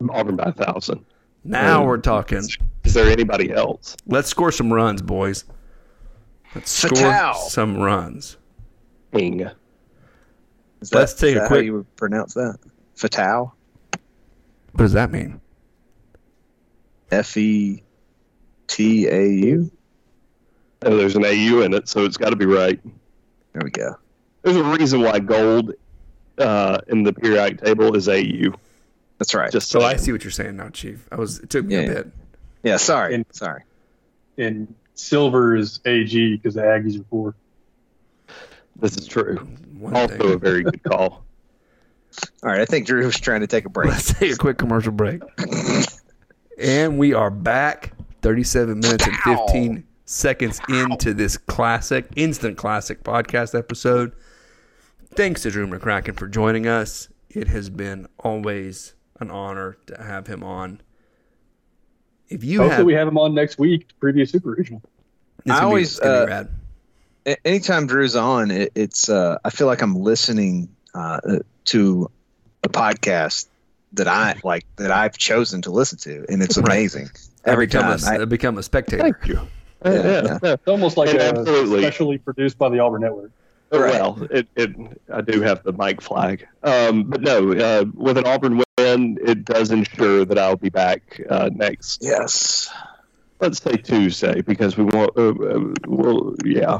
Auburn 0.09 0.35
by 0.35 0.45
a 0.45 0.51
thousand. 0.51 1.05
Now 1.43 1.81
Um, 1.81 1.87
we're 1.87 1.97
talking. 1.97 2.39
Is 2.83 2.93
there 2.93 3.07
anybody 3.09 3.51
else? 3.51 3.95
Let's 4.05 4.27
score 4.29 4.51
some 4.51 4.71
runs, 4.71 5.01
boys. 5.01 5.45
Let's 6.55 6.71
score 6.71 6.95
Fatal. 6.97 7.33
some 7.35 7.77
runs. 7.77 8.37
King. 9.13 9.41
Is 10.81 10.89
that, 10.89 10.99
Let's 10.99 11.13
take 11.13 11.35
is 11.35 11.43
a 11.43 11.47
quick- 11.47 11.59
How 11.59 11.63
you 11.65 11.73
would 11.73 11.95
pronounce 11.95 12.33
that? 12.35 12.57
Fatal. 12.95 13.55
What 14.73 14.77
does 14.83 14.93
that 14.93 15.11
mean? 15.11 15.39
F 17.11 17.37
e 17.37 17.83
t 18.67 19.07
a 19.07 19.27
u. 19.27 19.71
Oh, 20.85 20.97
there's 20.97 21.15
an 21.15 21.25
AU 21.25 21.61
in 21.61 21.73
it, 21.73 21.87
so 21.87 22.03
it's 22.05 22.17
got 22.17 22.31
to 22.31 22.35
be 22.35 22.45
right. 22.45 22.79
There 23.53 23.61
we 23.63 23.69
go. 23.71 23.95
There's 24.41 24.57
a 24.57 24.63
reason 24.63 25.01
why 25.01 25.19
gold 25.19 25.73
uh, 26.37 26.79
in 26.87 27.03
the 27.03 27.13
periodic 27.13 27.61
table 27.61 27.95
is 27.95 28.09
AU. 28.09 28.53
That's 29.19 29.33
right. 29.33 29.51
Just 29.51 29.69
So 29.69 29.81
I 29.81 29.95
see 29.95 30.11
what 30.11 30.23
you're 30.23 30.31
saying 30.31 30.57
now, 30.57 30.69
Chief. 30.69 31.07
I 31.11 31.15
was 31.15 31.39
it 31.39 31.49
took 31.49 31.65
me 31.65 31.75
Yeah. 31.75 31.81
a 31.81 31.93
bit. 31.93 32.11
yeah. 32.63 32.77
Sorry. 32.77 33.15
And- 33.15 33.25
sorry. 33.31 33.63
And 34.37 34.73
silver 34.95 35.55
is 35.55 35.79
AG 35.85 36.35
because 36.37 36.55
the 36.55 36.61
Aggies 36.61 36.99
are 36.99 37.03
poor. 37.03 37.35
This 38.75 38.97
is 38.97 39.07
true. 39.07 39.37
One 39.77 39.95
Also, 39.95 40.17
thing. 40.17 40.33
a 40.33 40.37
very 40.37 40.63
good 40.63 40.81
call. 40.83 41.23
All 42.43 42.49
right. 42.49 42.59
I 42.59 42.65
think 42.65 42.87
Drew 42.87 43.05
was 43.05 43.19
trying 43.19 43.41
to 43.41 43.47
take 43.47 43.65
a 43.65 43.69
break. 43.69 43.89
Let's 43.91 44.11
take 44.13 44.33
a 44.33 44.35
quick 44.37 44.57
commercial 44.57 44.91
break. 44.91 45.21
and 46.59 46.97
we 46.97 47.13
are 47.13 47.29
back 47.29 47.91
37 48.23 48.79
minutes 48.79 49.05
and 49.05 49.15
15 49.17 49.83
seconds 50.05 50.59
into 50.69 51.13
this 51.13 51.37
classic, 51.37 52.07
instant 52.15 52.57
classic 52.57 53.03
podcast 53.03 53.57
episode. 53.57 54.13
Thanks 55.13 55.43
to 55.43 55.51
Drew 55.51 55.67
McCracken 55.67 56.17
for 56.17 56.27
joining 56.27 56.65
us. 56.65 57.09
It 57.29 57.47
has 57.49 57.69
been 57.69 58.07
always 58.19 58.93
an 59.19 59.29
honor 59.29 59.77
to 59.87 60.01
have 60.01 60.27
him 60.27 60.43
on. 60.43 60.81
If 62.29 62.43
you 62.43 62.59
Hopefully, 62.61 62.77
have, 62.77 62.85
we 62.85 62.93
have 62.93 63.07
him 63.07 63.17
on 63.17 63.35
next 63.35 63.59
week 63.59 63.89
to 63.89 63.95
preview 63.95 64.27
Super 64.27 64.51
Regional. 64.51 64.81
it's 65.39 65.47
gonna 65.47 65.57
I 65.57 65.61
be- 65.61 65.65
always, 65.65 65.91
it's 65.91 65.99
gonna 65.99 66.25
be 66.25 66.31
uh, 66.31 66.35
rad. 66.35 67.39
Anytime 67.45 67.87
Drew's 67.87 68.15
on, 68.15 68.51
it, 68.51 68.71
it's 68.75 69.09
uh, 69.09 69.37
I 69.43 69.49
feel 69.49 69.67
like 69.67 69.81
I'm 69.81 69.95
listening 69.95 70.75
uh, 70.93 71.19
to 71.65 72.09
a 72.63 72.69
podcast 72.69 73.47
that 73.93 74.07
I 74.07 74.39
like 74.43 74.65
that 74.77 74.91
I've 74.91 75.17
chosen 75.17 75.61
to 75.63 75.71
listen 75.71 75.97
to, 75.99 76.25
and 76.29 76.41
it's 76.41 76.57
amazing 76.57 77.09
I 77.45 77.51
every 77.51 77.67
become 77.67 77.97
time. 77.99 78.15
a, 78.15 78.19
I- 78.19 78.21
I 78.21 78.25
become 78.25 78.57
a 78.57 78.63
spectator. 78.63 79.03
Thank 79.03 79.27
you. 79.27 79.39
Yeah, 79.85 79.91
yeah, 79.93 80.01
yeah. 80.03 80.39
yeah. 80.43 80.53
It's 80.53 80.67
almost 80.67 80.95
like 80.97 81.09
And 81.09 81.17
a 81.19 81.23
absolutely. 81.39 81.81
specially 81.81 82.17
produced 82.17 82.57
by 82.57 82.69
the 82.69 82.79
Auburn 82.79 83.01
Network. 83.01 83.31
Right. 83.71 83.91
Well, 83.93 84.27
it, 84.29 84.47
it 84.55 84.69
I 85.11 85.21
do 85.21 85.41
have 85.41 85.63
the 85.63 85.73
mic 85.73 85.99
flag, 85.99 86.47
um, 86.61 87.05
but 87.05 87.21
no, 87.21 87.51
uh, 87.53 87.85
with 87.95 88.17
an 88.19 88.25
Auburn 88.27 88.61
win, 88.77 89.17
it 89.25 89.43
does 89.45 89.71
ensure 89.71 90.25
that 90.25 90.37
I'll 90.37 90.55
be 90.57 90.69
back 90.69 91.19
uh, 91.29 91.49
next. 91.53 92.03
yes, 92.03 92.69
Let's 93.39 93.61
say 93.61 93.73
Tuesday 93.77 94.41
because 94.41 94.77
we 94.77 94.83
won't. 94.85 95.11
Uh, 95.17 95.29
uh, 95.29 95.73
well, 95.87 96.35
yeah, 96.45 96.79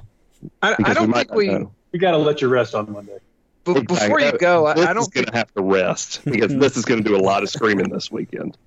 I, 0.62 0.76
I 0.84 0.94
don't 0.94 1.08
we 1.08 1.14
think 1.16 1.34
we. 1.34 1.48
know. 1.48 1.72
We 1.92 2.00
got 2.00 2.12
to 2.12 2.18
let 2.20 2.42
you 2.42 2.48
rest 2.48 2.74
on 2.76 2.92
Monday. 2.92 3.18
B- 3.66 3.82
before 3.82 4.20
you 4.20 4.38
go, 4.38 4.66
I, 4.66 4.90
I 4.90 4.94
don't 4.94 5.12
going 5.14 5.26
to 5.26 5.36
have 5.36 5.54
to 5.54 5.64
rest 5.64 6.22
because 6.26 6.56
this 6.56 6.78
is 6.78 6.86
going 6.86 7.04
to 7.04 7.10
do 7.10 7.16
a 7.16 7.22
lot 7.22 7.44
of 7.44 7.50
screaming 7.50 7.90
this 7.90 8.12
weekend. 8.12 8.58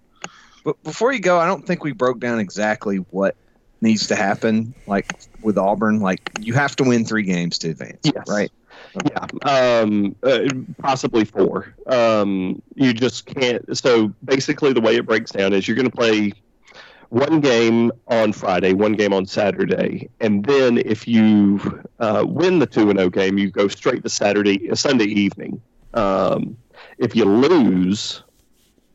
But 0.64 0.82
before 0.82 1.12
you 1.12 1.20
go, 1.20 1.38
I 1.38 1.46
don't 1.46 1.66
think 1.66 1.84
we 1.84 1.92
broke 1.92 2.18
down 2.18 2.40
exactly 2.40 2.96
what 3.10 3.36
needs 3.80 4.08
to 4.08 4.16
happen. 4.16 4.74
Like 4.86 5.06
with 5.40 5.58
Auburn, 5.58 6.00
like 6.00 6.20
you 6.32 6.54
have 6.54 6.74
to 6.76 6.84
win 6.84 7.04
three 7.04 7.22
games 7.22 7.58
to 7.58 7.70
advance. 7.70 8.00
Yes. 8.04 8.24
Right. 8.28 8.50
Yeah, 9.04 9.26
um, 9.42 10.16
uh, 10.22 10.48
possibly 10.78 11.24
four. 11.24 11.74
Um, 11.86 12.62
you 12.74 12.92
just 12.92 13.26
can't. 13.26 13.76
So 13.76 14.12
basically, 14.24 14.72
the 14.72 14.80
way 14.80 14.96
it 14.96 15.06
breaks 15.06 15.30
down 15.32 15.52
is 15.52 15.66
you're 15.66 15.76
going 15.76 15.90
to 15.90 15.96
play 15.96 16.32
one 17.08 17.40
game 17.40 17.92
on 18.08 18.32
Friday, 18.32 18.72
one 18.72 18.94
game 18.94 19.12
on 19.12 19.26
Saturday, 19.26 20.08
and 20.20 20.44
then 20.44 20.78
if 20.78 21.06
you 21.06 21.84
uh, 22.00 22.24
win 22.26 22.58
the 22.58 22.66
two 22.66 22.90
and 22.90 22.98
zero 22.98 23.10
game, 23.10 23.38
you 23.38 23.50
go 23.50 23.68
straight 23.68 24.02
to 24.02 24.08
Saturday, 24.08 24.74
Sunday 24.74 25.04
evening. 25.04 25.60
Um, 25.94 26.56
if 26.98 27.14
you 27.14 27.24
lose 27.24 28.22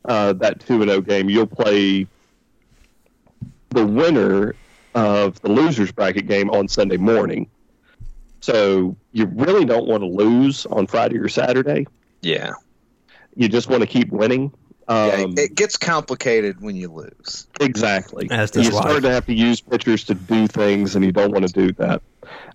uh, 0.04 0.34
that 0.34 0.60
two 0.60 0.82
and 0.82 0.90
zero 0.90 1.00
game, 1.00 1.30
you'll 1.30 1.46
play 1.46 2.06
the 3.70 3.86
winner 3.86 4.54
of 4.94 5.40
the 5.40 5.50
losers 5.50 5.90
bracket 5.92 6.26
game 6.26 6.50
on 6.50 6.68
Sunday 6.68 6.98
morning. 6.98 7.48
So 8.40 8.96
you 9.12 9.26
really 9.26 9.64
don't 9.64 9.86
want 9.86 10.02
to 10.02 10.08
lose 10.08 10.66
on 10.66 10.86
Friday 10.86 11.18
or 11.18 11.28
Saturday. 11.28 11.86
Yeah. 12.20 12.52
You 13.34 13.48
just 13.48 13.68
want 13.68 13.82
to 13.82 13.86
keep 13.86 14.10
winning. 14.10 14.52
Yeah, 14.94 15.24
Um, 15.24 15.34
it 15.36 15.54
gets 15.54 15.76
complicated 15.76 16.60
when 16.60 16.76
you 16.76 16.92
lose. 16.92 17.46
Exactly. 17.60 18.28
As 18.30 18.50
does 18.50 18.66
you 18.66 18.72
start 18.72 19.02
to 19.02 19.10
have 19.10 19.26
to 19.26 19.34
use 19.34 19.60
pitchers 19.60 20.04
to 20.04 20.14
do 20.14 20.46
things, 20.46 20.96
and 20.96 21.04
you 21.04 21.12
don't 21.12 21.32
want 21.32 21.46
to 21.46 21.52
do 21.52 21.72
that. 21.74 22.02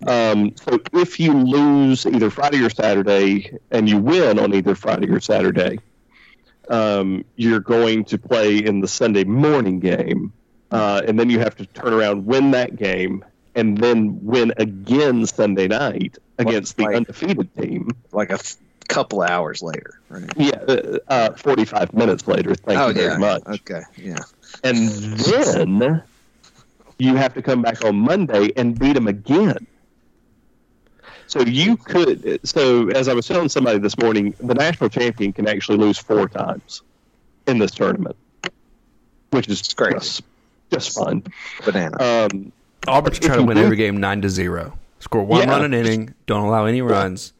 Um, 0.06 0.54
so 0.56 0.78
if 0.92 1.18
you 1.20 1.32
lose 1.32 2.06
either 2.06 2.30
Friday 2.30 2.64
or 2.64 2.70
Saturday, 2.70 3.58
and 3.70 3.88
you 3.88 3.98
win 3.98 4.38
on 4.38 4.54
either 4.54 4.74
Friday 4.74 5.08
or 5.08 5.20
Saturday, 5.20 5.78
um, 6.68 7.24
you're 7.36 7.60
going 7.60 8.04
to 8.04 8.18
play 8.18 8.58
in 8.58 8.80
the 8.80 8.88
Sunday 8.88 9.24
morning 9.24 9.80
game, 9.80 10.32
uh, 10.70 11.02
and 11.06 11.18
then 11.18 11.30
you 11.30 11.38
have 11.38 11.56
to 11.56 11.66
turn 11.66 11.92
around, 11.92 12.26
win 12.26 12.50
that 12.52 12.76
game, 12.76 13.24
and 13.54 13.78
then 13.78 14.18
win 14.24 14.52
again 14.56 15.26
Sunday 15.26 15.68
night 15.68 16.18
against 16.38 16.76
the 16.76 16.86
undefeated 16.86 17.54
team. 17.56 17.90
Like 18.12 18.30
a 18.30 18.34
f- 18.34 18.56
couple 18.88 19.22
of 19.22 19.30
hours 19.30 19.62
later, 19.62 20.00
right? 20.08 20.24
Yeah, 20.36 20.56
uh, 20.66 20.98
uh, 21.08 21.30
45 21.34 21.92
minutes 21.94 22.26
later. 22.26 22.54
Thank 22.54 22.80
oh 22.80 22.88
you 22.88 22.94
very 22.94 23.12
yeah. 23.12 23.18
much. 23.18 23.42
Okay. 23.46 23.82
Yeah. 23.96 24.18
and 24.64 24.80
then 25.80 26.02
you 26.98 27.14
have 27.14 27.34
to 27.34 27.42
come 27.42 27.62
back 27.62 27.84
on 27.84 27.96
Monday 27.96 28.50
and 28.56 28.78
beat 28.78 28.94
them 28.94 29.06
again. 29.06 29.66
So 31.26 31.40
you 31.40 31.76
could. 31.76 32.40
So 32.44 32.88
as 32.88 33.06
I 33.06 33.14
was 33.14 33.26
telling 33.26 33.50
somebody 33.50 33.78
this 33.78 33.98
morning, 33.98 34.34
the 34.40 34.54
national 34.54 34.88
champion 34.88 35.32
can 35.32 35.46
actually 35.46 35.76
lose 35.76 35.98
four 35.98 36.26
times 36.28 36.82
in 37.46 37.58
this 37.58 37.70
tournament, 37.72 38.16
which 39.30 39.46
is 39.48 39.62
crazy. 39.74 39.94
Just, 39.98 40.22
just 40.72 40.94
fun. 40.94 41.22
Banana. 41.64 42.02
Um, 42.32 42.52
Auburn's 42.86 43.18
trying 43.18 43.38
to 43.40 43.44
win 43.44 43.58
do- 43.58 43.62
every 43.62 43.76
game 43.76 43.98
nine 43.98 44.22
to 44.22 44.30
zero. 44.30 44.78
Score 45.00 45.22
one 45.22 45.42
Yeah. 45.42 45.50
run 45.50 45.64
an 45.64 45.74
inning. 45.74 46.14
Don't 46.26 46.44
allow 46.46 46.64
any 46.64 46.80
runs. 46.80 47.34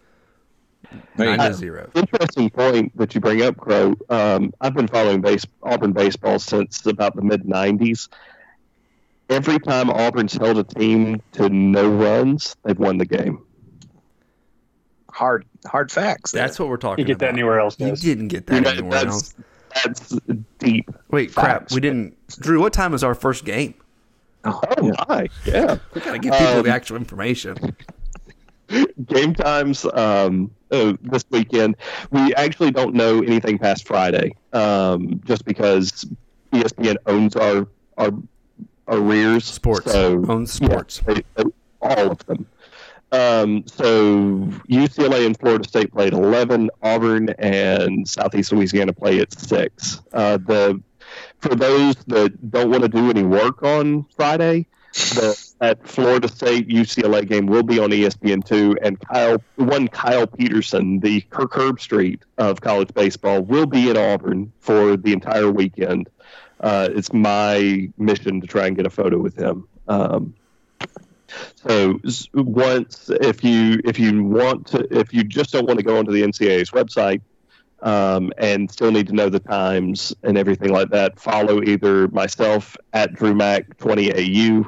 Nine 1.17 1.39
to 1.39 1.53
zero. 1.55 1.91
Interesting 1.95 2.49
point 2.51 2.97
that 2.97 3.15
you 3.15 3.21
bring 3.21 3.43
up, 3.43 3.57
Crow. 3.57 3.95
Um, 4.09 4.53
I've 4.61 4.75
been 4.75 4.89
following 4.89 5.21
base, 5.21 5.45
Auburn 5.63 5.93
baseball 5.93 6.39
since 6.39 6.87
about 6.87 7.15
the 7.17 7.23
mid 7.23 7.43
'90s. 7.45 8.09
Every 9.29 9.59
time 9.59 9.91
Auburn's 9.91 10.33
held 10.35 10.57
a 10.57 10.65
team 10.65 11.21
to 11.33 11.49
no 11.51 11.91
runs, 11.91 12.57
they've 12.65 12.79
won 12.79 12.97
the 12.99 13.05
game. 13.05 13.43
hard 15.11 15.45
hard 15.67 15.91
facts. 15.93 16.33
there. 16.33 16.43
That's 16.47 16.59
what 16.59 16.69
we're 16.69 16.77
talking 16.79 17.03
You 17.03 17.07
get 17.07 17.19
that 17.19 17.31
anywhere 17.35 17.61
else, 17.61 17.77
You 17.79 17.89
guys. 17.89 18.01
didn't 18.01 18.29
get 18.29 18.47
that 18.47 18.55
You 18.55 18.61
know, 18.63 18.71
anywhere 18.71 18.91
that's 18.91 19.07
else. 19.07 19.35
that's 19.85 20.19
deep. 20.59 20.89
Wait, 21.11 21.35
crap. 21.35 21.71
We 21.73 21.81
didn't. 21.81 22.17
Drew, 22.41 22.61
what 22.61 22.73
time 22.73 22.93
was 22.93 23.05
our 23.05 23.15
first 23.15 23.45
game? 23.45 23.75
Oh, 24.45 24.61
Oh 24.79 24.95
my, 25.09 25.29
yeah. 25.45 25.79
We 25.95 26.01
gotta 26.01 26.19
give 26.19 26.33
people 26.33 26.63
the 26.63 26.71
Um, 26.71 26.75
actual 26.75 26.97
information. 26.97 27.57
game 29.07 29.35
times 29.35 29.85
um, 29.95 30.51
uh, 30.71 30.95
this 31.03 31.25
weekend. 31.31 31.77
We 32.11 32.35
actually 32.35 32.71
don't 32.71 32.95
know 32.95 33.21
anything 33.23 33.59
past 33.59 33.87
Friday, 33.87 34.35
um, 34.53 35.21
just 35.25 35.45
because 35.45 36.05
ESPN 36.53 36.97
owns 37.07 37.37
our 37.37 37.67
our 37.97 38.11
our 38.87 39.01
rears. 39.01 39.45
Sports. 39.45 39.91
So, 39.93 40.25
Owns 40.29 40.53
sports. 40.53 41.03
yeah, 41.07 41.15
they- 41.15 41.43
they- 41.43 41.51
all 41.81 42.11
of 42.11 42.27
them. 42.27 42.47
Um, 43.13 43.65
so 43.67 44.49
UCLA 44.69 45.25
and 45.25 45.39
Florida 45.39 45.67
State 45.67 45.93
played 45.93 46.13
11. 46.13 46.69
Auburn 46.83 47.31
and 47.39 48.07
Southeast 48.07 48.53
Louisiana 48.53 48.93
play 48.93 49.21
at 49.21 49.33
six. 49.33 50.01
Uh, 50.13 50.37
the 50.39 50.83
for 51.39 51.55
those 51.55 51.95
that 52.09 52.51
don't 52.51 52.71
want 52.71 52.83
to 52.83 52.89
do 52.89 53.09
any 53.09 53.23
work 53.23 53.63
on 53.63 54.05
Friday, 54.17 54.67
the 54.93 55.39
that 55.61 55.87
Florida 55.87 56.29
State 56.29 56.69
UCLA 56.69 57.29
game 57.29 57.47
will 57.47 57.63
be 57.63 57.79
on 57.79 57.93
E 57.93 58.03
ESPN 58.03 58.45
two, 58.45 58.77
and 58.83 58.99
Kyle 59.01 59.43
one 59.57 59.89
Kyle 59.89 60.27
Peterson, 60.27 61.01
the 61.01 61.21
Kirk 61.23 61.53
Herbstreit 61.53 62.21
of 62.39 62.61
college 62.61 62.93
baseball, 62.95 63.43
will 63.43 63.67
be 63.67 63.91
in 63.91 63.97
Auburn 63.97 64.53
for 64.61 64.97
the 64.97 65.13
entire 65.13 65.51
weekend. 65.51 66.09
Uh, 66.61 66.89
it's 66.93 67.13
my 67.13 67.89
mission 67.99 68.41
to 68.41 68.47
try 68.47 68.67
and 68.67 68.77
get 68.77 68.87
a 68.87 68.91
photo 68.91 69.19
with 69.19 69.37
him. 69.37 69.69
Um, 69.87 70.35
so 71.57 71.99
once, 72.35 73.11
if 73.21 73.45
you 73.45 73.81
if 73.85 73.99
you 73.99 74.25
want 74.25 74.67
to, 74.69 74.87
if 74.97 75.13
you 75.13 75.25
just 75.25 75.53
don't 75.53 75.67
want 75.67 75.79
to 75.79 75.85
go 75.85 75.99
onto 75.99 76.13
the 76.13 76.23
NCAA's 76.23 76.71
website 76.71 77.21
um, 77.83 78.33
and 78.39 78.71
still 78.71 78.91
need 78.91 79.09
to 79.09 79.15
know 79.15 79.29
the 79.29 79.41
times 79.41 80.15
and 80.23 80.39
everything 80.39 80.73
like 80.73 80.91
that, 80.91 81.19
follow 81.21 81.63
either 81.63 82.09
myself 82.09 82.77
at 82.93 83.13
DrewMac20AU. 83.13 84.67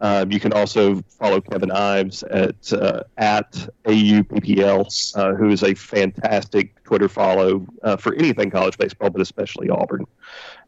Um, 0.00 0.32
you 0.32 0.40
can 0.40 0.52
also 0.52 1.02
follow 1.18 1.40
Kevin 1.40 1.70
Ives 1.70 2.22
at 2.22 2.72
uh, 2.72 3.02
at 3.18 3.52
AUPPL, 3.84 5.16
uh, 5.16 5.34
who 5.34 5.50
is 5.50 5.62
a 5.62 5.74
fantastic 5.74 6.82
Twitter 6.84 7.08
follow 7.08 7.66
uh, 7.82 7.96
for 7.96 8.14
anything 8.14 8.50
college 8.50 8.78
baseball, 8.78 9.10
but 9.10 9.20
especially 9.20 9.68
Auburn. 9.68 10.06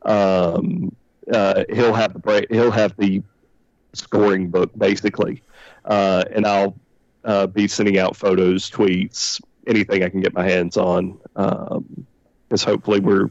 Um, 0.02 0.94
uh, 1.32 1.64
he'll 1.72 1.94
have 1.94 2.12
the 2.12 2.46
he'll 2.50 2.70
have 2.70 2.94
the 2.98 3.22
scoring 3.94 4.48
book 4.50 4.70
basically, 4.76 5.42
uh, 5.86 6.24
and 6.30 6.46
I'll 6.46 6.76
uh, 7.24 7.46
be 7.46 7.68
sending 7.68 7.98
out 7.98 8.16
photos, 8.16 8.70
tweets, 8.70 9.40
anything 9.66 10.02
I 10.02 10.10
can 10.10 10.20
get 10.20 10.34
my 10.34 10.44
hands 10.44 10.76
on. 10.76 11.18
Because 11.34 12.64
hopefully 12.64 13.00
we're 13.00 13.30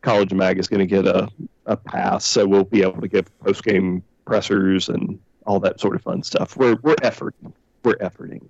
College 0.00 0.32
Mag 0.32 0.58
is 0.58 0.68
going 0.68 0.80
to 0.80 0.86
get 0.86 1.06
a, 1.06 1.28
a 1.66 1.76
pass, 1.76 2.24
so 2.24 2.46
we'll 2.46 2.64
be 2.64 2.82
able 2.82 3.02
to 3.02 3.08
give 3.08 3.38
post 3.40 3.62
game 3.62 4.02
pressers 4.26 4.90
and 4.90 5.18
all 5.46 5.60
that 5.60 5.80
sort 5.80 5.96
of 5.96 6.02
fun 6.02 6.22
stuff. 6.22 6.56
We're 6.56 6.76
we're 6.82 6.96
efforting. 6.96 7.52
We're 7.82 7.96
efforting. 7.96 8.46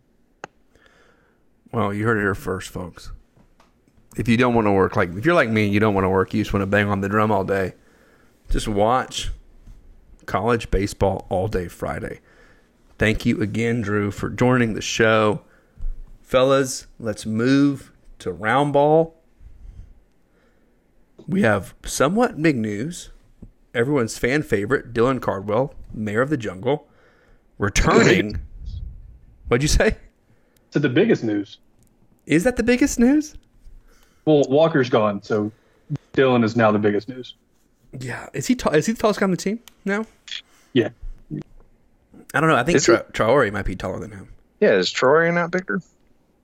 Well, 1.73 1.95
you 1.95 2.05
heard 2.05 2.17
it 2.19 2.23
here 2.23 2.35
first, 2.35 2.71
folks. 2.71 3.13
If 4.17 4.29
you 4.29 4.37
don't 4.37 4.55
want 4.55 4.67
to 4.67 4.73
work, 4.73 4.97
like 4.97 5.15
if 5.15 5.25
you're 5.25 5.35
like 5.35 5.51
me, 5.51 5.69
you 5.69 5.79
don't 5.79 5.95
want 5.95 6.05
to 6.05 6.09
work, 6.09 6.33
you 6.33 6.43
just 6.43 6.53
want 6.53 6.63
to 6.63 6.67
bang 6.67 6.89
on 6.89 7.03
the 7.03 7.09
drum 7.09 7.31
all 7.31 7.45
day. 7.45 7.75
Just 8.51 8.67
watch 8.67 9.31
college 10.25 10.71
baseball 10.71 11.27
all 11.29 11.49
day 11.49 11.69
Friday. 11.69 12.21
Thank 12.99 13.27
you 13.27 13.43
again, 13.43 13.83
Drew, 13.83 14.11
for 14.11 14.31
joining 14.31 14.73
the 14.75 14.81
show, 14.81 15.43
fellas. 16.23 16.87
Let's 16.99 17.27
move 17.27 17.93
to 18.21 18.33
round 18.33 18.73
ball. 18.73 19.15
We 21.29 21.43
have 21.43 21.75
somewhat 21.85 22.41
big 22.41 22.57
news. 22.57 23.11
Everyone's 23.77 24.17
fan 24.17 24.43
favorite, 24.43 24.95
Dylan 24.95 25.21
Cardwell, 25.21 25.75
mayor 25.93 26.23
of 26.23 26.31
the 26.31 26.37
jungle, 26.39 26.89
returning. 27.59 28.41
What'd 29.49 29.63
you 29.63 29.69
say? 29.69 29.97
To 30.71 30.79
the 30.79 30.89
biggest 30.89 31.23
news. 31.23 31.59
Is 32.25 32.45
that 32.45 32.57
the 32.57 32.63
biggest 32.63 32.99
news? 32.99 33.35
Well, 34.25 34.45
Walker's 34.49 34.89
gone, 34.89 35.23
so 35.23 35.53
Dylan 36.15 36.43
is 36.43 36.57
now 36.57 36.73
the 36.73 36.79
biggest 36.79 37.09
news. 37.09 37.35
Yeah, 38.01 38.29
is 38.33 38.47
he 38.47 38.55
tall? 38.55 38.73
Is 38.75 38.87
he 38.87 38.93
the 38.93 38.99
tallest 38.99 39.21
guy 39.21 39.25
on 39.25 39.31
the 39.31 39.37
team 39.37 39.61
now? 39.85 40.07
Yeah. 40.73 40.89
I 42.35 42.41
don't 42.41 42.49
know. 42.49 42.57
I 42.57 42.65
think 42.65 42.77
Is 42.77 42.87
he? 42.87 42.93
Tra- 42.95 43.05
Traore 43.13 43.53
might 43.53 43.65
be 43.67 43.77
taller 43.77 44.01
than 44.01 44.11
him. 44.11 44.29
Yeah, 44.61 44.73
is 44.73 44.91
Troy 44.91 45.31
not 45.31 45.51
bigger? 45.51 45.81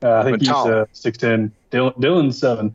Uh, 0.03 0.19
I 0.19 0.23
think 0.25 0.39
But 0.39 0.41
he's 0.43 0.51
uh, 0.51 0.85
6'10. 0.95 1.51
Dylan, 1.71 1.97
Dylan's 1.99 2.39
seven. 2.39 2.75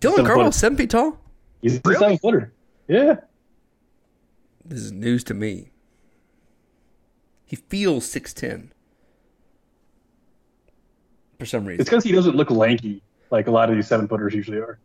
Dylan 0.00 0.10
Seven 0.16 0.24
Cardwell, 0.26 0.52
seven 0.52 0.78
feet 0.78 0.90
tall. 0.90 1.18
He's 1.62 1.76
a 1.76 1.80
Really? 1.84 1.98
seven 2.00 2.18
footer. 2.18 2.52
Yeah. 2.88 3.16
This 4.70 4.82
is 4.82 4.92
news 4.92 5.24
to 5.24 5.34
me. 5.34 5.70
He 7.44 7.56
feels 7.56 8.06
six 8.06 8.32
ten. 8.32 8.72
For 11.40 11.44
some 11.44 11.64
reason, 11.64 11.80
It's 11.80 11.90
because 11.90 12.04
he 12.04 12.12
doesn't 12.12 12.36
look 12.36 12.50
lanky 12.50 13.02
like 13.30 13.48
a 13.48 13.50
lot 13.50 13.68
of 13.68 13.74
these 13.74 13.88
seven 13.88 14.06
footers 14.06 14.32
usually 14.32 14.58
are. 14.58 14.78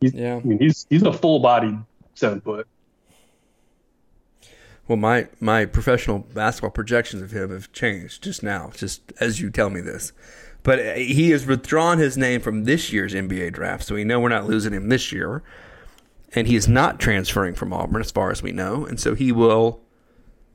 He's, 0.00 0.14
Yeah. 0.14 0.36
I 0.36 0.40
mean, 0.40 0.58
he's 0.60 0.86
he's 0.88 1.02
a 1.02 1.12
full 1.12 1.40
bodied 1.40 1.76
seven 2.14 2.40
foot. 2.40 2.68
well, 4.86 4.96
my 4.96 5.26
my 5.40 5.64
professional 5.64 6.20
basketball 6.20 6.70
projections 6.70 7.20
of 7.20 7.32
him 7.32 7.50
have 7.50 7.72
changed 7.72 8.22
just 8.22 8.44
now, 8.44 8.70
just 8.74 9.12
as 9.18 9.40
you 9.40 9.50
tell 9.50 9.70
me 9.70 9.80
this. 9.80 10.12
But 10.62 10.78
uh, 10.78 10.94
he 10.94 11.30
has 11.30 11.46
withdrawn 11.46 11.98
his 11.98 12.16
name 12.16 12.40
from 12.40 12.62
this 12.62 12.92
year's 12.92 13.12
NBA 13.12 13.54
draft, 13.54 13.82
so 13.84 13.96
we 13.96 14.04
know 14.04 14.20
we're 14.20 14.28
not 14.28 14.46
losing 14.46 14.72
him 14.72 14.88
this 14.88 15.10
year. 15.10 15.42
And 16.34 16.46
he 16.46 16.56
is 16.56 16.68
not 16.68 17.00
transferring 17.00 17.54
from 17.54 17.72
Auburn, 17.72 18.00
as 18.00 18.10
far 18.10 18.30
as 18.30 18.42
we 18.42 18.52
know, 18.52 18.84
and 18.84 19.00
so 19.00 19.14
he 19.14 19.32
will 19.32 19.80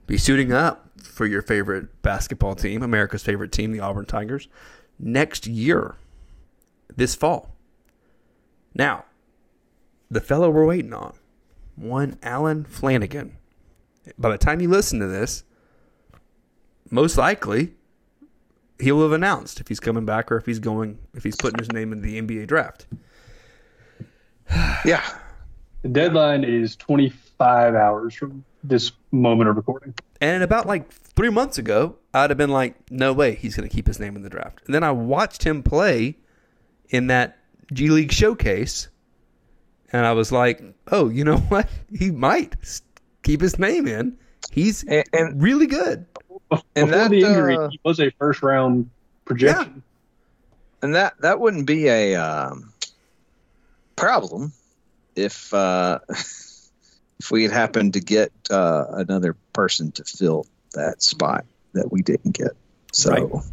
be 0.08 0.18
suiting 0.18 0.54
up 0.54 0.90
for 1.04 1.26
your 1.26 1.42
favorite 1.42 2.02
basketball 2.02 2.56
team, 2.56 2.82
America's 2.82 3.24
favorite 3.24 3.52
team, 3.52 3.72
the 3.72 3.80
Auburn 3.80 4.06
Tigers, 4.06 4.48
next 5.00 5.48
year, 5.48 5.96
this 6.96 7.16
fall. 7.16 7.56
Now, 8.74 9.06
the 10.10 10.22
fellow 10.22 10.50
we're 10.50 10.66
waiting 10.66 10.94
on, 10.94 11.14
one 11.76 12.18
Alan 12.24 12.64
Flanagan. 12.64 13.38
By 14.18 14.30
the 14.30 14.38
time 14.38 14.62
you 14.62 14.70
listen 14.70 15.00
to 15.00 15.08
this, 15.08 15.44
most 16.90 17.18
likely 17.18 17.74
he'll 18.80 19.02
have 19.02 19.12
announced 19.12 19.60
if 19.60 19.68
he's 19.68 19.80
coming 19.80 20.06
back 20.06 20.32
or 20.32 20.38
if 20.38 20.46
he's 20.46 20.60
going, 20.60 21.00
if 21.14 21.24
he's 21.24 21.36
putting 21.36 21.60
his 21.60 21.72
name 21.72 21.92
in 21.92 22.02
the 22.02 22.22
NBA 22.22 22.48
draft. 22.48 22.86
Yeah. 24.86 25.04
The 25.86 25.92
deadline 25.92 26.44
is 26.44 26.76
25 26.78 27.76
hours 27.76 28.16
from 28.16 28.44
this 28.64 28.92
moment 29.12 29.52
of 29.52 29.56
recording. 29.56 29.94
And 30.20 30.42
about 30.42 30.66
like 30.66 30.92
three 30.92 31.30
months 31.30 31.60
ago, 31.60 31.98
I'd 32.12 32.32
have 32.32 32.40
been 32.40 32.50
like, 32.50 32.90
no 32.90 33.14
way 33.14 33.36
he's 33.36 33.56
going 33.56 33.70
to 33.70 33.76
keep 33.76 33.86
his 33.86 34.00
name 34.00 34.16
in 34.16 34.24
the 34.24 34.30
draft. 34.32 34.64
And 34.66 34.74
then 34.74 34.82
I 34.84 34.90
watched 34.90 35.44
him 35.44 35.62
play 35.62 36.18
in 36.90 37.06
that 37.08 37.38
G 37.72 37.90
League 37.90 38.12
showcase, 38.12 38.88
and 39.94 40.08
I 40.08 40.14
was 40.14 40.32
like, 40.32 40.60
oh, 40.92 41.10
you 41.10 41.24
know 41.24 41.38
what? 41.50 41.70
He 41.96 42.10
might 42.10 42.56
keep 43.22 43.40
his 43.40 43.60
name 43.60 43.88
in. 43.88 44.18
He's 44.52 44.82
And, 44.86 45.04
and 45.14 45.40
really 45.40 45.68
good. 45.68 46.08
Before 46.50 46.66
And 46.76 46.92
that, 46.94 47.12
the 47.12 47.22
injury, 47.22 47.58
uh, 47.58 47.70
he 47.70 47.80
was 47.84 48.00
a 48.00 48.10
first 48.18 48.42
round 48.42 48.90
projection. 49.26 49.84
and 50.82 50.96
that 50.96 51.14
that 51.22 51.40
wouldn't 51.40 51.68
be 51.68 51.90
a 51.90 52.16
um, 52.16 52.74
problem 53.96 54.52
if 55.16 55.54
uh, 55.54 56.00
if 56.10 57.32
we 57.32 57.44
had 57.44 57.52
happened 57.52 57.94
to 57.94 58.00
get 58.00 58.32
uh, 58.50 58.86
another 58.92 59.36
person 59.54 59.92
to 59.94 60.04
fill 60.04 60.46
that 60.74 61.02
spot 61.02 61.46
that 61.74 61.92
we 61.92 62.02
didn't 62.02 62.32
get. 62.32 62.52
So 62.92 63.12
Right. 63.12 63.44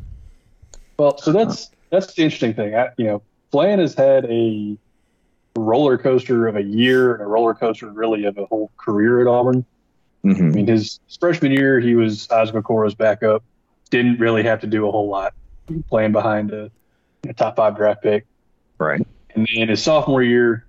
Well, 0.99 1.19
so 1.19 1.33
that's 1.33 1.71
that's 1.91 2.15
the 2.15 2.23
interesting 2.23 2.55
thing. 2.55 2.75
I, 2.75 2.91
you 2.97 3.07
know, 3.07 3.23
Flan 3.51 3.79
has 3.79 3.95
had 3.95 4.25
a 4.27 4.77
roller 5.57 5.99
coaster 5.99 6.47
of 6.47 6.57
a 6.57 6.63
year 6.63 7.15
and 7.15 7.23
a 7.23 7.27
roller 7.27 7.55
coaster 7.55 7.89
really 7.91 8.25
of 8.25 8.39
a 8.39 8.47
whole 8.47 8.71
career 8.77 9.21
at 9.21 9.27
Auburn. 9.27 9.65
I 10.25 10.29
mhm. 10.29 10.55
mean, 10.55 10.67
his 10.69 11.01
freshman 11.19 11.53
year, 11.53 11.81
he 11.81 11.95
was 11.95 12.31
Isaac 12.31 12.55
Okoro's 12.55 12.95
backup. 12.95 13.43
Didn't 13.91 14.21
really 14.21 14.43
have 14.45 14.61
to 14.61 14.67
do 14.67 14.87
a 14.87 14.91
whole 14.91 15.09
lot, 15.09 15.35
playing 15.89 16.13
behind 16.13 16.53
a, 16.53 16.71
a 17.29 17.35
top 17.35 17.57
five 17.57 17.77
draft 17.77 18.03
pick. 18.03 18.25
right, 18.79 19.05
And 19.35 19.49
then 19.55 19.69
his 19.69 19.83
sophomore 19.83 20.23
year, 20.23 20.65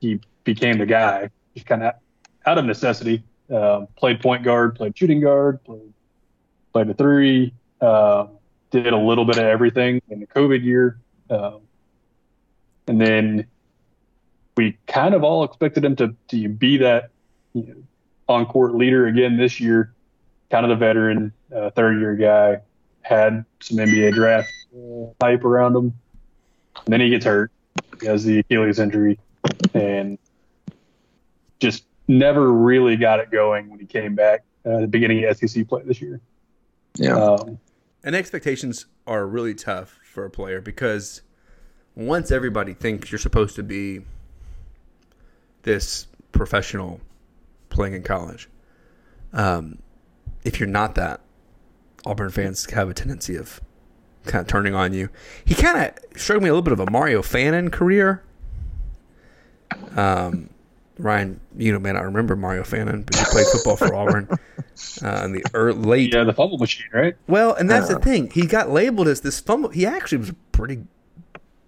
he 0.00 0.20
became 0.46 0.78
the 0.78 0.86
guy, 0.86 1.28
just 1.54 1.66
kind 1.66 1.82
of 1.82 1.94
out 2.46 2.56
of 2.56 2.64
necessity. 2.64 3.22
Um, 3.50 3.86
played 3.96 4.20
point 4.20 4.42
guard, 4.42 4.74
played 4.74 4.96
shooting 4.96 5.20
guard, 5.20 5.62
played 5.64 5.92
played 6.72 6.88
the 6.88 6.94
three, 6.94 7.52
um, 7.80 8.30
did 8.70 8.92
a 8.92 8.96
little 8.96 9.24
bit 9.24 9.38
of 9.38 9.44
everything 9.44 10.00
in 10.08 10.20
the 10.20 10.26
COVID 10.26 10.64
year, 10.64 10.98
um, 11.30 11.60
and 12.88 13.00
then 13.00 13.46
we 14.56 14.78
kind 14.86 15.14
of 15.14 15.22
all 15.22 15.44
expected 15.44 15.84
him 15.84 15.94
to 15.96 16.16
to 16.28 16.48
be 16.48 16.78
that 16.78 17.10
you 17.52 17.66
know, 17.66 17.82
on 18.28 18.46
court 18.46 18.74
leader 18.74 19.06
again 19.06 19.36
this 19.36 19.60
year. 19.60 19.92
Kind 20.48 20.64
of 20.64 20.70
the 20.70 20.76
veteran, 20.76 21.32
uh, 21.54 21.70
third 21.70 21.98
year 21.98 22.14
guy, 22.14 22.60
had 23.02 23.44
some 23.60 23.78
NBA 23.78 24.14
draft 24.14 24.48
uh, 24.76 25.06
hype 25.20 25.44
around 25.44 25.74
him. 25.74 25.92
And 26.84 26.92
then 26.92 27.00
he 27.00 27.10
gets 27.10 27.24
hurt. 27.24 27.50
He 28.00 28.06
has 28.06 28.24
the 28.24 28.38
Achilles 28.38 28.78
injury 28.78 29.18
and 29.74 30.18
just 31.58 31.84
never 32.08 32.52
really 32.52 32.96
got 32.96 33.20
it 33.20 33.30
going 33.30 33.68
when 33.70 33.78
he 33.78 33.86
came 33.86 34.14
back 34.14 34.44
uh, 34.64 34.76
at 34.76 34.80
the 34.82 34.86
beginning 34.86 35.24
of 35.24 35.36
SEC 35.36 35.66
play 35.68 35.82
this 35.84 36.00
year. 36.00 36.20
yeah, 36.96 37.16
Um, 37.16 37.58
And 38.04 38.14
expectations 38.14 38.86
are 39.06 39.26
really 39.26 39.54
tough 39.54 39.98
for 40.04 40.24
a 40.24 40.30
player 40.30 40.60
because 40.60 41.22
once 41.94 42.30
everybody 42.30 42.74
thinks 42.74 43.10
you're 43.10 43.18
supposed 43.18 43.56
to 43.56 43.62
be 43.62 44.02
this 45.62 46.06
professional 46.32 47.00
playing 47.70 47.94
in 47.94 48.02
college, 48.02 48.48
um, 49.32 49.80
if 50.44 50.60
you're 50.60 50.68
not 50.68 50.94
that, 50.94 51.20
Auburn 52.04 52.30
fans 52.30 52.70
have 52.70 52.88
a 52.88 52.94
tendency 52.94 53.36
of 53.36 53.60
kind 54.26 54.42
of 54.42 54.46
turning 54.46 54.74
on 54.74 54.92
you. 54.92 55.08
He 55.44 55.54
kind 55.54 55.78
of 55.78 56.20
showed 56.20 56.42
me 56.42 56.48
a 56.48 56.52
little 56.52 56.62
bit 56.62 56.72
of 56.72 56.80
a 56.80 56.90
Mario 56.90 57.22
Fannin 57.22 57.70
career. 57.70 58.22
Um, 59.96 60.50
Ryan, 60.98 61.40
you 61.56 61.72
know, 61.72 61.78
may 61.78 61.92
not 61.92 62.04
remember 62.04 62.36
Mario 62.36 62.64
Fannin, 62.64 63.02
but 63.02 63.16
he 63.16 63.24
played 63.26 63.46
football 63.52 63.76
for 63.76 63.94
Auburn 63.94 64.28
uh, 65.02 65.22
in 65.24 65.32
the 65.32 65.44
early, 65.52 65.78
late 65.78 66.14
yeah, 66.14 66.24
the 66.24 66.32
fumble 66.32 66.58
machine, 66.58 66.86
right? 66.92 67.14
well, 67.28 67.54
and 67.54 67.68
that's 67.68 67.88
the 67.88 67.98
thing. 67.98 68.30
He 68.30 68.46
got 68.46 68.70
labeled 68.70 69.08
as 69.08 69.20
this 69.20 69.38
fumble. 69.38 69.68
He 69.68 69.84
actually 69.84 70.18
was 70.18 70.30
a 70.30 70.34
pretty 70.52 70.84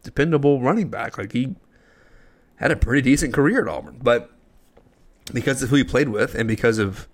dependable 0.03 0.61
running 0.63 0.89
back. 0.89 1.19
Like 1.19 1.33
he 1.33 1.57
had 2.57 2.71
a 2.71 2.77
pretty 2.77 3.03
decent 3.03 3.35
career 3.35 3.63
at 3.63 3.69
Auburn, 3.69 3.99
but 4.03 4.31
because 5.33 5.63
of 5.63 5.69
who 5.69 5.77
he 5.77 5.85
played 5.85 6.09
with 6.09 6.35
and 6.35 6.49
because 6.49 6.79
of 6.79 7.07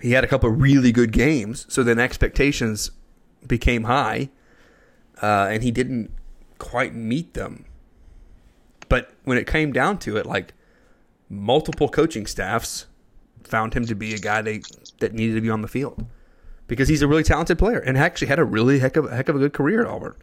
he 0.00 0.12
had 0.12 0.24
a 0.24 0.26
couple 0.26 0.48
of 0.48 0.60
really 0.60 0.92
good 0.92 1.12
games, 1.12 1.66
so 1.68 1.82
then 1.82 1.98
expectations 1.98 2.92
became 3.46 3.84
high, 3.84 4.30
uh, 5.22 5.48
and 5.50 5.62
he 5.62 5.70
didn't 5.70 6.10
quite 6.58 6.94
meet 6.94 7.34
them. 7.34 7.66
But 8.88 9.12
when 9.24 9.36
it 9.36 9.46
came 9.46 9.72
down 9.72 9.98
to 9.98 10.16
it, 10.16 10.24
like 10.24 10.54
multiple 11.30 11.88
coaching 11.88 12.26
staffs 12.26 12.86
found 13.44 13.72
him 13.72 13.86
to 13.86 13.94
be 13.94 14.12
a 14.14 14.18
guy 14.18 14.42
they 14.42 14.60
that 14.98 15.12
needed 15.14 15.34
to 15.34 15.40
be 15.40 15.48
on 15.48 15.62
the 15.62 15.68
field 15.68 16.04
because 16.66 16.88
he's 16.88 17.00
a 17.02 17.08
really 17.08 17.22
talented 17.22 17.58
player 17.58 17.78
and 17.78 17.96
actually 17.96 18.28
had 18.28 18.38
a 18.38 18.44
really 18.44 18.78
heck 18.80 18.96
of 18.96 19.10
heck 19.10 19.28
of 19.28 19.36
a 19.36 19.38
good 19.38 19.52
career 19.52 19.80
at 19.82 19.86
Auburn. 19.86 20.14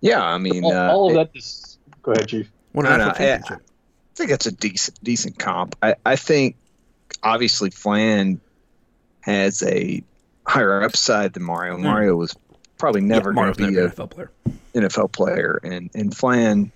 yeah. 0.00 0.22
I 0.22 0.38
mean, 0.38 0.64
All, 0.64 0.72
uh, 0.72 0.92
all 0.92 1.08
of 1.08 1.14
that. 1.14 1.34
Just, 1.34 1.78
go 2.02 2.12
ahead, 2.12 2.28
Chief. 2.28 2.50
Won 2.72 2.86
a 2.86 2.90
I 2.90 2.96
national 2.98 3.18
know, 3.18 3.26
yeah. 3.26 3.40
I 3.56 4.16
think 4.16 4.30
that's 4.30 4.46
a 4.46 4.52
decent 4.52 5.02
decent 5.02 5.38
comp. 5.38 5.76
I, 5.82 5.96
I 6.04 6.16
think 6.16 6.56
obviously 7.22 7.70
Flan 7.70 8.40
has 9.20 9.62
a 9.62 10.02
higher 10.46 10.82
upside 10.82 11.32
than 11.34 11.42
Mario. 11.42 11.76
Mario 11.76 12.16
was 12.16 12.34
probably 12.78 13.00
never 13.02 13.30
Yeah, 13.30 13.34
going 13.34 13.54
to 13.54 13.58
be 13.58 13.78
an 13.78 13.90
NFL 13.90 14.10
player. 14.10 14.30
NFL 14.74 15.12
player, 15.12 15.60
and 15.62 15.90
and 15.94 16.16
Flan 16.16 16.72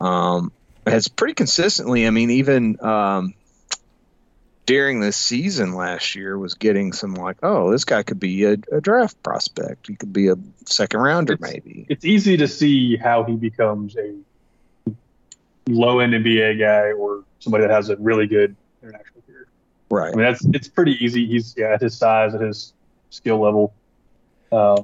um, 0.00 0.52
has 0.92 1.08
pretty 1.08 1.34
consistently. 1.34 2.06
I 2.06 2.10
mean, 2.10 2.30
even 2.30 2.78
um, 2.84 3.34
during 4.66 5.00
the 5.00 5.12
season 5.12 5.74
last 5.74 6.14
year, 6.14 6.36
was 6.38 6.54
getting 6.54 6.92
some 6.92 7.14
like, 7.14 7.38
oh, 7.42 7.70
this 7.70 7.84
guy 7.84 8.02
could 8.02 8.20
be 8.20 8.44
a, 8.44 8.56
a 8.72 8.80
draft 8.80 9.22
prospect. 9.22 9.86
He 9.86 9.96
could 9.96 10.12
be 10.12 10.28
a 10.28 10.36
second 10.66 11.00
rounder, 11.00 11.34
It's- 11.34 11.52
maybe. 11.52 11.86
It's 11.88 12.04
easy 12.04 12.36
to 12.38 12.48
see 12.48 12.96
how 12.96 13.24
he 13.24 13.34
becomes 13.34 13.96
a 13.96 14.14
low 15.68 16.00
end 16.00 16.14
NBA 16.14 16.58
guy 16.58 16.92
or 16.92 17.24
somebody 17.40 17.62
that 17.66 17.70
has 17.70 17.88
a 17.90 17.96
really 17.96 18.26
good 18.26 18.56
international 18.82 19.22
career. 19.26 19.46
Right. 19.90 20.12
I 20.12 20.16
mean, 20.16 20.24
that's 20.24 20.44
it's 20.44 20.68
pretty 20.68 21.02
easy. 21.04 21.26
He's 21.26 21.54
yeah, 21.56 21.72
at 21.74 21.80
his 21.80 21.96
size, 21.96 22.34
at 22.34 22.40
his 22.40 22.72
skill 23.10 23.38
level. 23.38 23.74
Uh, 24.50 24.82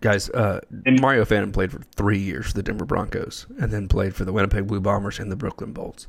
Guys, 0.00 0.30
uh, 0.30 0.60
And- 0.86 1.00
Mario 1.00 1.24
Fannin 1.24 1.52
played 1.52 1.70
for 1.72 1.80
three 1.96 2.18
years 2.18 2.46
for 2.48 2.52
the 2.54 2.62
Denver 2.62 2.84
Broncos 2.86 3.46
and 3.58 3.70
then 3.70 3.86
played 3.88 4.14
for 4.14 4.24
the 4.24 4.32
Winnipeg 4.32 4.66
Blue 4.66 4.80
Bombers 4.80 5.18
and 5.18 5.30
the 5.30 5.36
Brooklyn 5.36 5.72
Bolts. 5.72 6.06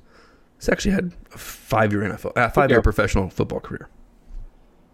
He's 0.58 0.70
actually 0.70 0.92
had 0.92 1.12
a 1.34 1.38
five 1.38 1.92
year 1.92 2.04
NFL, 2.04 2.32
uh, 2.36 2.50
five 2.50 2.70
year 2.70 2.80
Okay. 2.80 2.84
professional 2.84 3.30
football 3.30 3.60
career. 3.60 3.90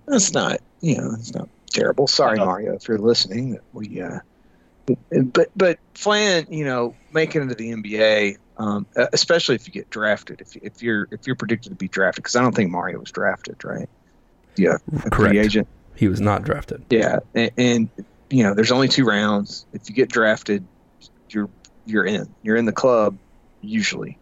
That's 0.07 0.33
not, 0.33 0.59
you 0.81 0.97
know, 0.97 1.11
it's 1.13 1.33
not 1.35 1.49
terrible. 1.69 2.07
Sorry. 2.07 2.37
Mario, 2.37 2.73
if 2.73 2.87
you're 2.87 2.97
listening. 2.97 3.51
That 3.51 3.61
we, 3.73 4.01
uh, 4.01 4.19
but 5.33 5.49
but 5.55 5.79
Flan, 5.93 6.47
you 6.49 6.63
know, 6.63 6.95
making 7.13 7.41
it 7.43 7.49
to 7.49 7.55
the 7.55 7.71
NBA, 7.73 8.37
um, 8.57 8.85
uh, 8.95 9.07
especially 9.11 9.55
if 9.55 9.67
you 9.67 9.73
get 9.73 9.89
drafted, 9.89 10.39
if 10.41 10.55
if 10.55 10.81
you're 10.81 11.07
if 11.11 11.27
you're 11.27 11.35
predicted 11.35 11.71
to 11.71 11.75
be 11.75 11.89
drafted, 11.89 12.23
because 12.23 12.37
I 12.37 12.41
don't 12.41 12.55
think 12.55 12.71
Mario 12.71 12.99
was 12.99 13.11
drafted, 13.11 13.63
right? 13.65 13.89
Yeah, 14.55 14.77
Correct. 15.11 15.35
agent. 15.35 15.67
He 15.95 16.07
was 16.07 16.21
not 16.21 16.43
drafted. 16.43 16.83
Yeah, 16.89 17.19
and, 17.35 17.51
and 17.57 17.89
you 18.29 18.43
know, 18.43 18.53
there's 18.53 18.71
only 18.71 18.87
two 18.87 19.05
rounds. 19.05 19.65
If 19.73 19.89
you 19.89 19.95
get 19.95 20.09
drafted, 20.09 20.65
you're 21.29 21.49
you're 21.85 22.05
in. 22.05 22.33
You're 22.43 22.57
in 22.57 22.65
the 22.65 22.73
club 22.73 23.17
usually 23.61 24.17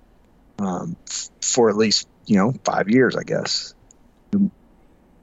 um, 0.59 0.95
for 1.41 1.69
at 1.69 1.75
least 1.75 2.07
you 2.25 2.37
know 2.37 2.53
five 2.63 2.89
years, 2.89 3.15
I 3.15 3.23
guess. 3.23 3.73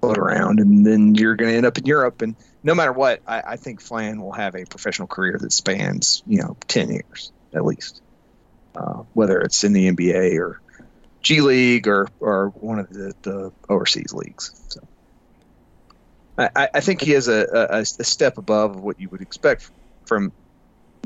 Float 0.00 0.18
around, 0.18 0.58
and 0.58 0.84
then 0.84 1.14
you're 1.14 1.36
going 1.36 1.52
to 1.52 1.56
end 1.56 1.66
up 1.66 1.78
in 1.78 1.86
Europe. 1.86 2.22
And 2.22 2.34
no 2.64 2.74
matter 2.74 2.92
what, 2.92 3.22
I, 3.26 3.42
I 3.46 3.56
think 3.56 3.80
Flan 3.80 4.20
will 4.20 4.32
have 4.32 4.56
a 4.56 4.64
professional 4.64 5.06
career 5.06 5.38
that 5.40 5.52
spans 5.52 6.22
you 6.26 6.40
know 6.40 6.56
ten 6.66 6.90
years 6.90 7.32
at 7.54 7.64
least, 7.64 8.00
uh, 8.74 9.02
whether 9.12 9.40
it's 9.40 9.62
in 9.62 9.72
the 9.72 9.90
NBA 9.90 10.38
or 10.38 10.60
G 11.20 11.40
League 11.40 11.86
or 11.86 12.08
or 12.18 12.48
one 12.48 12.78
of 12.80 12.88
the, 12.90 13.14
the 13.22 13.52
overseas 13.68 14.12
leagues. 14.12 14.52
So. 14.68 14.80
I, 16.38 16.68
I- 16.74 16.80
think 16.80 17.00
he 17.00 17.12
is 17.12 17.28
a, 17.28 17.46
a, 17.70 17.78
a 17.80 17.84
step 17.84 18.38
above 18.38 18.80
what 18.80 18.98
you 18.98 19.08
would 19.10 19.20
expect 19.20 19.70
from 20.06 20.32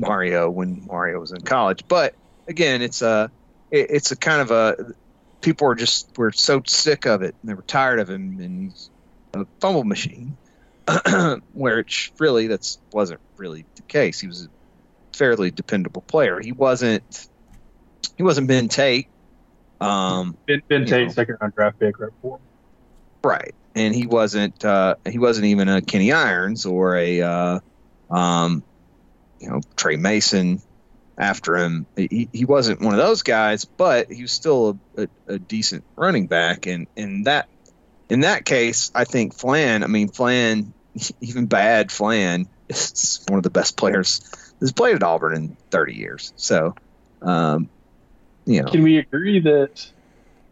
Mario 0.01 0.49
when 0.49 0.85
Mario 0.85 1.19
was 1.19 1.31
in 1.31 1.41
college. 1.41 1.83
But 1.87 2.13
again, 2.47 2.81
it's 2.81 3.01
a 3.01 3.31
it- 3.71 3.87
it's 3.89 4.11
a 4.11 4.17
kind 4.17 4.41
of 4.41 4.51
a 4.51 4.75
people 5.41 5.67
are 5.67 5.75
just 5.75 6.17
were 6.17 6.31
so 6.31 6.61
sick 6.65 7.05
of 7.05 7.21
it 7.21 7.35
and 7.41 7.49
they 7.49 7.53
were 7.53 7.63
tired 7.63 7.99
of 7.99 8.09
him 8.09 8.39
and 8.39 8.63
he's 8.63 8.89
a 9.35 9.45
fumble 9.61 9.83
machine. 9.83 10.37
where 11.51 11.79
it's 11.79 12.11
really 12.17 12.47
that's 12.47 12.79
wasn't 12.93 13.19
really 13.37 13.65
the 13.75 13.81
case. 13.83 14.21
He 14.21 14.27
was 14.27 14.45
a 14.45 14.47
fairly 15.17 15.51
dependable 15.51 16.01
player. 16.01 16.39
He 16.39 16.53
wasn't 16.53 17.27
he 18.15 18.23
wasn't 18.23 18.47
Ben 18.47 18.69
Tate. 18.69 19.09
Um, 19.81 20.37
ben, 20.47 20.61
ben 20.69 20.85
Tate, 20.85 21.07
know. 21.07 21.13
second 21.13 21.37
round 21.41 21.53
draft 21.55 21.77
pick, 21.79 21.99
right 21.99 22.09
before. 22.21 22.39
Right, 23.23 23.53
and 23.77 23.95
he 23.95 24.07
wasn't 24.07 24.65
uh, 24.65 24.95
he 25.07 25.19
wasn't 25.19 25.45
even 25.45 25.69
a 25.69 25.81
Kenny 25.81 26.11
Irons 26.11 26.65
or 26.65 26.95
a 26.97 27.21
uh, 27.21 27.59
um, 28.09 28.63
you 29.39 29.49
know 29.49 29.61
Tre 29.75 29.95
Mason 29.95 30.61
after 31.17 31.55
him. 31.55 31.85
He, 31.95 32.27
he 32.31 32.45
wasn't 32.45 32.81
one 32.81 32.93
of 32.93 32.99
those 32.99 33.21
guys, 33.21 33.65
but 33.65 34.11
he 34.11 34.23
was 34.23 34.31
still 34.31 34.79
a, 34.97 35.03
a, 35.03 35.07
a 35.35 35.39
decent 35.39 35.83
running 35.95 36.27
back, 36.27 36.65
and 36.65 36.87
and 36.97 37.25
that 37.25 37.47
in 38.09 38.21
that 38.21 38.45
case, 38.45 38.91
I 38.95 39.03
think 39.03 39.35
Flan. 39.35 39.83
I 39.83 39.87
mean, 39.87 40.09
Flan, 40.09 40.73
even 41.21 41.45
bad 41.45 41.91
Flan, 41.91 42.47
is 42.69 43.23
one 43.27 43.37
of 43.37 43.43
the 43.43 43.49
best 43.49 43.77
players 43.77 44.21
that's 44.59 44.71
played 44.71 44.95
at 44.95 45.03
Auburn 45.03 45.35
in 45.35 45.57
30 45.69 45.93
years. 45.93 46.33
So, 46.35 46.73
um, 47.21 47.69
you 48.45 48.63
know, 48.63 48.71
Can 48.71 48.81
we 48.81 48.97
agree 48.97 49.39
that 49.41 49.87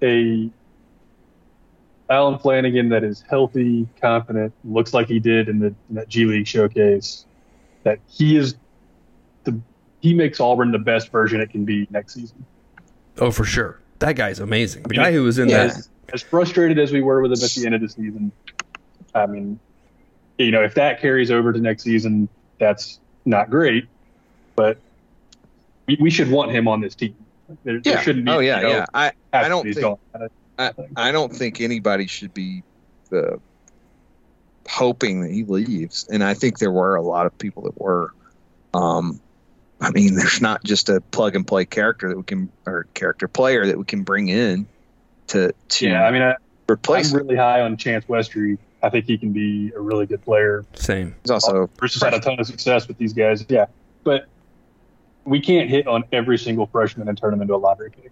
a 0.01 0.51
Alan 2.10 2.38
Flanagan 2.39 2.89
that 2.89 3.03
is 3.03 3.24
healthy, 3.28 3.88
confident, 3.99 4.53
looks 4.64 4.93
like 4.93 5.08
he 5.08 5.20
did 5.20 5.49
in, 5.49 5.60
the, 5.60 5.68
in 5.89 5.95
that 5.95 6.08
G 6.08 6.26
League 6.26 6.47
showcase, 6.47 7.26
that 7.84 7.99
he 8.08 8.38
is 8.38 8.56
the 9.43 9.60
he 10.01 10.14
makes 10.14 10.39
Auburn 10.39 10.72
the 10.72 10.80
best 10.80 11.12
version 11.12 11.41
it 11.41 11.49
can 11.49 11.66
be 11.66 11.88
next 11.89 12.14
season. 12.14 12.45
Oh, 13.18 13.32
for 13.32 13.43
sure. 13.43 13.80
That 13.99 14.16
guy's 14.16 14.39
amazing. 14.39 14.84
The 14.84 14.93
guy 14.93 15.12
who 15.12 15.24
was 15.24 15.39
in 15.39 15.49
Yeah. 15.49 15.68
that. 15.68 15.78
As, 15.78 15.89
as 16.14 16.22
frustrated 16.22 16.78
as 16.78 16.91
we 16.91 17.01
were 17.01 17.22
with 17.22 17.32
him 17.32 17.43
at 17.43 17.49
the 17.51 17.66
end 17.66 17.74
of 17.74 17.82
the 17.82 17.89
season, 17.89 18.32
I 19.16 19.26
mean, 19.26 19.60
you 20.38 20.51
know, 20.51 20.62
if 20.62 20.76
that 20.76 21.01
carries 21.01 21.32
over 21.32 21.51
to 21.53 21.60
next 21.60 21.84
season, 21.84 22.30
that's 22.60 22.99
not 23.26 23.49
great, 23.49 23.88
but 24.56 24.78
we, 25.88 25.97
we 25.99 26.10
should 26.12 26.30
want 26.30 26.51
him 26.51 26.68
on 26.68 26.82
this 26.82 26.93
team. 26.93 27.16
There, 27.64 27.80
there 27.80 28.01
shouldn't 28.03 28.26
be. 28.26 28.32
oh 28.32 28.39
yeah, 28.39 28.58
you 28.58 28.64
know, 28.64 28.70
yeah. 28.70 28.86
I 28.93 29.12
I 29.34 29.47
don't 29.47 29.64
think 29.64 29.80
gone. 29.80 29.97
I, 30.58 30.72
I 30.95 31.12
don't 31.12 31.34
think 31.34 31.62
anybody 31.62 32.08
should 32.08 32.34
be 32.34 32.64
uh, 33.12 33.38
hoping 34.68 35.22
that 35.22 35.32
he 35.32 35.43
leaves, 35.43 36.08
and 36.10 36.24
I 36.24 36.34
think 36.34 36.60
there 36.60 36.72
were 36.72 36.95
a 36.95 37.01
lot 37.01 37.26
of 37.26 37.38
people 37.38 37.64
that 37.64 37.80
were. 37.80 38.14
Um, 38.74 39.20
I 39.80 39.91
mean, 39.91 40.16
there's 40.16 40.41
not 40.41 40.64
just 40.64 40.89
a 40.89 41.01
plug 41.01 41.36
and 41.36 41.45
play 41.45 41.66
character 41.66 42.10
that 42.10 42.18
we 42.18 42.24
can 42.24 42.49
or 42.66 42.88
character 42.93 43.28
player 43.28 43.66
that 43.68 43.78
we 43.78 43.86
can 43.86 44.03
bring 44.03 44.30
in 44.30 44.68
to 45.28 45.53
to 45.70 45.88
Yeah, 45.88 46.03
I 46.03 46.12
mean, 46.12 46.22
I, 46.22 46.36
replace. 46.70 47.12
I'm 47.12 47.20
really 47.20 47.36
high 47.36 47.62
on 47.62 47.78
Chance 47.78 48.06
Westry. 48.06 48.58
I 48.82 48.89
think 48.89 49.06
he 49.06 49.18
can 49.18 49.34
be 49.34 49.72
a 49.76 49.82
really 49.82 50.06
good 50.06 50.24
player. 50.24 50.66
Same. 50.76 51.16
He's 51.24 51.32
also 51.32 51.68
Bruce 51.78 51.95
has 51.95 52.03
had 52.03 52.14
a 52.14 52.20
ton 52.20 52.39
of 52.39 52.47
success 52.47 52.88
with 52.88 52.97
these 52.97 53.14
guys. 53.14 53.43
Yeah, 53.49 53.66
but 54.03 54.28
we 55.26 55.41
can't 55.41 55.70
hit 55.70 55.88
on 55.88 56.03
every 56.12 56.38
single 56.38 56.68
freshman 56.68 57.10
and 57.10 57.18
turn 57.18 57.32
them 57.32 57.41
into 57.41 57.56
a 57.56 57.58
lottery 57.58 57.89
pick. 57.89 58.12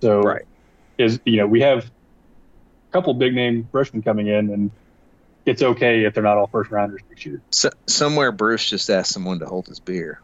So, 0.00 0.20
Right. 0.20 0.44
Is 0.98 1.20
you 1.24 1.36
know 1.36 1.46
we 1.46 1.60
have 1.60 1.84
a 1.84 2.92
couple 2.92 3.14
big 3.14 3.34
name 3.34 3.68
freshmen 3.70 4.02
coming 4.02 4.26
in, 4.26 4.50
and 4.50 4.70
it's 5.46 5.62
okay 5.62 6.04
if 6.04 6.14
they're 6.14 6.22
not 6.22 6.38
all 6.38 6.46
first 6.46 6.70
rounders 6.70 7.00
next 7.08 7.26
year. 7.26 7.40
so, 7.50 7.70
somewhere. 7.86 8.32
Bruce 8.32 8.68
just 8.68 8.88
asked 8.90 9.12
someone 9.12 9.38
to 9.40 9.46
hold 9.46 9.66
his 9.66 9.80
beer. 9.80 10.20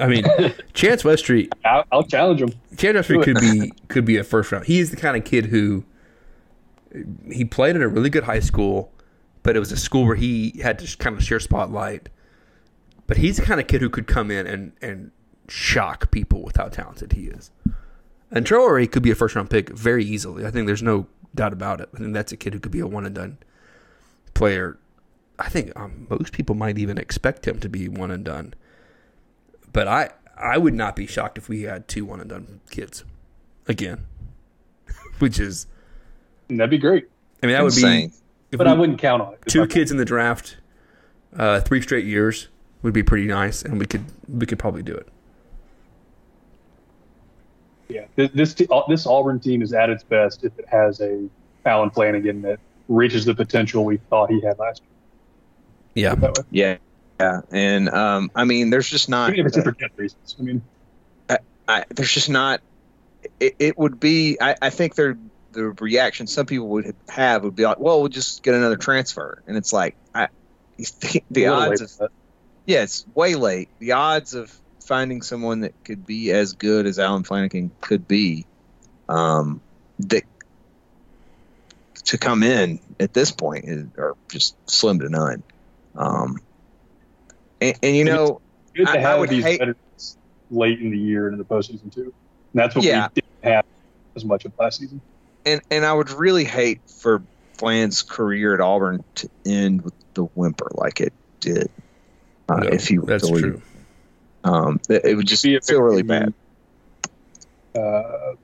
I 0.00 0.06
mean, 0.06 0.24
Chance 0.72 1.02
Westry. 1.02 1.50
I'll, 1.64 1.84
I'll 1.92 2.04
challenge 2.04 2.40
him. 2.40 2.52
Chance 2.76 3.08
Westry 3.08 3.22
could 3.22 3.40
be 3.40 3.72
could 3.88 4.04
be 4.04 4.16
a 4.16 4.24
first 4.24 4.52
round. 4.52 4.66
He's 4.66 4.90
the 4.90 4.96
kind 4.96 5.16
of 5.16 5.24
kid 5.24 5.46
who 5.46 5.84
he 7.30 7.44
played 7.44 7.76
at 7.76 7.82
a 7.82 7.88
really 7.88 8.10
good 8.10 8.24
high 8.24 8.40
school, 8.40 8.92
but 9.42 9.56
it 9.56 9.58
was 9.58 9.72
a 9.72 9.76
school 9.76 10.06
where 10.06 10.16
he 10.16 10.60
had 10.62 10.78
to 10.80 10.96
kind 10.96 11.16
of 11.16 11.22
share 11.22 11.40
spotlight. 11.40 12.08
But 13.06 13.16
he's 13.18 13.36
the 13.36 13.42
kind 13.42 13.60
of 13.60 13.66
kid 13.66 13.80
who 13.80 13.90
could 13.90 14.06
come 14.06 14.30
in 14.30 14.46
and 14.46 14.72
and 14.80 15.10
shock 15.48 16.10
people 16.10 16.42
with 16.42 16.56
how 16.56 16.68
talented 16.68 17.12
he 17.12 17.24
is. 17.26 17.50
And 18.30 18.46
Traore 18.46 18.90
could 18.90 19.02
be 19.02 19.10
a 19.10 19.14
first 19.14 19.34
round 19.34 19.50
pick 19.50 19.70
very 19.70 20.04
easily. 20.04 20.46
I 20.46 20.50
think 20.50 20.66
there's 20.66 20.82
no 20.82 21.06
doubt 21.34 21.52
about 21.52 21.80
it. 21.80 21.88
I 21.94 21.98
think 21.98 22.12
that's 22.14 22.32
a 22.32 22.36
kid 22.36 22.54
who 22.54 22.60
could 22.60 22.72
be 22.72 22.80
a 22.80 22.86
one 22.86 23.04
and 23.06 23.14
done 23.14 23.38
player. 24.34 24.78
I 25.38 25.48
think 25.48 25.72
um, 25.78 26.06
most 26.10 26.32
people 26.32 26.54
might 26.54 26.78
even 26.78 26.98
expect 26.98 27.46
him 27.48 27.58
to 27.60 27.68
be 27.68 27.88
one 27.88 28.10
and 28.10 28.24
done. 28.24 28.54
But 29.72 29.88
I 29.88 30.10
I 30.36 30.58
would 30.58 30.74
not 30.74 30.96
be 30.96 31.06
shocked 31.06 31.38
if 31.38 31.48
we 31.48 31.62
had 31.62 31.88
two 31.88 32.04
one 32.04 32.20
and 32.20 32.28
done 32.30 32.60
kids 32.70 33.04
again, 33.68 34.06
which 35.18 35.38
is 35.40 35.66
And 36.48 36.58
that'd 36.60 36.70
be 36.70 36.78
great, 36.78 37.08
I 37.42 37.46
mean 37.46 37.56
that 37.56 37.64
Insane. 37.64 38.02
would 38.02 38.10
be 38.10 38.16
if 38.52 38.58
but 38.58 38.66
we- 38.66 38.72
I 38.72 38.76
wouldn't 38.76 38.98
count 38.98 39.22
on 39.22 39.32
it. 39.34 39.40
two 39.46 39.66
kids 39.66 39.90
in 39.90 39.96
the 39.96 40.04
draft, 40.04 40.56
uh, 41.36 41.60
three 41.60 41.80
straight 41.80 42.04
years 42.04 42.48
would 42.82 42.92
be 42.94 43.02
pretty 43.02 43.26
nice, 43.26 43.62
and 43.62 43.78
we 43.78 43.86
could 43.86 44.04
we 44.28 44.46
could 44.46 44.58
probably 44.58 44.82
do 44.82 44.94
it. 44.94 45.08
Yeah, 47.90 48.04
Th- 48.16 48.32
this 48.32 48.56
uh, 48.70 48.82
this 48.88 49.06
Auburn 49.06 49.40
team 49.40 49.62
is 49.62 49.72
at 49.72 49.90
its 49.90 50.04
best 50.04 50.44
if 50.44 50.58
it 50.58 50.66
has 50.68 51.00
a 51.00 51.28
Alan 51.64 51.90
Flanagan 51.90 52.42
that 52.42 52.60
reaches 52.88 53.24
the 53.24 53.34
potential 53.34 53.84
we 53.84 53.98
thought 53.98 54.30
he 54.30 54.40
had 54.40 54.58
last 54.58 54.82
year. 55.94 56.16
Yeah. 56.20 56.32
Yeah, 56.50 56.76
yeah, 57.20 57.40
and 57.50 57.88
um, 57.88 58.30
I 58.34 58.44
mean, 58.44 58.70
there's 58.70 58.88
just 58.88 59.08
not. 59.08 59.32
Even 59.32 59.46
if 59.46 59.54
it's 59.54 59.62
for 59.62 59.72
good 59.72 59.90
reasons. 59.96 60.36
I 60.38 60.42
mean, 60.42 60.62
I, 61.70 61.84
there's 61.90 62.12
just 62.12 62.28
not. 62.28 62.60
It, 63.38 63.54
it 63.58 63.78
would 63.78 64.00
be. 64.00 64.38
I, 64.40 64.56
I 64.60 64.70
think 64.70 64.96
there 64.96 65.16
the 65.52 65.70
reaction 65.80 66.26
some 66.26 66.46
people 66.46 66.68
would 66.68 66.94
have 67.08 67.44
would 67.44 67.56
be 67.56 67.64
like, 67.64 67.78
well, 67.78 68.00
we'll 68.00 68.08
just 68.08 68.42
get 68.42 68.54
another 68.54 68.76
transfer, 68.76 69.42
and 69.46 69.56
it's 69.56 69.72
like, 69.72 69.96
I, 70.14 70.28
the 71.30 71.44
a 71.44 71.52
little 71.52 71.70
odds 71.70 72.00
of 72.00 72.10
yeah, 72.66 72.82
it's 72.82 73.06
way 73.14 73.36
late. 73.36 73.68
The 73.78 73.92
odds 73.92 74.34
of 74.34 74.52
finding 74.80 75.22
someone 75.22 75.60
that 75.60 75.72
could 75.84 76.06
be 76.06 76.30
as 76.32 76.54
good 76.54 76.86
as 76.86 76.98
Alan 76.98 77.22
Flanagan 77.24 77.70
could 77.80 78.06
be, 78.08 78.46
um, 79.08 79.60
that 80.00 80.22
to 82.04 82.18
come 82.18 82.42
in 82.42 82.80
at 82.98 83.12
this 83.14 83.30
point 83.30 83.64
is, 83.66 83.84
are 83.98 84.16
just 84.28 84.56
slim 84.68 84.98
to 85.00 85.08
none. 85.08 85.42
Um, 85.94 86.38
and, 87.60 87.78
and 87.82 87.96
you 87.96 88.04
know, 88.04 88.40
good 88.74 88.86
to 88.86 88.92
I- 88.92 88.96
I 88.96 88.98
have 88.98 89.20
would 89.20 89.28
these 89.30 89.44
hate- 89.44 89.58
veterans 89.60 90.16
late 90.50 90.80
in 90.80 90.90
the 90.90 90.98
year 90.98 91.26
and 91.28 91.34
in 91.34 91.38
the 91.38 91.44
postseason 91.44 91.92
too. 91.94 92.12
And 92.52 92.60
that's 92.62 92.74
what 92.74 92.84
Yeah. 92.84 93.08
we 93.14 93.20
didn't 93.20 93.54
have 93.54 93.64
as 94.16 94.24
much 94.24 94.44
of 94.44 94.52
last 94.58 94.80
season. 94.80 95.00
and 95.46 95.60
and 95.70 95.84
I 95.86 95.92
would 95.92 96.10
really 96.10 96.44
hate 96.44 96.80
for 96.90 97.22
Flan's 97.54 98.02
career 98.02 98.54
at 98.54 98.60
Auburn 98.60 99.04
to 99.16 99.28
end 99.46 99.82
with 99.82 99.94
the 100.14 100.24
whimper 100.24 100.68
like 100.74 101.00
it 101.00 101.12
did. 101.40 101.70
Uh, 102.48 102.56
No, 102.56 102.68
if 102.68 102.88
he 102.88 102.98
were 102.98 103.06
that's 103.06 103.26
to 103.28 103.32
leave. 103.32 103.42
true. 103.44 103.62
Um, 104.44 104.80
it, 104.88 105.04
it 105.04 105.14
would 105.16 105.26
just 105.26 105.42
Be 105.42 105.58
feel 105.60 105.82
really 105.82 106.02
bad. 106.02 106.32
Uh, 107.74 108.34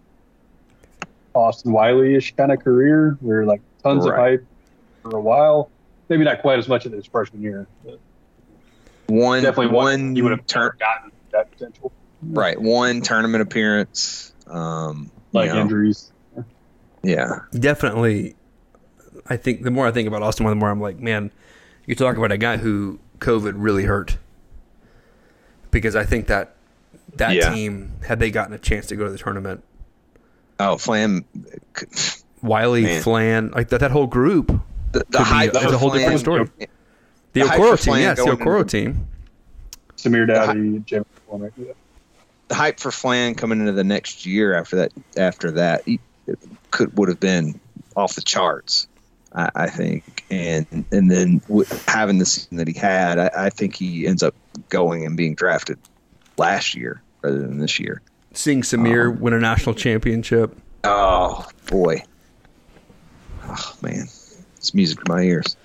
Austin 1.35 1.73
Wiley-ish 1.73 2.35
kind 2.37 2.53
of 2.53 2.63
career, 2.63 3.17
where 3.21 3.45
like 3.45 3.61
tons 3.83 4.07
of 4.07 4.15
hype 4.15 4.45
for 5.03 5.17
a 5.17 5.21
while. 5.21 5.71
Maybe 6.09 6.25
not 6.25 6.41
quite 6.41 6.59
as 6.59 6.69
much 6.69 6.87
as 6.87 6.93
his 6.93 7.07
freshman 7.07 7.43
year. 7.43 7.67
But 7.85 7.99
One 9.07 9.43
definitely 9.43 9.75
one 9.75 10.17
you 10.17 10.23
would 10.23 10.33
have 10.33 10.47
turn 10.47 10.73
gotten 10.79 11.11
that 11.33 11.51
potential. 11.51 11.93
right 12.23 12.61
one 12.61 13.01
tournament 13.01 13.43
appearance. 13.43 14.33
Um, 14.47 15.11
you 15.33 15.41
Like 15.41 15.51
know, 15.51 15.61
injuries. 15.61 16.13
yeah, 17.03 17.41
definitely. 17.53 18.37
I 19.29 19.37
think 19.37 19.63
the 19.63 19.73
more 19.73 19.87
I 19.87 19.91
think 19.91 20.07
about 20.07 20.23
Austin, 20.23 20.47
the 20.47 20.55
more 20.55 20.71
I'm 20.71 20.81
like, 20.81 21.01
man, 21.01 21.33
you're 21.87 21.97
talking 21.97 22.19
about 22.19 22.31
a 22.33 22.39
guy 22.39 22.57
who 22.59 23.01
COVID 23.19 23.55
really 23.57 23.85
hurt. 23.85 24.17
Because 25.71 25.97
I 25.97 26.05
think 26.05 26.27
that 26.29 26.55
that 27.17 27.35
Yeah. 27.35 27.51
team, 27.55 27.93
had 28.07 28.19
they 28.19 28.31
gotten 28.31 28.53
a 28.55 28.59
chance 28.59 28.87
to 28.89 28.97
go 28.97 29.05
to 29.05 29.11
the 29.11 29.19
tournament, 29.19 29.63
Oh, 30.59 30.79
Flan. 30.79 31.25
Wiley, 32.43 32.83
Man. 32.85 33.03
Flan, 33.03 33.51
like 33.51 33.69
that, 33.69 33.81
that 33.81 33.91
whole 33.91 34.07
group, 34.07 34.49
The, 34.93 35.01
the 35.01 35.05
Could 35.05 35.19
be- 35.19 35.25
hype 35.25 35.55
a 35.55 35.77
whole 35.79 35.91
different 35.91 36.21
story. 36.21 36.49
the 36.59 36.69
The 37.33 37.41
Okoro 37.41 37.77
team, 37.77 37.77
Flan 37.93 38.01
yes, 38.03 38.19
the 38.19 38.25
going 38.25 38.39
Okoro 38.39 38.61
into- 38.61 38.79
team. 38.79 39.07
Samir 39.97 40.27
Doughty, 40.27 40.79
J'Von 40.81 41.05
McCormick. 41.31 41.53
Yeah. 41.57 41.73
the 42.49 42.55
hype 42.55 42.79
for 42.81 42.91
Flan 42.93 43.35
coming 43.35 43.61
into 43.61 43.73
the 43.73 43.83
next 43.85 44.25
year 44.25 44.55
after 44.55 44.77
that 44.77 44.93
after 45.17 45.51
that 45.53 45.83
he, 45.85 45.99
it 46.27 46.39
could 46.71 46.97
would 46.97 47.09
have 47.09 47.19
been 47.21 47.59
off 47.97 48.15
the 48.15 48.23
charts, 48.23 48.87
I, 49.37 49.51
I 49.55 49.67
think, 49.69 50.25
and 50.31 50.67
and 50.91 51.11
then 51.11 51.43
having 51.87 52.19
the 52.19 52.25
season 52.25 52.57
that 52.57 52.67
he 52.67 52.75
had, 52.75 53.19
I, 53.19 53.31
I 53.37 53.51
think 53.51 53.77
he 53.77 54.07
ends 54.07 54.23
up 54.23 54.35
going 54.71 55.05
and 55.05 55.17
being 55.17 55.35
drafted 55.35 55.79
last 56.39 56.75
year 56.75 57.03
rather 57.21 57.39
than 57.39 57.59
this 57.59 57.79
year. 57.79 58.01
Seeing 58.33 58.63
Samir 58.63 59.11
Um, 59.11 59.21
win 59.21 59.35
a 59.35 59.39
national 59.39 59.75
championship. 59.75 60.57
Oh 60.85 61.47
boy, 61.67 62.03
oh 63.45 63.77
man, 63.83 64.09
it's 64.57 64.73
music 64.73 65.05
to 65.05 65.13
my 65.13 65.23
ears. 65.23 65.57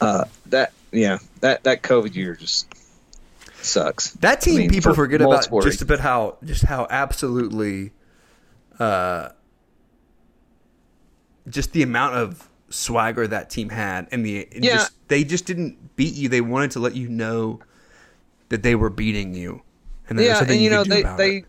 Uh, 0.00 0.24
that 0.46 0.72
yeah, 0.90 1.18
that 1.40 1.64
that 1.64 1.82
COVID 1.82 2.14
year 2.14 2.34
just 2.34 2.66
sucks. 3.60 4.12
That 4.12 4.40
team, 4.40 4.54
I 4.54 4.58
mean, 4.58 4.70
people 4.70 4.92
for 4.92 5.02
forget 5.02 5.20
about 5.20 5.48
just 5.62 5.82
about 5.82 6.00
how 6.00 6.38
just 6.44 6.62
how 6.62 6.86
absolutely, 6.88 7.92
uh, 8.78 9.30
just 11.48 11.72
the 11.72 11.82
amount 11.82 12.14
of 12.14 12.48
swagger 12.76 13.26
that 13.26 13.50
team 13.50 13.68
had, 13.70 14.06
and 14.12 14.24
the 14.24 14.46
and 14.54 14.64
Yeah. 14.64 14.74
just 14.74 14.92
they 15.08 15.24
just 15.24 15.46
didn't 15.46 15.96
beat 15.96 16.14
you. 16.14 16.28
They 16.28 16.40
wanted 16.40 16.72
to 16.72 16.80
let 16.80 16.94
you 16.94 17.08
know 17.08 17.60
that 18.48 18.62
they 18.62 18.74
were 18.74 18.90
beating 18.90 19.34
you, 19.34 19.62
and 20.08 20.18
there's 20.18 20.28
yeah, 20.28 20.34
something 20.38 20.54
and 20.56 20.62
you 20.64 20.70
know 20.70 20.82
could 20.84 20.90
do 20.90 21.02
they 21.02 21.16
they 21.16 21.36
it. 21.38 21.44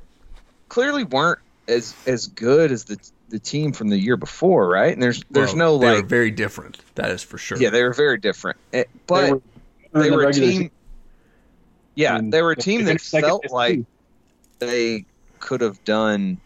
clearly 0.70 1.04
weren't 1.04 1.40
as 1.68 1.94
as 2.06 2.28
good 2.28 2.72
as 2.72 2.86
the 2.86 2.98
the 3.30 3.40
team 3.40 3.74
from 3.74 3.90
the 3.90 3.98
year 3.98 4.16
before, 4.16 4.68
right? 4.70 4.94
And 4.94 5.02
there's 5.04 5.22
there's 5.30 5.50
Well, 5.50 5.58
no 5.58 5.78
they 5.80 5.88
were 5.88 5.96
like 5.98 6.06
very 6.06 6.32
different. 6.32 6.80
That 6.96 7.12
is 7.12 7.22
for 7.24 7.38
sure. 7.38 7.58
yeah, 7.58 7.70
they 7.70 7.84
were 7.84 7.94
very 7.94 8.18
different, 8.18 8.58
Eh, 8.74 8.86
but 9.06 9.32
were- 9.32 9.42
they 9.94 10.06
in 10.06 10.12
the 10.12 10.18
were, 10.18 10.28
a 10.30 10.34
team. 10.34 10.44
season. 10.44 10.72
Yeah, 11.96 12.20
they 12.24 12.42
were 12.42 12.52
a 12.52 12.56
team 12.56 12.86
that 12.86 13.02
felt 13.02 13.52
like 13.52 13.74
team. 13.76 13.88
they 14.60 15.06
could 15.40 15.62
have 15.62 15.84
done 15.84 16.38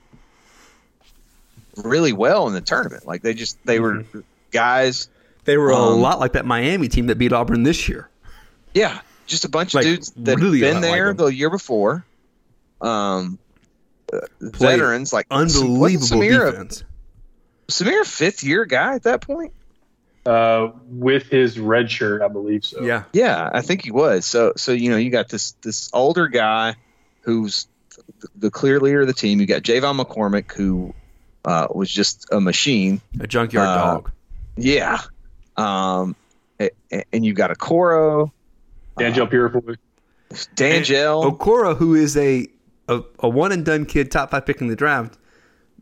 really 1.78 2.14
well 2.14 2.48
in 2.48 2.54
the 2.54 2.62
tournament. 2.62 3.06
Like 3.06 3.22
they 3.22 3.34
just 3.34 3.58
they 3.66 3.80
were 3.80 4.06
guys. 4.52 5.10
They 5.46 5.58
were 5.58 5.72
a 5.72 5.76
Um, 5.76 6.02
lot 6.02 6.20
like 6.20 6.34
that 6.34 6.46
Miami 6.46 6.88
team 6.88 7.08
that 7.08 7.18
beat 7.18 7.34
Auburn 7.34 7.64
this 7.64 7.90
year. 7.90 8.10
Yeah, 8.74 9.00
just 9.26 9.44
a 9.46 9.50
bunch 9.50 9.74
Like, 9.74 9.86
of 9.86 9.92
dudes 9.96 10.12
that 10.18 10.38
really 10.40 10.60
had 10.60 10.68
been 10.68 10.76
lot 10.76 10.82
like 10.90 10.92
there 10.92 11.14
the 11.14 11.26
year 11.28 11.50
before. 11.50 12.06
Um, 12.80 13.40
uh, 14.14 14.20
veterans 14.42 15.14
like 15.14 15.26
Unbelievable 15.32 15.80
wasn't 15.80 16.22
Samir, 16.22 16.52
defense. 16.52 16.84
Samir 17.68 18.06
fifth 18.06 18.44
year 18.44 18.66
guy 18.66 18.96
at 18.96 19.04
that 19.04 19.22
point. 19.22 19.54
Uh, 20.26 20.70
with 20.88 21.24
his 21.28 21.58
red 21.60 21.90
shirt, 21.90 22.22
I 22.22 22.28
believe 22.28 22.64
so. 22.64 22.84
Yeah. 22.84 23.04
Yeah, 23.14 23.50
I 23.52 23.62
think 23.62 23.84
he 23.84 23.90
was. 23.92 24.26
So 24.26 24.54
so 24.56 24.72
you 24.72 24.90
know 24.92 24.98
you 24.98 25.10
got 25.10 25.30
this 25.30 25.54
this 25.64 25.90
older 25.94 26.28
guy 26.28 26.76
who's 27.22 27.68
the, 28.20 28.28
the 28.36 28.52
clear 28.52 28.80
leader 28.80 29.02
of 29.02 29.08
the 29.08 29.14
team. 29.14 29.40
You 29.40 29.48
got 29.48 29.64
J'Von 29.64 30.00
McCormick 30.00 30.52
who 30.54 30.94
uh, 31.44 31.68
was 31.74 31.90
just 31.90 32.28
a 32.32 32.40
machine. 32.40 33.02
A 33.20 33.26
junkyard 33.28 33.68
Uh, 33.68 33.76
dog. 33.76 34.12
Yeah. 34.58 35.00
Um, 35.58 36.16
a- 36.60 36.72
a- 36.92 37.04
and 37.14 37.26
you 37.26 37.34
got 37.34 37.52
a 37.52 37.56
Okoro, 37.56 38.32
Danjel 38.98 39.30
Purifoy. 39.30 39.78
Danjel. 40.56 41.38
Okoro, 41.38 41.76
who 41.78 41.96
is 41.96 42.16
a, 42.18 42.48
a 42.88 43.02
a 43.20 43.30
one 43.30 43.52
and 43.52 43.66
done 43.66 43.86
kid, 43.86 44.12
top 44.12 44.32
five 44.32 44.46
pick 44.46 44.62
in 44.62 44.68
the 44.68 44.76
draft, 44.76 45.18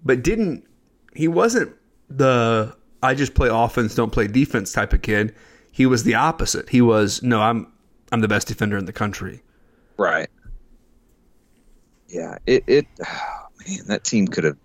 but 0.03 0.23
didn't 0.23 0.65
he 1.13 1.27
wasn't 1.27 1.75
the 2.09 2.75
I 3.01 3.13
just 3.15 3.33
play 3.33 3.49
offense, 3.51 3.95
don't 3.95 4.11
play 4.11 4.27
defense 4.27 4.71
type 4.71 4.93
of 4.93 5.01
kid. 5.01 5.35
He 5.71 5.85
was 5.85 6.03
the 6.03 6.15
opposite. 6.15 6.69
He 6.69 6.81
was 6.81 7.21
no, 7.23 7.41
I'm 7.41 7.71
I'm 8.11 8.21
the 8.21 8.27
best 8.27 8.47
defender 8.47 8.77
in 8.77 8.85
the 8.85 8.93
country. 8.93 9.41
Right. 9.97 10.29
Yeah. 12.07 12.37
It. 12.45 12.63
it 12.67 12.87
oh, 13.05 13.47
man, 13.67 13.79
that 13.87 14.03
team 14.03 14.27
could 14.27 14.43
have 14.43 14.57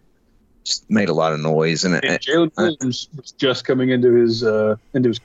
just 0.65 0.91
made 0.91 1.09
a 1.09 1.15
lot 1.15 1.33
of 1.33 1.41
noise, 1.41 1.85
and, 1.85 1.95
And 1.95 2.05
and 2.05 2.21
Jaylin 2.21 2.51
Williams 2.57 3.09
was 3.17 3.33
just 3.33 3.65
coming 3.65 3.91
into 3.91 4.13
his 4.15 4.43
uh, 4.43 4.77
into 4.95 5.11
his 5.11 5.21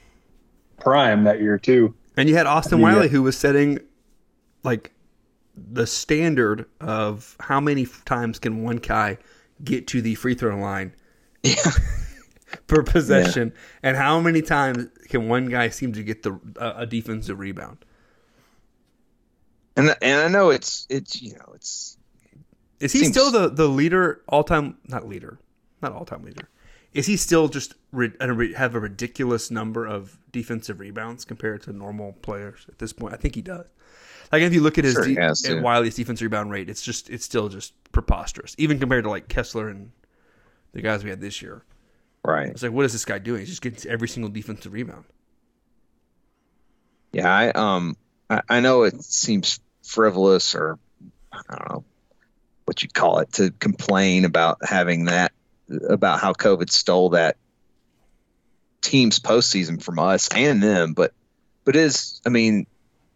prime 0.80 1.24
that 1.24 1.42
year 1.42 1.58
too. 1.58 1.94
And 2.18 2.30
you 2.30 2.36
had 2.36 2.46
Austin 2.46 2.80
Yeah. 2.80 2.94
Wiley 2.94 3.08
who 3.10 3.24
was 3.24 3.38
setting 3.38 3.80
like 4.64 4.92
the 5.56 5.88
standard 5.88 6.66
of 6.80 7.36
how 7.40 7.60
many 7.60 7.86
times 8.06 8.40
can 8.40 8.64
one 8.64 8.78
guy 8.78 9.18
get 9.64 9.88
to 9.88 10.02
the 10.02 10.16
free 10.16 10.34
throw 10.36 10.58
line 10.58 10.94
yeah, 11.44 11.56
per 12.68 12.84
possession, 12.84 13.54
and 13.84 13.96
how 13.96 14.20
many 14.20 14.42
times 14.42 14.88
can 15.08 15.28
one 15.30 15.46
guy 15.46 15.70
seem 15.70 15.94
to 15.94 16.04
get 16.04 16.24
the 16.24 16.40
uh, 16.58 16.74
a 16.78 16.86
defensive 16.86 17.40
rebound? 17.40 17.78
and 19.78 19.96
and 20.02 20.22
I 20.22 20.28
know 20.28 20.50
it's 20.50 20.86
it's 20.90 21.22
you 21.22 21.34
know 21.34 21.54
it's 21.56 21.98
Is 22.80 22.93
he 22.93 22.99
Seems- 22.99 23.11
still 23.11 23.32
the, 23.32 23.49
the 23.49 23.67
leader, 23.67 24.21
all 24.27 24.43
time? 24.43 24.77
Not 24.88 25.07
leader, 25.07 25.39
not 25.82 25.91
all 25.93 26.05
time 26.05 26.23
leader. 26.23 26.49
Is 26.93 27.05
he 27.05 27.17
still 27.17 27.49
just 27.49 27.75
have 27.93 28.75
a 28.75 28.80
ridiculous 28.80 29.51
number 29.51 29.86
of 29.86 30.17
defensive 30.32 30.80
rebounds 30.80 31.23
compared 31.23 31.61
to 31.63 31.73
normal 31.73 32.13
players 32.21 32.65
at 32.67 32.80
this 32.80 32.93
point? 32.93 33.13
I 33.13 33.17
think 33.17 33.36
he 33.36 33.41
does. 33.41 33.67
Like 34.32 34.41
if 34.43 34.53
you 34.53 34.61
look 34.61 34.77
at 34.77 34.86
his 34.86 34.93
Sure 34.93 35.05
de- 35.05 35.15
has 35.15 35.43
at. 35.45 35.61
Wiley's 35.61 35.95
defensive 35.95 36.23
rebound 36.25 36.51
rate, 36.51 36.69
it's 36.69 36.82
just 36.82 37.09
it's 37.09 37.25
still 37.25 37.47
just 37.49 37.73
preposterous, 37.91 38.55
even 38.57 38.80
compared 38.80 39.03
to 39.03 39.09
like 39.09 39.27
Kessler 39.27 39.69
and 39.69 39.91
the 40.71 40.82
guys 40.82 41.03
we 41.03 41.09
had 41.09 41.19
this 41.21 41.41
year. 41.41 41.63
right. 42.23 42.49
It's 42.49 42.63
like, 42.63 42.71
what 42.71 42.86
is 42.86 42.91
this 42.93 43.05
guy 43.05 43.19
doing? 43.19 43.39
He's 43.41 43.49
just 43.49 43.61
getting 43.61 43.89
every 43.91 44.07
single 44.07 44.30
defensive 44.32 44.73
rebound. 44.73 45.05
Yeah, 47.11 47.32
I 47.32 47.49
um 47.51 47.97
I, 48.30 48.41
I 48.49 48.59
know 48.61 48.84
it 48.84 49.01
seems 49.03 49.59
frivolous 49.84 50.55
or 50.55 50.77
I 51.32 51.41
don't 51.49 51.69
know 51.69 51.84
what 52.70 52.84
you'd 52.84 52.93
call 52.93 53.17
it 53.17 53.34
to 53.34 53.49
complain 53.49 54.26
about 54.26 54.59
having 54.63 55.05
that 55.05 55.32
about 55.89 56.20
how 56.20 56.34
COVID 56.34 56.70
stole 56.70 57.09
that 57.09 57.36
team's 58.82 59.20
postseason 59.20 59.82
from 59.82 59.97
us 59.97 60.30
and 60.36 60.61
them, 60.61 60.93
but 60.93 61.11
but 61.65 61.76
is 61.76 62.22
I 62.28 62.30
mean 62.30 62.67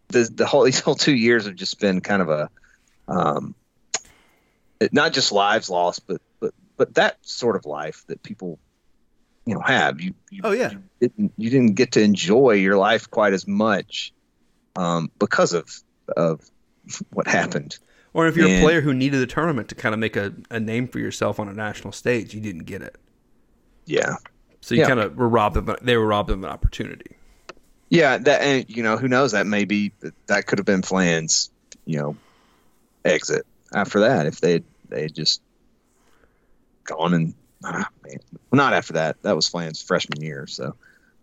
the 0.08 0.24
the 0.24 0.48
whole 0.48 0.64
these 0.70 0.80
whole 0.80 0.96
two 0.96 1.16
years 1.16 1.46
have 1.46 1.54
just 1.54 1.80
been 1.80 2.02
kind 2.02 2.24
of 2.24 2.30
a 2.30 2.50
um 3.08 3.54
not 4.92 5.14
just 5.14 5.32
lives 5.32 5.70
lost 5.70 6.08
but 6.08 6.20
but 6.40 6.56
but 6.76 6.96
that 6.96 7.18
sort 7.22 7.56
of 7.56 7.68
life 7.68 8.04
that 8.08 8.24
people 8.24 8.58
you 9.46 9.54
know 9.54 9.62
have 9.62 10.02
you, 10.02 10.16
you 10.32 10.42
Oh, 10.44 10.52
yeah. 10.52 10.72
you 10.72 10.82
didn't 11.00 11.34
you 11.38 11.50
didn't 11.52 11.76
get 11.76 11.92
to 11.92 12.02
enjoy 12.02 12.54
your 12.54 12.76
life 12.76 13.08
quite 13.12 13.34
as 13.34 13.48
much 13.48 14.14
um, 14.76 15.12
because 15.20 15.54
of 15.54 15.70
of 16.18 16.42
what 17.12 17.28
happened. 17.28 17.78
Or 18.14 18.28
if 18.28 18.38
you're 18.38 18.48
a 18.48 18.60
player 18.62 18.82
who 18.82 18.94
needed 18.94 19.22
a 19.22 19.26
tournament 19.28 19.70
to 19.70 19.76
kind 19.76 19.94
of 19.94 20.00
make 20.00 20.16
a, 20.16 20.34
a 20.52 20.60
name 20.60 20.88
for 20.88 21.00
yourself 21.00 21.40
on 21.40 21.50
a 21.50 21.54
national 21.54 21.92
stage, 21.94 22.34
you 22.36 22.40
didn't 22.42 22.66
get 22.66 22.82
it. 22.84 22.96
Yeah, 23.86 24.18
So 24.62 24.76
you 24.76 24.82
Yeah. 24.82 24.88
kind 24.88 25.00
of 25.00 25.16
were 25.18 25.28
robbed 25.28 25.58
of 25.58 25.70
they 25.82 25.98
were 25.98 26.06
robbed 26.06 26.30
of 26.30 26.38
an 26.40 26.46
opportunity. 26.46 27.18
yeah. 27.90 28.18
That 28.20 28.42
and 28.42 28.66
you 28.70 28.84
know 28.84 28.98
who 28.98 29.08
knows 29.08 29.32
that 29.34 29.46
maybe 29.48 29.94
that 30.28 30.46
could 30.46 30.60
have 30.60 30.66
been 30.66 30.84
Flan's 30.84 31.50
you 31.86 31.98
know 32.00 32.16
exit 33.04 33.46
after 33.74 34.02
that 34.02 34.26
if 34.28 34.40
they 34.40 34.64
they 34.90 35.02
had 35.04 35.16
just 35.16 35.42
gone 36.86 37.14
and 37.14 37.34
ah, 37.64 37.90
man. 38.06 38.18
Not 38.52 38.74
after 38.74 38.94
that. 38.94 39.22
That 39.24 39.36
was 39.36 39.48
Flan's 39.48 39.82
freshman 39.82 40.22
year. 40.22 40.46
So, 40.48 40.76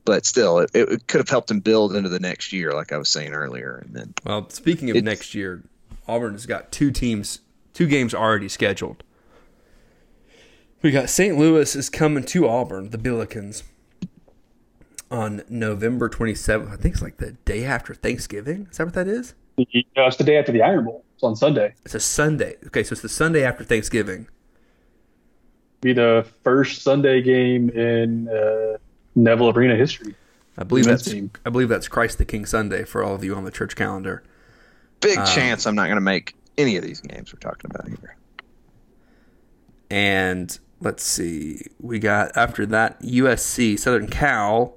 but 0.05 0.27
still, 0.27 0.59
it, 0.59 0.71
it 0.75 1.07
could 1.07 1.19
have 1.21 1.29
helped 1.29 1.51
him 1.51 1.61
build 1.61 1.95
into 1.95 2.09
the 2.09 2.19
next 2.21 2.53
year, 2.53 2.73
like 2.73 2.93
I 2.93 2.99
was 2.99 3.09
saying 3.09 3.33
earlier. 3.33 3.83
And 3.85 3.95
then 3.95 4.15
Well, 4.25 4.49
speaking 4.51 4.91
of 4.91 5.03
next 5.05 5.35
year, 5.35 5.63
Auburn 6.11 6.33
has 6.33 6.47
got 6.47 6.73
two 6.73 6.91
teams, 6.91 7.41
two 7.73 7.87
games 7.87 8.15
already 8.15 8.49
scheduled. 8.49 9.03
We 10.83 10.91
got 10.91 11.09
St. 11.09 11.37
Louis 11.37 11.77
is 11.77 11.89
coming 11.89 12.25
to 12.25 12.49
Auburn, 12.49 12.91
the 12.91 12.99
Billikens, 12.99 13.63
on 15.11 15.43
November 15.49 16.09
27th. 16.09 16.73
I 16.73 16.77
think 16.77 16.95
it's 16.95 17.03
like 17.03 17.19
the 17.19 17.33
day 17.45 17.65
after 17.65 17.95
Thanksgiving. 17.95 18.67
Is 18.71 18.79
that 18.79 18.87
what 18.87 18.95
that 18.95 19.09
is? 19.09 19.35
No, 19.57 20.07
it's 20.07 20.17
the 20.17 20.25
day 20.25 20.39
after 20.39 20.53
the 20.53 20.63
Iron 20.63 20.87
Bowl. 20.87 21.05
It's 21.15 21.23
on 21.23 21.37
Sunday. 21.37 21.75
It's 21.85 21.95
a 21.95 22.01
Sunday. 22.01 22.57
Okay, 22.67 22.83
so 22.83 22.95
it's 22.95 23.03
the 23.03 23.09
Sunday 23.09 23.45
after 23.45 23.63
Thanksgiving. 23.63 24.27
Be 25.83 25.93
the 25.93 26.27
first 26.43 26.83
Sunday 26.83 27.23
game 27.23 27.71
in 27.71 28.29
uh, 28.29 28.79
Neville 29.15 29.51
Arena 29.51 29.77
history. 29.77 30.15
I 30.57 30.65
believe 30.65 30.87
that's. 30.87 31.13
I 31.45 31.51
believe 31.51 31.69
that's 31.69 31.89
Christ 31.89 32.19
the 32.19 32.25
King 32.25 32.47
Sunday 32.47 32.85
for 32.85 33.03
all 33.03 33.15
of 33.15 33.23
you 33.23 33.35
on 33.35 33.45
the 33.45 33.51
church 33.51 33.77
calendar. 33.77 34.23
Big 35.01 35.19
Um, 35.19 35.27
chance 35.27 35.67
I'm 35.67 35.75
not 35.75 35.85
going 35.87 35.97
to 35.97 36.01
make 36.01 36.35
any 36.59 36.77
of 36.77 36.85
these 36.85 37.01
games 37.01 37.33
we're 37.33 37.41
talking 37.41 37.71
about 37.71 37.89
here. 37.89 38.17
And 39.91 40.57
let's 40.81 41.03
see, 41.03 41.63
we 41.81 41.99
got 41.99 42.37
after 42.37 42.65
that 42.67 43.01
USC 43.03 43.79
Southern 43.79 44.07
Cal 44.09 44.77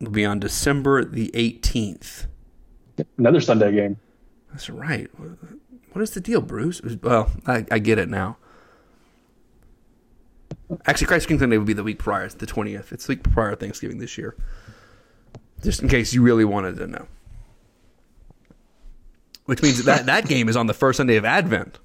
will 0.00 0.10
be 0.10 0.24
on 0.24 0.38
December 0.40 1.04
the 1.04 1.30
18th. 1.34 2.26
Another 3.18 3.40
Sunday 3.40 3.72
game. 3.72 3.98
That's 4.50 4.70
right. 4.70 5.10
What 5.92 6.02
is 6.02 6.10
the 6.12 6.20
deal, 6.20 6.40
Bruce? 6.40 6.80
Well, 7.02 7.30
I, 7.46 7.66
I 7.70 7.78
get 7.78 7.98
it 7.98 8.08
now. 8.08 8.38
Actually, 10.86 11.06
Christ 11.06 11.28
King 11.28 11.38
Sunday 11.38 11.58
would 11.58 11.66
be 11.66 11.72
the 11.74 11.84
week 11.84 11.98
prior, 11.98 12.24
it's 12.24 12.34
the 12.34 12.46
20th. 12.46 12.90
It's 12.92 13.06
the 13.06 13.12
week 13.12 13.22
prior 13.22 13.50
to 13.50 13.56
Thanksgiving 13.56 13.98
this 13.98 14.16
year. 14.18 14.34
Just 15.62 15.82
in 15.82 15.88
case 15.88 16.12
you 16.12 16.22
really 16.22 16.44
wanted 16.44 16.76
to 16.76 16.86
know. 16.86 17.06
Which 19.46 19.62
means 19.62 19.84
that 19.84 20.06
that 20.06 20.26
game 20.28 20.48
is 20.48 20.56
on 20.56 20.66
the 20.66 20.74
first 20.74 20.96
Sunday 20.98 21.16
of 21.16 21.24
Advent. 21.24 21.78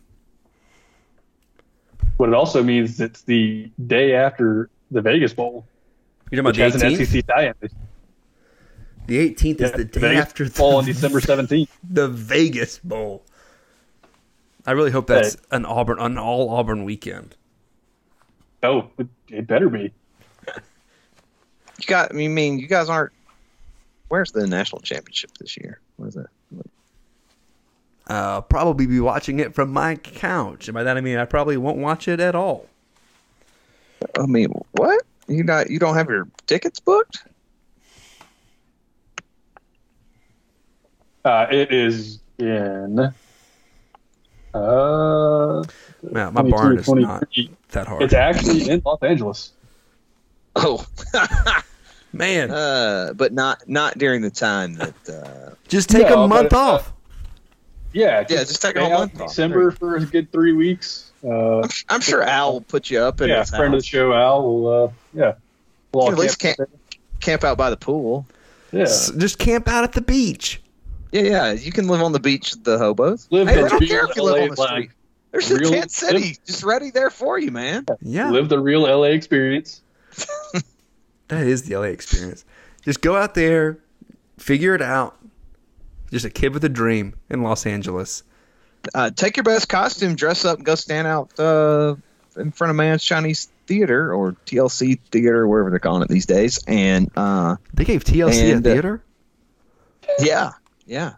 What 2.17 2.29
it 2.29 2.35
also 2.35 2.63
means 2.63 2.99
it's 2.99 3.21
the 3.23 3.71
day 3.87 4.13
after 4.15 4.69
the 4.91 5.01
Vegas 5.01 5.33
Bowl, 5.33 5.65
You're 6.29 6.43
talking 6.43 6.61
about 6.61 6.73
an 6.83 6.93
the 6.93 6.97
18th? 7.03 7.07
SEC 7.07 7.27
tie-in. 7.27 7.53
The 9.07 9.29
18th 9.33 9.61
is 9.61 9.71
the 9.71 9.85
day 9.85 9.99
Vegas 9.99 10.21
after 10.25 10.49
Bowl 10.49 10.75
on 10.77 10.85
December 10.85 11.19
17th. 11.21 11.67
the 11.89 12.07
Vegas 12.07 12.79
Bowl. 12.79 13.23
I 14.65 14.71
really 14.73 14.91
hope 14.91 15.07
that's 15.07 15.37
an 15.49 15.65
Auburn, 15.65 15.99
an 15.99 16.17
all 16.19 16.49
Auburn 16.51 16.83
weekend. 16.83 17.35
Oh, 18.61 18.89
it, 18.99 19.07
it 19.29 19.47
better 19.47 19.69
be. 19.69 19.91
You 21.79 21.87
got. 21.87 22.11
I 22.11 22.13
mean, 22.13 22.59
you 22.59 22.67
guys 22.67 22.89
aren't. 22.89 23.11
Where's 24.09 24.31
the 24.31 24.45
national 24.45 24.81
championship 24.81 25.31
this 25.39 25.57
year? 25.57 25.79
What 25.97 26.09
is 26.09 26.13
that? 26.13 26.27
Uh, 28.11 28.41
probably 28.41 28.85
be 28.85 28.99
watching 28.99 29.39
it 29.39 29.55
from 29.55 29.71
my 29.71 29.95
couch. 29.95 30.67
And 30.67 30.75
by 30.75 30.83
that 30.83 30.97
I 30.97 31.01
mean 31.01 31.17
I 31.17 31.23
probably 31.23 31.55
won't 31.55 31.77
watch 31.77 32.09
it 32.09 32.19
at 32.19 32.35
all. 32.35 32.67
I 34.19 34.25
mean, 34.25 34.49
what? 34.71 35.01
You 35.29 35.45
not? 35.45 35.69
You 35.69 35.79
don't 35.79 35.95
have 35.95 36.09
your 36.09 36.27
tickets 36.45 36.81
booked? 36.81 37.23
Uh, 41.23 41.47
it 41.49 41.71
is 41.71 42.19
in. 42.37 42.99
Uh, 44.53 45.63
Yeah, 46.03 46.29
my 46.31 46.41
barn 46.41 46.79
is 46.79 46.89
not 46.89 47.23
that 47.69 47.87
hard. 47.87 48.03
It's 48.03 48.13
actually 48.13 48.69
in 48.69 48.81
Los 48.83 49.01
Angeles. 49.01 49.53
Oh, 50.57 50.85
Man, 52.11 52.51
uh, 52.51 53.13
but 53.15 53.31
not 53.31 53.69
not 53.69 53.97
during 53.97 54.21
the 54.21 54.31
time 54.31 54.73
that. 54.73 54.95
Uh, 55.07 55.55
just 55.69 55.89
take 55.89 56.09
no, 56.09 56.25
a 56.25 56.27
month 56.27 56.49
but, 56.49 56.57
uh, 56.57 56.73
off. 56.73 56.93
Yeah, 57.93 58.21
Yeah, 58.29 58.43
just 58.43 58.61
take 58.61 58.75
a 58.75 58.79
stay 58.79 58.89
whole 58.89 58.99
month 58.99 59.15
in 59.15 59.21
off. 59.21 59.27
December 59.29 59.71
for 59.71 59.95
a 59.97 60.05
good 60.05 60.31
three 60.31 60.53
weeks. 60.53 61.11
Uh, 61.23 61.59
I'm, 61.61 61.69
I'm 61.89 62.01
sure 62.01 62.23
Al 62.23 62.53
will 62.53 62.61
put 62.61 62.89
you 62.89 62.99
up 62.99 63.21
in 63.21 63.29
yeah, 63.29 63.39
his 63.41 63.49
friend 63.49 63.73
of 63.73 63.81
the 63.81 63.85
show, 63.85 64.13
Al 64.13 64.43
will. 64.43 64.83
Uh, 64.85 64.91
yeah, 65.13 65.33
Well, 65.93 66.07
You 66.07 66.13
at 66.13 66.17
least 66.19 66.39
camp- 66.39 66.57
camp, 66.57 66.69
camp 67.19 67.43
out 67.43 67.57
by 67.57 67.69
the 67.69 67.77
pool. 67.77 68.25
Yeah. 68.71 68.83
S- 68.83 69.11
Just 69.11 69.37
camp 69.37 69.67
out 69.67 69.83
at 69.83 69.91
the 69.93 70.01
beach. 70.01 70.61
Yeah, 71.11 71.21
yeah. 71.23 71.51
You 71.51 71.71
can 71.73 71.87
live 71.89 72.01
on 72.01 72.13
the 72.13 72.19
beach 72.21 72.53
the 72.63 72.77
hobos. 72.77 73.27
Live 73.29 73.47
hey, 73.49 73.55
the 73.57 73.63
they 73.63 73.69
don't 73.69 73.85
care 73.87 74.05
if 74.09 74.15
you 74.15 74.23
live 74.23 74.35
LA 74.37 74.41
on 74.43 74.49
the 74.49 74.55
street. 74.55 74.69
life. 74.69 74.95
There's 75.31 75.51
a 75.51 75.55
Real- 75.57 75.71
tent 75.71 75.91
city 75.91 76.37
just 76.45 76.63
ready 76.63 76.89
there 76.91 77.09
for 77.09 77.37
you, 77.37 77.51
man. 77.51 77.85
Yeah, 78.01 78.31
Live 78.31 78.47
the 78.49 78.59
real 78.59 78.81
LA 78.83 79.07
experience. 79.07 79.81
that 81.27 81.47
is 81.47 81.63
the 81.63 81.75
LA 81.75 81.83
experience. 81.87 82.43
Just 82.83 83.01
go 83.01 83.15
out 83.15 83.33
there, 83.35 83.77
figure 84.37 84.73
it 84.75 84.81
out. 84.81 85.17
Just 86.11 86.25
a 86.25 86.29
kid 86.29 86.53
with 86.53 86.63
a 86.63 86.69
dream 86.69 87.15
in 87.29 87.41
Los 87.41 87.65
Angeles. 87.65 88.23
Uh, 88.93 89.09
take 89.11 89.37
your 89.37 89.43
best 89.43 89.69
costume, 89.69 90.15
dress 90.15 90.43
up, 90.45 90.57
and 90.57 90.65
go 90.65 90.75
stand 90.75 91.07
out 91.07 91.39
uh, 91.39 91.95
in 92.37 92.51
front 92.51 92.69
of 92.69 92.75
Mann's 92.75 93.03
Chinese 93.03 93.49
Theater 93.67 94.13
or 94.13 94.33
TLC 94.45 94.99
Theater, 95.11 95.47
wherever 95.47 95.69
they're 95.69 95.79
calling 95.79 96.01
it 96.01 96.09
these 96.09 96.25
days. 96.25 96.59
And 96.67 97.09
uh, 97.15 97.55
They 97.73 97.85
gave 97.85 98.03
TLC 98.03 98.51
And, 98.53 98.65
a 98.65 98.69
uh, 98.69 98.73
theater. 98.73 99.03
yeah, 100.19 100.51
yeah, 100.85 101.13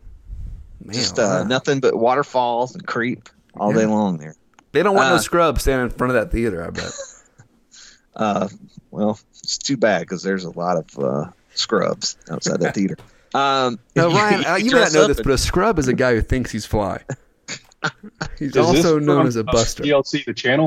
Man, 0.84 0.94
just 0.94 1.18
uh, 1.18 1.22
wow. 1.42 1.44
nothing 1.44 1.80
but 1.80 1.96
waterfalls 1.98 2.76
and 2.76 2.86
creep 2.86 3.30
all 3.56 3.72
day 3.74 3.86
long 3.86 4.18
there. 4.18 4.36
they 4.74 4.84
don't 4.84 4.96
want 4.96 5.10
no 5.10 5.16
uh, 5.16 5.20
scrubs 5.20 5.62
standing 5.62 5.86
in 5.90 5.98
front 5.98 6.12
of 6.12 6.16
that 6.22 6.32
theater. 6.32 6.64
I 6.66 6.70
bet. 6.70 6.92
Uh, 8.16 8.48
well, 8.92 9.20
it's 9.40 9.58
too 9.58 9.76
bad 9.76 10.02
because 10.02 10.22
there's 10.22 10.44
a 10.44 10.52
lot 10.52 10.78
of 10.78 11.00
uh, 11.00 11.32
scrubs 11.56 12.16
outside 12.30 12.60
that 12.60 12.76
theater. 12.76 12.96
Um, 13.34 13.80
No, 13.96 14.10
Ryan, 14.12 14.46
uh, 14.46 14.56
you 14.56 14.72
may 14.72 14.82
not 14.82 14.94
know 14.94 15.08
this, 15.08 15.18
and- 15.18 15.26
but 15.26 15.34
a 15.34 15.38
scrub 15.38 15.80
is 15.80 15.88
a 15.88 15.94
guy 15.94 16.14
who 16.16 16.22
thinks 16.22 16.52
he's 16.52 16.66
fly. 16.66 17.02
He's 18.40 18.52
Is 18.52 18.58
also 18.58 18.98
known 18.98 19.28
as 19.28 19.36
a 19.36 19.44
buster. 19.44 19.84
TLC, 19.84 20.24
the 20.24 20.34
channel. 20.34 20.66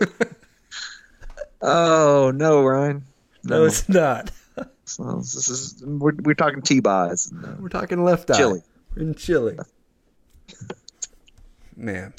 oh 1.62 2.32
no, 2.34 2.62
Ryan. 2.64 3.04
No, 3.44 3.64
it's 3.64 3.88
not. 3.88 4.30
So 4.86 5.18
this 5.18 5.48
is 5.48 5.84
we're, 5.86 6.10
we're 6.24 6.34
talking 6.34 6.62
T-Boz. 6.62 7.30
and, 7.30 7.44
uh, 7.44 7.48
We're 7.60 7.68
talking 7.68 8.02
left 8.02 8.28
eye. 8.28 8.40
Chilli. 8.40 8.60
We're 8.96 9.02
in 9.02 9.14
Chile. 9.14 9.56
Man. 11.76 12.12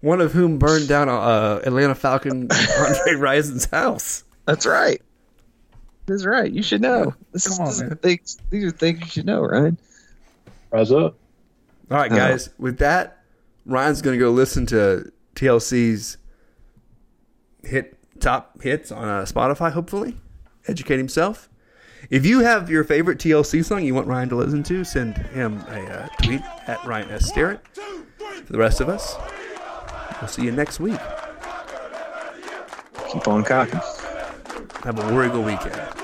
One 0.00 0.20
of 0.20 0.32
whom 0.32 0.58
burned 0.58 0.88
down 0.88 1.08
uh, 1.08 1.60
Atlanta 1.64 1.94
Falcon 1.94 2.48
Andre 2.50 3.14
Rison's 3.14 3.66
house. 3.66 4.24
That's 4.46 4.66
right. 4.66 5.00
That's 6.06 6.24
right. 6.24 6.50
You 6.50 6.62
should 6.62 6.80
know. 6.80 7.14
This 7.32 7.46
is, 7.46 7.56
Come 7.56 7.66
on, 7.66 7.72
this 7.72 7.80
man. 7.80 7.96
things, 7.96 8.38
these 8.50 8.64
are 8.64 8.70
things 8.70 9.00
you 9.00 9.06
should 9.06 9.26
know, 9.26 9.42
Ryan. 9.42 9.78
Rise 10.70 10.90
up. 10.90 11.16
All 11.90 11.98
right, 11.98 12.10
guys. 12.10 12.50
With 12.58 12.78
that, 12.78 13.22
Ryan's 13.66 14.02
going 14.02 14.18
to 14.18 14.24
go 14.24 14.30
listen 14.30 14.66
to 14.66 15.12
TLC's 15.34 16.16
hit 17.62 17.96
top 18.20 18.60
hits 18.62 18.90
on 18.90 19.06
uh, 19.06 19.22
Spotify. 19.22 19.70
Hopefully, 19.72 20.16
educate 20.66 20.96
himself. 20.96 21.48
If 22.10 22.26
you 22.26 22.40
have 22.40 22.68
your 22.68 22.82
favorite 22.82 23.18
TLC 23.18 23.64
song 23.64 23.84
you 23.84 23.94
want 23.94 24.08
Ryan 24.08 24.28
to 24.30 24.36
listen 24.36 24.62
to, 24.64 24.82
send 24.84 25.16
him 25.18 25.60
a 25.68 25.80
uh, 25.84 26.08
tweet 26.22 26.42
at 26.66 26.84
Ryan 26.84 27.10
S. 27.10 27.28
Starrett. 27.28 27.60
For 27.74 28.52
the 28.52 28.58
rest 28.58 28.80
of 28.80 28.88
us, 28.88 29.14
we'll 30.20 30.28
see 30.28 30.42
you 30.42 30.50
next 30.50 30.80
week. 30.80 30.98
Keep 33.12 33.28
on 33.28 33.44
cocking. 33.44 33.80
Have 34.84 34.98
a 34.98 35.12
War 35.12 35.24
Eagle 35.24 35.44
weekend. 35.44 36.01